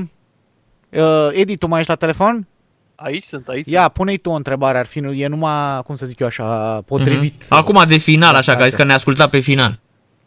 uh, 0.91 1.29
Edi, 1.33 1.57
tu 1.57 1.67
mai 1.67 1.79
ești 1.79 1.91
la 1.91 1.97
telefon? 1.97 2.47
Aici 2.95 3.25
sunt, 3.25 3.49
aici 3.49 3.67
Ia, 3.71 3.89
pune-i 3.89 4.17
tu 4.17 4.31
o 4.31 4.35
întrebare, 4.35 4.79
ar 4.79 4.87
fi, 4.87 4.99
e 4.99 5.27
numai, 5.27 5.83
cum 5.83 5.95
să 5.95 6.07
zic 6.07 6.19
eu 6.19 6.27
așa, 6.27 6.81
potrivit. 6.81 7.35
Mhm. 7.35 7.55
Acum 7.55 7.83
de 7.87 7.97
final, 7.97 8.35
așa, 8.35 8.51
Da, 8.53 8.57
că 8.57 8.63
ai 8.63 8.69
zis 8.69 8.79
da. 8.79 8.83
că 8.83 8.89
ne 8.89 8.95
asculta 8.95 9.29
pe 9.29 9.39
final. 9.39 9.79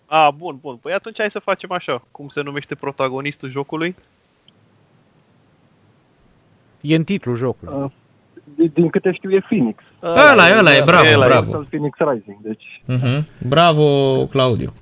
A, 0.05 0.31
bun, 0.31 0.57
bun. 0.61 0.75
Păi 0.75 0.93
atunci 0.93 1.15
hai 1.19 1.31
să 1.31 1.39
facem 1.39 1.71
așa. 1.71 2.03
Cum 2.11 2.27
se 2.27 2.41
numește 2.41 2.75
protagonistul 2.75 3.49
jocului? 3.49 3.95
E 6.81 6.95
în 6.95 7.03
titlul 7.03 7.35
jocului. 7.35 7.73
Uh, 7.83 7.91
din, 8.55 8.71
din 8.73 8.89
câte 8.89 9.11
știu 9.11 9.31
e 9.31 9.39
Phoenix. 9.39 9.83
Ăla 10.01 10.49
e, 10.49 10.57
ăla 10.57 10.75
e, 10.75 10.83
bravo, 10.85 11.07
Ăla 11.13 11.25
e 11.25 11.27
bravo. 11.27 11.51
Phoenix 11.69 11.97
Rising, 11.97 12.37
deci... 12.41 12.81
Mhm. 12.85 13.27
Bravo, 13.47 14.25
Claudiu. 14.25 14.73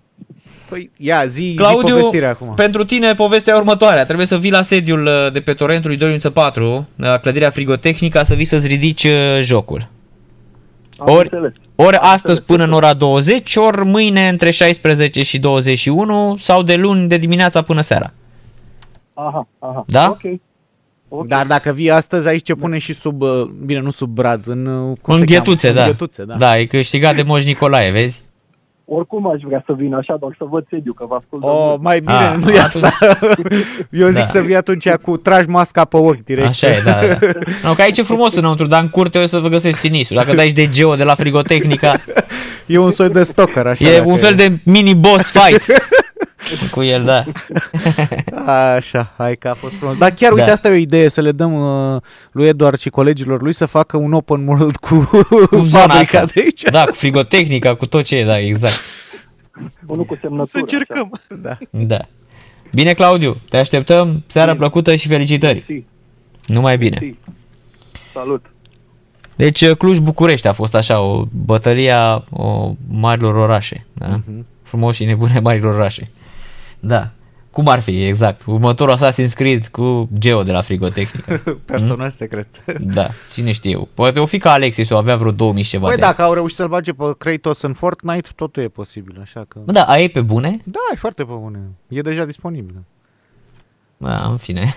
Păi, 0.70 0.91
ia, 0.97 1.26
zi, 1.26 1.41
zi 1.41 1.55
Claudiu, 1.55 1.95
povestirea 1.95 2.30
acum. 2.30 2.53
pentru 2.53 2.84
tine 2.86 3.13
povestea 3.16 3.55
următoarea. 3.57 4.05
Trebuie 4.05 4.26
să 4.26 4.38
vii 4.38 4.51
la 4.51 4.61
sediul 4.61 5.05
uh, 5.05 5.32
de 5.32 5.39
pe 5.41 5.53
Torentul 5.53 5.91
Idoliuță 5.91 6.30
4, 6.30 6.88
la 6.95 7.18
clădirea 7.18 7.49
frigotehnica, 7.49 8.24
să 8.24 8.34
vii 8.34 8.45
să-ți 8.45 8.68
ridici 8.68 9.03
uh, 9.03 9.39
jocul. 9.41 9.88
Am 10.97 11.13
Ori, 11.13 11.30
înțeles. 11.32 11.53
ori 11.76 11.97
astăzi 11.97 12.41
până 12.41 12.63
în 12.63 12.72
ora 12.72 12.93
20, 12.93 13.55
ori 13.55 13.86
mâine 13.86 14.28
între 14.28 14.51
16 14.51 15.24
și 15.24 15.39
21 15.39 16.36
sau 16.39 16.63
de 16.63 16.76
luni 16.76 17.07
de 17.07 17.18
dimineața 17.18 17.61
până 17.61 17.82
seara. 17.82 18.13
Aha, 19.13 19.47
aha. 19.59 19.84
Da? 19.88 20.07
Ok. 20.09 20.39
Ok. 21.09 21.28
Dar 21.28 21.45
dacă 21.45 21.72
vii 21.72 21.91
astăzi, 21.91 22.28
aici 22.28 22.43
ce 22.43 22.53
pune 22.55 22.78
și 22.78 22.93
sub, 22.93 23.22
uh, 23.22 23.43
bine, 23.66 23.80
nu 23.80 23.91
sub 23.91 24.09
brad, 24.09 24.47
în, 24.47 24.66
uh, 24.66 24.97
cum 25.01 25.13
în 25.13 25.20
se 25.20 25.26
ghetuțe, 25.26 25.68
cheamă? 25.68 25.80
da. 25.80 25.86
În 25.86 25.91
ghetuțe, 25.91 26.24
da. 26.24 26.36
Da, 26.36 26.59
e 26.59 26.66
câștigat 26.66 27.16
de 27.16 27.22
Moș 27.22 27.43
Nicolae, 27.43 27.91
vezi? 27.91 28.24
Oricum 28.88 29.27
aș 29.31 29.41
vrea 29.45 29.63
să 29.65 29.73
vin 29.77 29.93
așa, 29.93 30.15
doar 30.19 30.36
să 30.38 30.45
văd 30.49 30.65
sediu, 30.69 30.93
că 30.93 31.05
vă 31.09 31.15
ascult 31.15 31.41
de 31.41 31.47
O, 31.47 31.67
mult. 31.67 31.81
mai 31.81 31.99
bine, 31.99 32.13
Ah, 32.13 32.36
nu 32.43 32.49
e 32.51 32.59
atunci- 32.59 32.83
asta. 32.83 33.07
Eu 33.91 34.07
zic 34.07 34.17
Da. 34.17 34.25
să 34.25 34.39
vii 34.41 34.55
atunci 34.55 34.89
cu 34.89 35.17
tragi 35.17 35.49
masca 35.49 35.86
pe 35.86 35.97
ochi 35.97 36.23
direct. 36.23 36.47
Așa 36.47 36.67
e, 36.67 36.81
da, 36.86 36.91
da. 37.07 37.17
No, 37.63 37.73
că 37.73 37.81
aici 37.81 37.97
e 37.97 38.03
frumos 38.03 38.36
înăuntru, 38.36 38.67
dar 38.67 38.81
în 38.81 38.89
curte 38.89 39.17
o 39.19 39.25
să 39.25 39.38
vă 39.39 39.47
găsești 39.47 39.79
sinistru. 39.79 40.15
Dacă 40.15 40.33
dai 40.33 40.47
și 40.47 40.53
de 40.53 40.69
Geo 40.69 40.95
de 40.95 41.03
la 41.03 41.15
frigotehnica, 41.15 41.93
E 42.65 42.77
un 42.77 42.91
soi 42.91 43.09
de 43.09 43.23
stalker, 43.23 43.65
așa. 43.67 43.89
e 43.89 43.97
dacă 43.97 44.09
un 44.09 44.17
fel 44.17 44.36
de 44.36 44.59
mini-boss 44.63 45.31
fight 45.31 45.65
cu 46.72 46.82
el, 46.84 47.04
da. 47.04 47.24
Așa, 48.76 49.14
hai 49.18 49.36
că 49.36 49.48
a 49.48 49.54
fost 49.54 49.74
frumos. 49.76 49.98
Dar 49.98 50.12
chiar, 50.12 50.32
uite, 50.32 50.46
Da. 50.46 50.52
asta 50.52 50.68
e 50.68 50.72
o 50.72 50.76
idee, 50.76 51.10
să 51.10 51.22
le 51.22 51.32
dăm 51.32 51.54
uh, 51.93 52.02
lui 52.32 52.48
Eduard 52.48 52.80
și 52.80 52.89
colegilor 52.89 53.41
lui 53.41 53.54
să 53.54 53.66
facă 53.66 53.98
un 53.98 54.14
open 54.14 54.48
world 54.48 54.76
cu, 54.76 55.10
Cu 55.50 55.64
zona 55.64 55.80
fabrica 55.84 56.20
asta. 56.20 56.32
de 56.34 56.41
aici. 56.41 56.62
Da, 56.62 56.84
cu 56.84 56.93
frigotehnica, 56.93 57.76
cu 57.76 57.86
tot 57.86 58.04
ce 58.04 58.16
e, 58.16 58.26
da, 58.26 58.39
exact. 58.39 58.80
Unul 59.88 60.06
cu 60.06 60.18
semnătură. 60.22 60.48
Să 60.52 60.58
încercăm. 60.58 61.22
Da. 61.41 61.58
Da. 61.70 62.00
Bine, 62.74 62.93
Claudiu, 62.93 63.38
te 63.50 63.58
așteptăm. 63.58 64.24
Seara 64.28 64.56
plăcută 64.56 64.96
și 64.96 65.08
felicitări. 65.08 65.64
Si, 65.68 65.86
Numai 66.46 66.78
bine. 66.78 66.98
si. 67.02 67.16
Salut. 68.14 68.46
Deci 69.36 69.70
Cluj-București 69.72 70.48
a 70.48 70.54
fost 70.54 70.76
așa, 70.76 71.00
o 71.00 71.26
bătălie 71.46 71.91
a 71.91 72.24
o, 72.32 72.74
marilor 72.89 73.36
orașe. 73.36 73.86
Da? 73.93 74.08
Mhm. 74.08 74.46
Frumos 74.64 74.96
și 74.96 75.06
nebune 75.06 75.39
marilor 75.39 75.74
orașe. 75.74 76.10
Da. 76.88 77.09
Cum 77.51 77.67
ar 77.67 77.79
fi, 77.79 78.05
exact. 78.05 78.41
Următorul 78.45 78.95
Assassin's 78.97 79.33
Creed 79.33 79.67
cu 79.67 80.09
Geo 80.17 80.43
de 80.43 80.51
la 80.51 80.61
Frigotehnica. 80.61 81.41
Personaj 81.65 82.11
secret. 82.11 82.47
da, 82.79 83.09
cine 83.33 83.51
știe. 83.51 83.88
Poate 83.93 84.19
o 84.19 84.25
fi 84.25 84.38
ca 84.38 84.51
Alexis, 84.51 84.89
o 84.89 84.97
avea 84.97 85.15
vreo 85.15 85.31
2000 85.31 85.63
și 85.63 85.69
ceva 85.69 85.88
Băi, 85.88 85.95
de 85.95 86.01
ani. 86.01 86.11
dacă 86.11 86.27
au 86.27 86.33
reușit 86.33 86.57
să-l 86.57 86.67
bage 86.67 86.93
pe 86.93 87.03
Kratos 87.17 87.61
în 87.61 87.73
Fortnite, 87.73 88.29
totul 88.36 88.63
e 88.63 88.67
posibil, 88.67 89.19
așa 89.21 89.45
că... 89.47 89.59
Bă, 89.65 89.71
da, 89.71 89.83
a 89.83 89.99
e 89.99 90.07
pe 90.07 90.21
bune? 90.21 90.59
Da, 90.63 90.79
e 90.93 90.95
foarte 90.95 91.23
pe 91.23 91.33
bune. 91.33 91.59
E 91.88 92.01
deja 92.01 92.25
disponibil. 92.25 92.75
Da, 93.97 94.27
în 94.29 94.38
fine. 94.38 94.73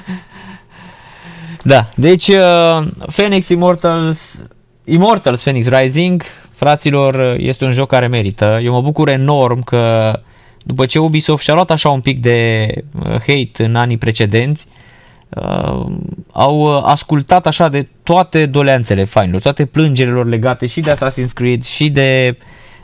da, 1.62 1.88
deci 1.94 2.28
uh, 2.28 2.86
Phoenix 3.12 3.48
Immortals 3.48 4.42
Immortals 4.84 5.40
Phoenix 5.42 5.68
Rising, 5.68 6.22
fraților, 6.54 7.34
este 7.38 7.64
un 7.64 7.72
joc 7.72 7.88
care 7.88 8.06
merită. 8.06 8.60
Eu 8.62 8.72
mă 8.72 8.80
bucur 8.80 9.08
enorm 9.08 9.62
că 9.62 10.12
după 10.62 10.86
ce 10.86 10.98
Ubisoft 10.98 11.42
și-a 11.42 11.54
luat 11.54 11.70
așa 11.70 11.88
un 11.88 12.00
pic 12.00 12.20
de 12.20 12.66
uh, 12.98 13.10
hate 13.10 13.64
în 13.64 13.74
anii 13.74 13.98
precedenți, 13.98 14.66
uh, 15.28 15.86
au 16.32 16.78
ascultat 16.78 17.46
așa 17.46 17.68
de 17.68 17.88
toate 18.02 18.46
doleanțele 18.46 19.04
fainilor, 19.04 19.40
toate 19.40 19.64
plângerilor 19.64 20.26
legate 20.26 20.66
și 20.66 20.80
de 20.80 20.94
Assassin's 20.94 21.32
Creed 21.34 21.64
și 21.64 21.90
de 21.90 22.38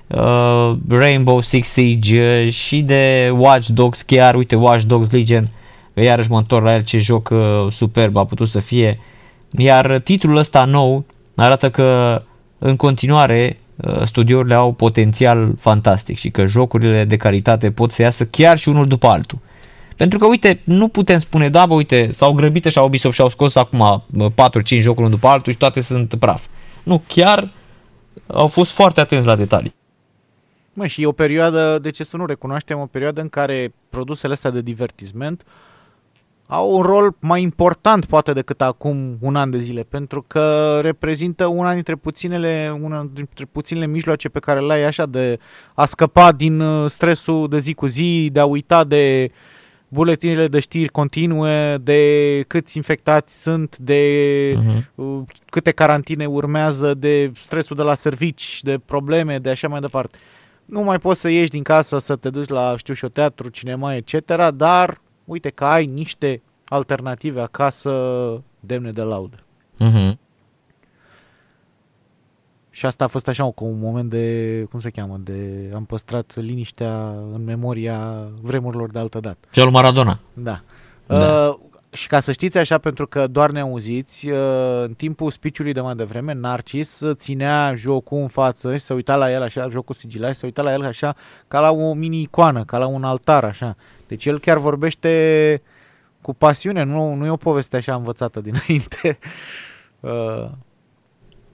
uh, 0.07 0.77
Rainbow 0.89 1.41
Six 1.41 1.69
Siege 1.69 2.43
uh, 2.45 2.53
și 2.53 2.83
de 2.83 3.33
Watch 3.37 3.67
Dogs 3.67 4.03
chiar, 4.03 4.35
uite 4.35 4.57
Watch 4.57 4.85
Dogs 4.85 5.11
Legion, 5.11 5.51
iarăși 5.95 6.31
mă 6.31 6.39
întorc 6.39 6.65
la 6.65 6.75
el 6.75 6.83
ce 6.83 6.99
joc 6.99 7.29
uh, 7.33 7.73
superb 7.73 8.17
a 8.17 8.25
putut 8.25 8.49
să 8.49 8.59
fie, 8.59 9.01
iar 9.51 9.99
titlul 9.99 10.37
ăsta 10.37 10.65
nou 10.65 11.05
arată 11.35 11.71
că 11.71 12.23
în 12.59 12.77
continuare 12.77 13.57
uh, 13.59 13.66
studiourile 14.05 14.55
au 14.55 14.73
potențial 14.73 15.55
fantastic 15.59 16.19
și 16.19 16.31
că 16.31 16.45
jocurile 16.45 17.05
de 17.05 17.17
calitate 17.17 17.71
pot 17.71 17.93
să 17.93 18.03
iasă 18.03 18.25
chiar 18.25 18.59
și 18.59 18.69
unul 18.69 18.87
după 18.87 19.07
altul. 19.07 19.39
Pentru 19.97 20.19
că, 20.19 20.27
uite, 20.27 20.61
nu 20.65 20.89
putem 20.89 21.19
spune, 21.19 21.49
da, 21.49 21.67
bă, 21.67 21.75
uite, 21.75 22.09
s-au 22.13 22.33
grăbit 22.33 22.67
așa 22.67 22.83
Ubisoft 22.83 23.15
și 23.15 23.21
au 23.21 23.29
scos 23.29 23.55
acum 23.57 24.05
4-5 24.15 24.35
jocuri 24.65 24.99
unul 24.99 25.11
după 25.11 25.27
altul 25.27 25.53
și 25.53 25.59
toate 25.59 25.81
sunt 25.81 26.15
praf. 26.15 26.47
Nu, 26.83 27.03
chiar 27.07 27.49
au 28.27 28.47
fost 28.47 28.71
foarte 28.71 29.01
atenți 29.01 29.27
la 29.27 29.37
detalii. 29.37 29.75
Mă, 30.73 30.87
și 30.87 31.03
e 31.03 31.07
o 31.07 31.13
perioadă, 31.13 31.79
de 31.79 31.91
ce 31.91 32.05
să 32.05 32.17
nu 32.17 32.27
recunoaștem, 32.27 32.79
o 32.79 32.87
perioadă 32.87 33.21
în 33.21 33.29
care 33.29 33.75
produsele 33.91 34.33
astea 34.33 34.51
de 34.51 34.61
divertisment 34.61 35.43
au 36.49 36.77
un 36.77 36.83
rol 36.83 37.15
mai 37.21 37.43
important 37.43 38.05
poate 38.05 38.33
decât 38.33 38.61
acum 38.63 39.17
un 39.21 39.37
an 39.37 39.51
de 39.51 39.59
zile, 39.59 39.83
pentru 39.83 40.25
că 40.27 40.79
reprezintă 40.83 41.47
una 41.47 41.73
dintre 41.75 41.95
puținele, 41.95 42.79
una 42.83 43.09
dintre 43.13 43.45
puținele 43.53 43.87
mijloace 43.87 44.29
pe 44.29 44.39
care 44.39 44.61
le 44.61 44.73
ai 44.73 44.85
așa 44.85 45.07
de 45.07 45.39
a 45.75 45.85
scăpa 45.87 46.33
din 46.33 46.61
uh, 46.61 46.91
stresul 46.91 47.49
de 47.49 47.59
zi 47.59 47.75
cu 47.75 47.87
zi, 47.87 48.29
de 48.33 48.41
a 48.41 48.45
uita 48.45 48.85
de 48.85 49.31
buletinele 49.89 50.49
de 50.49 50.61
știri 50.61 50.89
continue, 50.89 51.77
de 51.83 52.45
câți 52.47 52.77
infectați 52.77 53.43
sunt, 53.43 53.79
de 53.79 54.01
Mhm. 54.57 54.91
uh, 54.95 55.23
câte 55.51 55.71
carantine 55.71 56.27
urmează, 56.27 56.95
de 56.95 57.33
stresul 57.45 57.77
de 57.77 57.83
la 57.83 57.95
servici, 57.95 58.59
de 58.63 58.79
probleme, 58.85 59.39
de 59.39 59.51
așa 59.51 59.69
mai 59.69 59.81
departe. 59.81 60.19
Nu 60.65 60.83
mai 60.83 60.99
poți 60.99 61.21
să 61.21 61.29
ieși 61.29 61.51
din 61.51 61.63
casă 61.63 61.99
să 61.99 62.17
te 62.17 62.31
duci 62.31 62.49
la, 62.49 62.75
știu 62.77 62.95
și 62.95 63.05
eu, 63.05 63.11
teatru, 63.11 63.49
cinema, 63.49 63.95
etc., 63.95 64.15
dar 64.55 65.01
uite 65.27 65.51
că 65.51 65.65
ai 65.65 65.87
niște 65.87 66.43
alternative 66.69 67.41
acasă 67.41 67.93
demne 68.61 68.91
de 68.91 69.03
laudă. 69.03 69.39
Mhm. 69.77 70.19
Și 72.71 72.87
asta 72.87 73.05
a 73.05 73.09
fost 73.09 73.29
așa 73.29 73.51
cu 73.51 73.65
un 73.65 73.79
moment 73.79 74.11
de, 74.11 74.67
cum 74.71 74.81
se 74.81 74.91
cheamă, 74.91 75.21
de 75.21 75.71
am 75.75 75.85
păstrat 75.85 76.33
liniștea 76.37 77.09
în 77.33 77.45
memoria 77.45 78.29
vremurilor 78.41 78.91
de 78.91 78.99
altă 78.99 79.21
dată. 79.21 79.49
Cel 79.51 79.71
Maradona. 79.71 80.19
Da. 80.33 80.61
Da. 81.07 81.49
Uh, 81.49 81.57
și 81.91 82.07
ca 82.07 82.21
să 82.21 82.33
știți 82.33 82.59
așa, 82.59 82.79
pentru 82.79 83.07
că 83.07 83.27
doar 83.27 83.51
ne 83.51 83.61
auziți, 83.61 84.29
uh, 84.29 84.83
în 84.83 84.95
timpul 84.95 85.31
speech-ului 85.31 85.73
de 85.73 85.81
mai 85.81 85.95
devreme, 85.95 86.33
Narcis 86.33 87.03
ținea 87.13 87.75
jocul 87.75 88.19
în 88.19 88.29
față 88.29 88.77
și 88.77 88.83
se 88.83 88.95
uita 88.95 89.17
la 89.17 89.33
el 89.33 89.43
așa, 89.43 89.69
jocul 89.69 89.95
sigilat, 89.95 90.33
și 90.33 90.39
se 90.39 90.47
uita 90.47 90.63
la 90.63 90.73
el 90.73 90.85
așa, 90.85 91.15
ca 91.49 91.61
la 91.61 91.71
o 91.71 91.93
mini-icoană, 91.93 92.65
ca 92.65 92.79
la 92.79 92.87
un 92.87 93.05
altar, 93.05 93.45
așa. 93.45 93.77
Deci 94.09 94.27
el 94.27 94.41
chiar 94.41 94.59
vorbește 94.59 95.63
cu 96.21 96.35
pasiune, 96.35 96.83
nu, 96.83 97.15
nu 97.15 97.27
e 97.27 97.31
o 97.31 97.37
poveste 97.37 97.77
așa 97.77 97.95
învățată 97.95 98.41
dinainte. 98.41 99.19
Uh, 100.01 100.49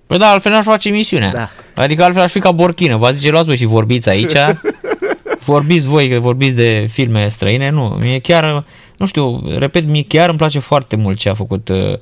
Păi 0.06 0.18
da, 0.18 0.30
altfel 0.30 0.52
n-aș 0.52 0.64
face 0.64 0.88
emisiunea. 0.88 1.32
Da. 1.32 1.48
Adică 1.74 2.04
altfel 2.04 2.22
aș 2.22 2.30
fi 2.32 2.38
ca 2.38 2.52
Borchină. 2.52 2.96
V-a 2.96 3.10
zice, 3.10 3.30
luați 3.30 3.46
vă 3.46 3.54
și 3.54 3.64
vorbiți 3.64 4.08
aici. 4.08 4.32
vorbiți 5.44 5.88
voi, 5.88 6.08
că 6.08 6.18
vorbiți 6.18 6.54
de 6.54 6.86
filme 6.90 7.28
străine. 7.28 7.70
Nu, 7.70 7.88
mie 8.00 8.18
chiar, 8.18 8.64
nu 8.96 9.06
știu, 9.06 9.40
repet, 9.58 9.86
mie 9.86 10.04
chiar 10.04 10.28
îmi 10.28 10.38
place 10.38 10.58
foarte 10.58 10.96
mult 10.96 11.18
ce 11.18 11.28
a 11.28 11.34
făcut. 11.34 11.68
uh, 11.68 11.98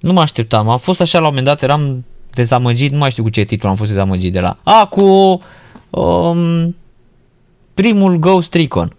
Nu 0.00 0.12
mă 0.12 0.20
așteptam. 0.20 0.68
Am 0.68 0.78
fost 0.78 1.00
așa 1.00 1.18
la 1.18 1.28
un 1.28 1.34
moment 1.34 1.46
dat, 1.46 1.62
eram 1.62 2.04
dezamăgit, 2.30 2.92
nu 2.92 2.98
mai 2.98 3.10
știu 3.10 3.22
cu 3.22 3.28
ce 3.28 3.42
titlu 3.42 3.68
am 3.68 3.74
fost 3.74 3.90
dezamăgit 3.90 4.32
de 4.32 4.40
la... 4.40 4.56
A, 4.62 4.86
cu 4.86 5.38
um, 5.90 6.76
primul 7.74 8.16
Ghost 8.16 8.54
Recon. 8.54 8.96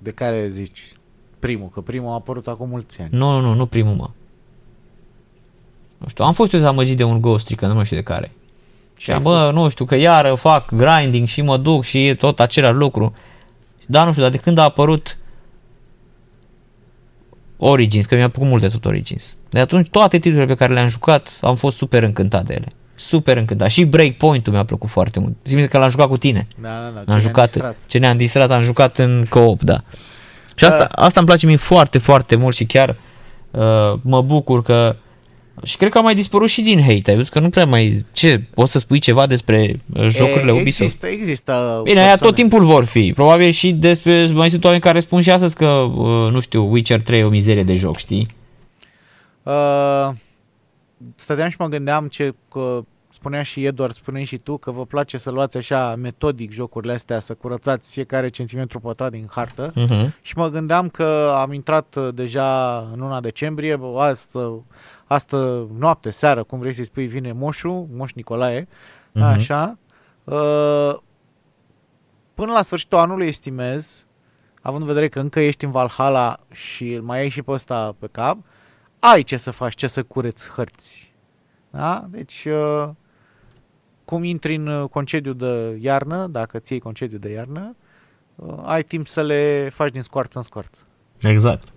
Mm, 0.00 0.04
de 0.04 0.10
care 0.10 0.48
zici? 0.48 0.92
Primul, 1.38 1.68
că 1.68 1.80
primul 1.80 2.10
a 2.10 2.14
apărut 2.14 2.46
acum 2.46 2.68
mulți 2.68 3.00
ani. 3.00 3.10
Nu, 3.12 3.30
nu, 3.30 3.40
nu, 3.40 3.54
nu 3.54 3.66
primul, 3.66 3.94
mă. 3.94 4.10
Nu 5.98 6.08
știu, 6.08 6.24
am 6.24 6.32
fost 6.32 6.52
eu 6.52 6.58
dezamăgit 6.58 6.96
de 6.96 7.04
un 7.04 7.20
Ghost 7.20 7.48
Recon, 7.48 7.68
nu 7.68 7.74
mai 7.74 7.84
știu 7.84 7.96
de 7.96 8.02
care. 8.02 8.32
Și 8.96 9.10
ai 9.10 9.20
bă, 9.20 9.50
nu 9.52 9.68
știu, 9.68 9.84
că 9.84 9.94
iară 9.94 10.34
fac 10.34 10.74
grinding 10.74 11.26
și 11.26 11.42
mă 11.42 11.56
duc 11.56 11.84
și 11.84 12.06
e 12.06 12.14
tot 12.14 12.40
același 12.40 12.74
lucru. 12.74 13.14
Da, 13.86 14.04
nu 14.04 14.10
știu, 14.10 14.22
dar 14.22 14.30
de 14.30 14.36
când 14.36 14.58
a 14.58 14.62
apărut 14.62 15.18
Origins, 17.56 18.06
că 18.06 18.14
mi-a 18.14 18.28
plăcut 18.28 18.48
mult 18.48 18.62
de 18.62 18.68
tot 18.68 18.84
Origins. 18.84 19.36
De 19.48 19.60
atunci 19.60 19.88
toate 19.88 20.18
titlurile 20.18 20.46
pe 20.46 20.54
care 20.54 20.72
le-am 20.72 20.88
jucat 20.88 21.38
am 21.40 21.56
fost 21.56 21.76
super 21.76 22.02
încântat 22.02 22.46
de 22.46 22.54
ele. 22.54 22.72
Super 23.00 23.36
încântat. 23.36 23.70
Și 23.70 23.84
Breakpoint-ul 23.84 24.52
mi-a 24.52 24.64
plăcut 24.64 24.88
foarte 24.88 25.20
mult. 25.20 25.36
Zi 25.44 25.68
că 25.68 25.78
l-am 25.78 25.90
jucat 25.90 26.08
cu 26.08 26.16
tine. 26.16 26.46
Da, 26.62 26.68
da, 26.68 26.74
da. 26.74 26.90
ce 26.90 26.98
Am 26.98 27.04
ne-am 27.06 27.20
jucat, 27.20 27.50
distrat. 27.50 27.76
ce 27.86 27.98
ne-am 27.98 28.16
distrat, 28.16 28.50
am 28.50 28.62
jucat 28.62 28.98
în 28.98 29.26
co-op, 29.28 29.62
da. 29.62 29.80
Și 30.54 30.64
asta, 30.64 30.88
asta 30.90 31.20
îmi 31.20 31.28
place 31.28 31.46
mie 31.46 31.56
foarte, 31.56 31.98
foarte 31.98 32.36
mult 32.36 32.54
și 32.56 32.64
chiar 32.64 32.96
uh, 33.50 33.60
mă 34.02 34.22
bucur 34.22 34.62
că 34.62 34.96
și 35.62 35.76
cred 35.76 35.90
că 35.90 35.98
a 35.98 36.00
mai 36.00 36.14
dispărut 36.14 36.48
și 36.48 36.62
din 36.62 36.80
hate. 36.82 37.10
Ai 37.10 37.16
văzut 37.16 37.32
că 37.32 37.38
nu 37.40 37.48
prea 37.48 37.66
mai... 37.66 37.96
Ce? 38.12 38.42
Poți 38.54 38.72
să 38.72 38.78
spui 38.78 38.98
ceva 38.98 39.26
despre 39.26 39.80
uh, 39.94 40.08
jocurile 40.08 40.50
E, 40.52 40.60
Ubisoft? 40.60 40.82
Există, 40.82 41.06
există 41.06 41.80
Bine, 41.84 41.98
aia 42.00 42.08
persoane. 42.08 42.32
tot 42.32 42.40
timpul 42.40 42.64
vor 42.64 42.84
fi. 42.84 43.12
Probabil 43.14 43.50
și 43.50 43.72
despre... 43.72 44.26
Mai 44.32 44.50
sunt 44.50 44.64
oameni 44.64 44.82
care 44.82 45.00
spun 45.00 45.20
și 45.20 45.30
astăzi 45.30 45.54
că, 45.56 45.66
uh, 45.66 46.32
nu 46.32 46.40
știu, 46.40 46.70
Witcher 46.70 47.02
3 47.02 47.20
e 47.20 47.24
o 47.24 47.28
mizerie 47.28 47.62
de 47.62 47.74
joc, 47.74 47.96
știi? 47.98 48.26
Uh, 49.42 50.08
stăteam 51.14 51.48
și 51.48 51.56
mă 51.58 51.66
gândeam 51.66 52.08
ce 52.08 52.34
că 52.50 52.80
spunea 53.12 53.42
și 53.42 53.64
Edward, 53.64 53.94
spuneai 53.94 54.24
și 54.24 54.38
tu 54.38 54.56
că 54.56 54.70
vă 54.70 54.84
place 54.86 55.18
să 55.18 55.30
luați 55.30 55.56
așa 55.56 55.94
metodic 55.94 56.52
jocurile 56.52 56.92
astea, 56.92 57.20
să 57.20 57.34
curățați 57.34 57.90
fiecare 57.90 58.28
centimetru 58.28 58.80
pătrat 58.80 59.10
din 59.10 59.26
hartă 59.30 59.72
Mhm. 59.74 60.14
și 60.22 60.36
mă 60.38 60.48
gândeam 60.48 60.88
că 60.88 61.32
am 61.36 61.52
intrat 61.52 61.94
uh, 61.94 62.08
deja 62.14 62.78
în 62.92 62.98
luna 63.00 63.20
decembrie, 63.20 63.76
bă, 63.76 64.00
astă, 64.02 64.62
astă 65.06 65.68
noapte, 65.78 66.10
seară, 66.10 66.42
cum 66.42 66.58
vrei 66.58 66.72
să-i 66.72 66.84
spui, 66.84 67.06
vine 67.06 67.32
moșul, 67.32 67.86
moș 67.92 68.12
Nicolae, 68.12 68.68
Mhm. 69.12 69.24
așa. 69.24 69.78
Uh, 70.24 70.94
până 72.34 72.52
la 72.52 72.62
sfârșitul 72.62 72.98
anului 72.98 73.26
estimez, 73.26 74.04
având 74.62 74.82
în 74.82 74.88
vedere 74.88 75.08
că 75.08 75.20
încă 75.20 75.40
ești 75.40 75.64
în 75.64 75.70
Valhalla 75.70 76.40
și 76.50 76.92
îl 76.92 77.02
mai 77.02 77.18
ai 77.18 77.28
și 77.28 77.42
pe 77.42 77.50
ăsta 77.50 77.94
pe 77.98 78.06
cap, 78.12 78.36
ai 79.00 79.22
ce 79.22 79.36
să 79.36 79.50
faci, 79.50 79.74
ce 79.74 79.86
să 79.86 80.02
cureți 80.02 80.48
hărți. 80.48 81.12
Da? 81.70 82.06
Deci, 82.10 82.44
uh, 82.44 82.88
cum 84.04 84.24
intri 84.24 84.54
în 84.54 84.66
uh, 84.66 84.88
concediu 84.88 85.32
de 85.32 85.78
iarnă, 85.80 86.26
dacă 86.26 86.58
ți 86.58 86.72
iei 86.72 86.80
concediu 86.80 87.18
de 87.18 87.30
iarnă, 87.30 87.76
uh, 88.34 88.54
ai 88.64 88.82
timp 88.82 89.08
să 89.08 89.22
le 89.22 89.70
faci 89.72 89.92
din 89.92 90.02
scoarță 90.02 90.38
în 90.38 90.44
scoarță. 90.44 90.80
Exact. 91.20 91.68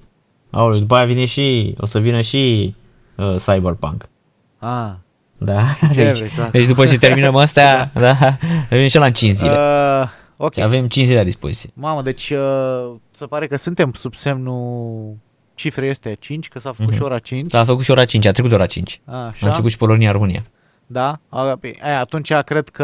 Aoleu, 0.50 0.80
după 0.80 0.96
aia 0.96 1.06
vine 1.06 1.26
și, 1.26 1.76
o 1.78 1.86
să 1.86 2.00
vină 2.00 2.22
și 2.22 2.76
uh, 3.16 3.36
Cyberpunk. 3.36 4.10
Ah. 4.58 4.92
Da, 5.38 5.62
Ce 5.94 6.04
deci, 6.04 6.18
vrei, 6.18 6.32
da. 6.38 6.48
deci 6.48 6.66
după 6.66 6.86
ce 6.86 6.98
terminăm 6.98 7.36
astea, 7.36 7.92
da, 7.94 8.38
revine 8.70 8.88
și 8.88 8.98
la 8.98 9.06
în 9.06 9.14
5 9.14 9.34
zile. 9.34 9.52
Uh, 9.52 10.10
ok. 10.38 10.58
Avem 10.58 10.88
5 10.88 11.06
zile 11.06 11.18
la 11.18 11.24
dispoziție. 11.24 11.70
Mamă, 11.74 12.02
deci 12.02 12.30
uh, 12.30 12.96
se 13.12 13.26
pare 13.26 13.48
că 13.48 13.56
suntem 13.56 13.92
sub 13.94 14.14
semnul 14.14 15.18
cifrei 15.54 15.90
este 15.90 16.16
5, 16.20 16.48
că 16.48 16.60
s-a 16.60 16.70
făcut 16.72 16.86
Mhm. 16.88 16.96
și 16.96 17.02
ora 17.04 17.20
5. 17.20 17.52
Da, 17.52 17.60
a 17.60 17.64
făcut 17.64 17.84
și 17.84 17.92
ora 17.92 18.06
5, 18.06 18.26
a 18.26 18.32
trecut 18.32 18.50
de 18.50 18.56
ora 18.56 18.66
5. 18.66 19.02
Așa. 19.06 19.46
A 19.46 19.50
început 19.50 19.72
și 19.72 19.78
Polonia-România. 19.78 20.44
Da? 20.86 21.20
A, 21.30 21.56
pe- 21.60 21.78
aia, 21.82 22.00
atunci 22.00 22.34
cred 22.34 22.70
că 22.70 22.84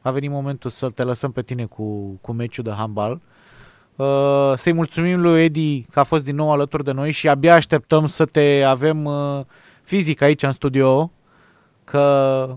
a 0.00 0.10
venit 0.10 0.30
momentul 0.30 0.70
să 0.70 0.88
te 0.88 1.02
lăsăm 1.02 1.32
pe 1.32 1.42
tine 1.42 1.64
cu, 1.64 2.18
cu 2.20 2.32
meciul 2.32 2.64
de 2.64 2.70
handbal. 2.70 3.20
Uh, 3.96 4.52
să-i 4.56 4.72
mulțumim 4.72 5.20
lui 5.20 5.42
Edi 5.44 5.82
că 5.82 6.00
a 6.00 6.02
fost 6.02 6.24
din 6.24 6.34
nou 6.34 6.52
alături 6.52 6.84
de 6.84 6.92
noi 6.92 7.10
și 7.10 7.28
abia 7.28 7.54
așteptăm 7.54 8.06
să 8.06 8.24
te 8.24 8.62
avem 8.66 9.04
uh, 9.04 9.40
fizic 9.82 10.20
aici 10.20 10.42
în 10.42 10.52
studio, 10.52 11.10
că 11.84 12.48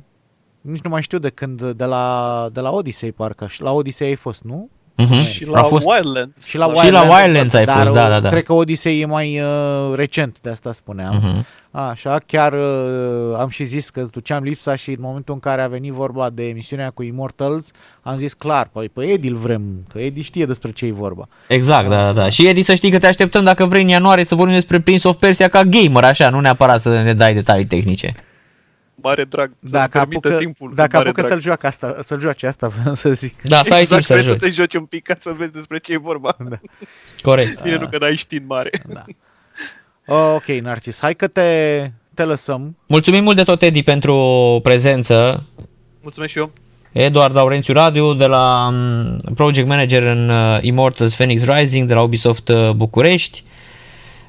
nici 0.62 0.82
nu 0.82 0.89
mai 0.89 1.02
știu 1.02 1.18
de 1.18 1.30
când, 1.30 1.72
de 1.72 1.86
la, 1.86 2.47
de 2.52 2.60
la 2.60 2.72
Odyssey 2.72 3.12
parcă, 3.12 3.47
și 3.47 3.62
la 3.62 3.72
Odyssey 3.72 4.08
ai 4.08 4.16
fost, 4.16 4.41
nu? 4.41 4.70
Mhm. 4.95 5.21
Și 5.21 5.45
la 5.47 5.59
A 5.59 5.63
fost- 5.63 5.85
Wildlands. 5.87 6.45
Și 6.45 6.57
la 6.57 6.73
Și 6.73 6.91
la 6.91 7.01
Wildlands 7.01 7.53
ai 7.53 7.65
dar 7.65 7.77
fost, 7.77 7.93
da, 7.93 8.09
da, 8.09 8.19
da. 8.19 8.29
Cred 8.29 8.43
că 8.43 8.53
Odyssey 8.53 8.99
e 9.01 9.05
mai 9.05 9.39
uh, 9.39 9.95
recent, 9.95 10.37
de 10.41 10.49
asta 10.49 10.71
spuneam. 10.71 11.15
Mhm. 11.15 11.45
Așa, 11.71 12.17
chiar 12.25 12.53
uh, 12.53 13.37
am 13.39 13.47
și 13.49 13.63
zis 13.63 13.89
că 13.89 13.99
îți 13.99 14.11
duceam 14.11 14.43
lipsa 14.43 14.75
și 14.75 14.89
în 14.89 14.97
momentul 14.99 15.33
în 15.33 15.39
care 15.39 15.61
a 15.61 15.67
venit 15.67 15.91
vorba 15.91 16.29
de 16.33 16.47
emisiunea 16.47 16.89
cu 16.89 17.03
Immortals, 17.03 17.71
am 18.01 18.17
zis 18.17 18.33
clar, 18.33 18.69
păi 18.71 18.89
pe 18.89 19.03
Edi 19.03 19.27
îl 19.27 19.35
vrem, 19.35 19.61
că 19.93 19.99
Edi 19.99 20.21
știe 20.21 20.45
despre 20.45 20.71
ce 20.71 20.85
e 20.85 20.91
vorba. 20.91 21.27
Exact, 21.47 21.89
da, 21.89 22.03
da, 22.03 22.11
da. 22.11 22.29
Și 22.29 22.47
Edi 22.47 22.61
să 22.61 22.73
știi 22.75 22.91
că 22.91 22.97
te 22.99 23.07
așteptăm 23.07 23.43
dacă 23.43 23.65
vrei 23.65 23.81
în 23.81 23.87
ianuarie 23.87 24.23
să 24.23 24.35
vorbim 24.35 24.55
despre 24.55 24.79
Prince 24.79 25.07
of 25.07 25.15
Persia 25.19 25.47
ca 25.47 25.63
gamer, 25.63 26.03
așa, 26.03 26.29
nu 26.29 26.39
neapărat 26.39 26.81
să 26.81 27.01
ne 27.01 27.13
dai 27.13 27.33
detalii 27.33 27.65
tehnice. 27.65 28.15
Mare 29.02 29.24
drag. 29.24 29.52
Dacă 29.60 29.97
permită 29.97 30.28
apucă, 30.28 30.43
timpul, 30.43 30.72
dacă 30.76 30.97
mare 30.97 31.08
apucă 31.08 31.22
drag. 31.22 31.32
să-l, 31.34 31.41
joacă 31.41 31.68
asta, 31.68 31.97
să-l 32.02 32.20
joace 32.20 32.47
asta, 32.47 32.68
vreau 32.80 32.93
să 32.93 33.14
zic. 33.14 33.41
Da, 33.41 33.64
să 33.64 33.74
ai 33.74 33.86
timp 33.86 33.99
exact, 33.99 34.04
să-l 34.04 34.16
vrei 34.16 34.28
să 34.28 34.32
joci. 34.32 34.39
te 34.39 34.49
joci 34.49 34.74
un 34.74 34.86
pic 34.86 35.04
ca 35.04 35.16
să 35.20 35.34
vezi 35.38 35.52
despre 35.52 35.78
ce 35.78 35.93
e 35.93 35.97
vorba. 35.97 36.36
Da. 36.49 36.60
Corect. 37.30 37.64
Bine, 37.64 37.78
nu 37.78 37.88
că 37.89 37.97
n-ai 37.97 38.16
știind 38.16 38.47
mare. 38.47 38.70
Da. 38.88 39.06
Ok, 40.34 40.45
Narcis, 40.45 40.99
hai 40.99 41.16
că 41.16 41.28
te, 41.28 41.41
te 42.14 42.24
lăsăm. 42.24 42.78
Mulțumim 42.88 43.24
mult 43.24 43.36
de 43.36 43.43
tot, 43.43 43.62
Edi, 43.62 43.84
pentru 43.84 44.60
prezență. 44.64 45.43
Mulțumesc 46.02 46.32
și 46.32 46.38
eu. 46.38 46.52
Eduard 46.91 47.36
Laurențiu 47.36 47.74
Radiu 47.74 48.14
de 48.14 48.26
la 48.26 48.68
um, 48.68 49.34
Project 49.36 49.68
Manager 49.68 50.04
în 50.04 50.30
uh, 50.30 50.58
Immortals 50.62 51.14
Phoenix 51.14 51.43
Rising 51.45 51.88
de 51.88 51.93
la 51.93 52.02
Ubisoft 52.02 52.47
uh, 52.49 52.72
București 52.72 53.43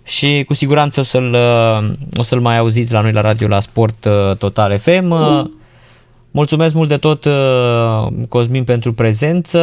și 0.02 0.44
cu 0.46 0.54
siguranță 0.54 1.00
o 1.00 1.02
să-l, 1.02 1.34
uh, 1.34 1.92
o 2.16 2.22
să-l 2.22 2.40
mai 2.40 2.58
auziți 2.58 2.92
la 2.92 3.00
noi 3.00 3.12
la 3.12 3.20
radio 3.20 3.48
la 3.48 3.60
Sport 3.60 4.04
uh, 4.04 4.36
Total 4.36 4.78
FM. 4.78 5.10
Uh, 5.10 5.44
Mulțumesc 6.34 6.74
mult 6.74 6.88
de 6.88 6.96
tot, 6.96 7.24
uh, 7.24 8.06
Cosmin, 8.28 8.64
pentru 8.64 8.92
prezență. 8.92 9.58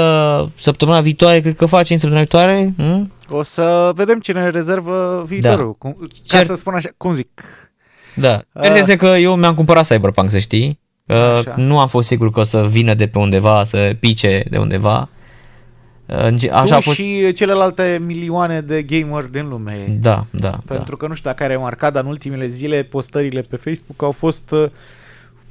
Săptămâna 0.56 1.02
viitoare, 1.02 1.42
cred 1.42 1.56
că 1.56 1.66
facem 1.66 1.98
săptămâna 1.98 2.20
viitoare. 2.20 2.74
Hm? 2.78 3.12
O 3.30 3.44
să 3.44 3.92
vedem 3.96 4.20
cine 4.20 4.42
ne 4.42 4.50
rezervă 4.50 5.24
viitorul. 5.28 5.66
Da. 5.66 5.90
Cum, 5.90 6.08
ca 6.28 6.42
Cer- 6.42 6.46
să 6.46 6.56
spun 6.56 6.74
așa, 6.74 6.90
cum 6.98 7.14
zic, 7.14 7.44
Da. 8.16 8.42
Uh. 8.52 8.64
Cert 8.64 8.76
este 8.76 8.96
că 8.96 9.06
eu 9.06 9.36
mi-am 9.36 9.56
cumpărat 9.56 9.88
Cyberpunk, 9.88 10.32
să 10.32 10.38
știi. 10.40 10.80
Uh, 11.06 11.18
Așa. 11.18 11.54
nu 11.58 11.80
am 11.80 11.88
fost 11.88 12.08
sigur 12.08 12.32
că 12.32 12.40
o 12.40 12.44
să 12.44 12.66
vină 12.70 12.94
de 12.94 13.08
pe 13.08 13.18
undeva, 13.20 13.64
să 13.64 13.96
pice 14.00 14.44
de 14.50 14.58
undeva. 14.58 15.10
Uh, 16.10 16.24
în 16.24 16.38
ge- 16.38 16.50
Așa 16.50 16.66
tu 16.66 16.74
a 16.74 16.80
fost... 16.80 16.96
și 16.98 17.32
celelalte 17.34 18.02
milioane 18.06 18.62
de 18.62 18.82
gamer 18.82 19.24
din 19.24 19.48
lume. 19.50 19.98
Da, 20.02 20.26
da, 20.32 20.50
da. 20.50 20.74
Pentru 20.76 20.98
că 20.98 21.08
nu 21.08 21.14
știu 21.14 21.30
dacă 21.30 21.44
ai 21.44 21.50
remarcat, 21.50 21.94
dar 21.94 22.04
în 22.04 22.10
ultimele 22.10 22.48
zile 22.48 22.84
postările 22.84 23.42
pe 23.42 23.56
Facebook 23.56 24.04
au 24.04 24.12
fost 24.12 24.52
uh, 24.52 24.66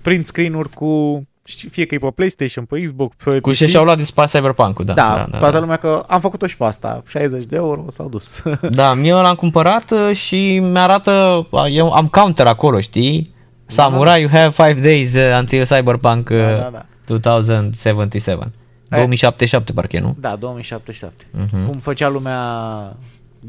print 0.03 0.27
screen-uri 0.27 0.69
cu 0.69 1.23
știi, 1.45 1.69
fie 1.69 1.87
că 1.87 1.95
e 1.95 1.99
pe 1.99 2.11
PlayStation, 2.15 2.65
pe 2.65 2.83
Xbox, 2.83 3.17
pe 3.25 3.41
Cu 3.41 3.51
PC. 3.51 3.57
ce 3.57 3.67
și-au 3.67 3.85
luat 3.85 3.97
de 3.97 4.03
spas 4.05 4.33
Cyberpunk-ul, 4.33 4.85
da. 4.85 4.93
da, 4.93 5.03
da, 5.03 5.27
da, 5.31 5.39
toată 5.39 5.55
da. 5.55 5.61
lumea 5.61 5.77
că 5.77 6.05
am 6.09 6.21
făcut-o 6.21 6.47
și 6.47 6.57
pe 6.57 6.65
asta. 6.65 7.03
60 7.07 7.45
de 7.45 7.57
euro 7.57 7.85
s-au 7.91 8.09
dus. 8.09 8.43
Da, 8.71 8.95
mie 8.95 9.13
l-am 9.13 9.35
cumpărat 9.35 9.91
uh, 9.91 10.17
și 10.17 10.59
mi-arată, 10.59 11.47
eu 11.71 11.93
am 11.93 12.07
counter 12.07 12.47
acolo, 12.47 12.81
știi? 12.81 13.35
Samurai, 13.67 14.21
you 14.21 14.31
have 14.31 14.73
5 14.73 14.81
days 14.83 15.15
uh, 15.15 15.37
until 15.39 15.65
Cyberpunk 15.65 16.29
uh, 16.31 16.37
Da, 16.39 16.45
da, 16.57 16.69
da. 16.73 16.85
2077. 17.07 18.51
Eh. 18.89 18.97
2077 18.97 19.72
parcă 19.72 19.97
e, 19.97 20.01
nu? 20.01 20.16
da, 20.20 20.36
2077. 20.36 21.26
Mhm. 21.30 21.66
Cum 21.66 21.78
făcea 21.78 22.09
lumea 22.09 22.41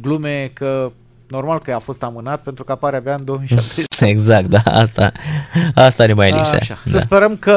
glume 0.01 0.51
că 0.53 0.91
normal 1.27 1.59
că 1.59 1.71
a 1.71 1.79
fost 1.79 2.03
amânat 2.03 2.41
pentru 2.41 2.63
că 2.63 2.71
apare 2.71 2.95
abia 2.95 3.13
în 3.13 3.23
2077. 3.25 4.05
Exact, 4.13 4.47
da, 4.47 4.61
asta, 4.65 5.11
asta 5.73 6.05
ne 6.05 6.13
mai 6.13 6.31
lipsea. 6.31 6.57
Așa. 6.61 6.77
Da. 6.85 6.91
Să 6.91 6.99
sperăm 6.99 7.35
că, 7.37 7.53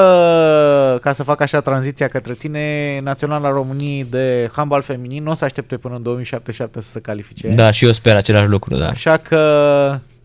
ca 1.00 1.12
să 1.12 1.22
fac 1.22 1.40
așa 1.40 1.60
tranziția 1.60 2.08
către 2.08 2.34
tine, 2.34 3.00
Naționala 3.02 3.50
României 3.50 4.06
de 4.10 4.50
handbal 4.52 4.82
feminin 4.82 5.22
nu 5.22 5.30
o 5.30 5.34
să 5.34 5.44
aștepte 5.44 5.76
până 5.76 5.94
în 5.94 6.02
2077 6.02 6.80
să 6.80 6.90
se 6.90 7.00
califice. 7.00 7.48
da, 7.48 7.70
și 7.70 7.84
eu 7.84 7.92
sper 7.92 8.16
același 8.16 8.48
lucru, 8.48 8.76
da. 8.76 8.88
Așa 8.88 9.16
că 9.16 9.38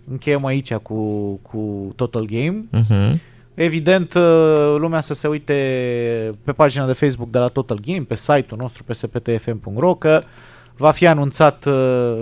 încheiem 0.09 0.45
aici 0.45 0.73
cu, 0.73 0.95
cu 1.41 1.93
Total 1.95 2.25
Game. 2.25 2.63
Mhm. 2.69 3.21
Evident, 3.59 4.13
uh, 4.13 4.75
lumea 4.77 5.01
să 5.01 5.13
se 5.13 5.27
uite 5.27 5.53
pe 6.43 6.51
pagina 6.51 6.85
de 6.85 6.93
Facebook 6.93 7.29
de 7.29 7.37
la 7.37 7.47
Total 7.47 7.79
Game, 7.85 8.05
pe 8.07 8.15
site-ul 8.15 8.59
nostru 8.61 8.83
pe 8.83 8.93
sptfm.ro 8.93 9.93
că 9.93 10.21
va 10.75 10.91
fi 10.91 11.07
anunțat 11.07 11.65
uh, 11.65 11.73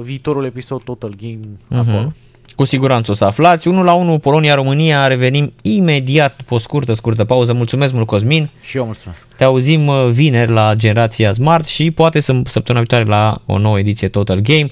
viitorul 0.02 0.46
episod 0.46 0.82
Total 0.82 1.14
Game 1.22 1.80
acolo. 1.82 2.02
Mhm. 2.02 2.16
Cu 2.56 2.64
siguranță 2.64 3.12
o 3.12 3.14
să 3.14 3.26
aflați. 3.26 3.68
1 3.68 3.84
la 3.84 3.94
1 3.94 4.20
Polonia-România. 4.20 5.08
Revenim 5.08 5.54
imediat 5.62 6.36
după 6.38 6.54
o 6.54 6.58
scurtă, 6.58 6.94
scurtă 6.94 7.26
pauză. 7.26 7.54
Mulțumesc 7.54 7.94
mult, 7.94 8.08
Cosmin. 8.08 8.50
Și 8.62 8.78
eu 8.78 8.86
mulțumesc. 8.86 9.28
Te 9.38 9.44
auzim 9.44 9.88
uh, 9.88 10.06
vineri 10.06 10.52
la 10.52 10.74
Generația 10.76 11.32
Smart 11.32 11.66
și 11.66 11.92
poate 11.92 12.20
să 12.20 12.42
săptămâna 12.46 12.86
viitoare 12.86 13.04
la 13.18 13.42
o 13.46 13.58
nouă 13.58 13.80
ediție 13.80 14.08
Total 14.08 14.40
Game. 14.40 14.72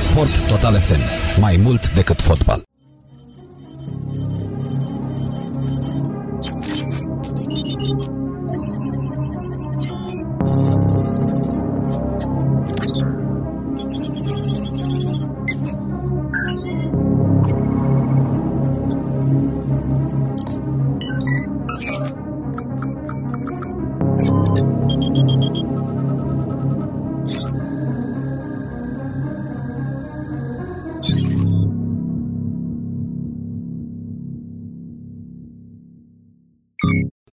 Sport 0.00 0.48
Total 0.48 0.74
FM. 0.78 1.00
Mai 1.40 1.60
mult 1.62 1.94
decât 1.94 2.20
fotbal. 2.20 2.62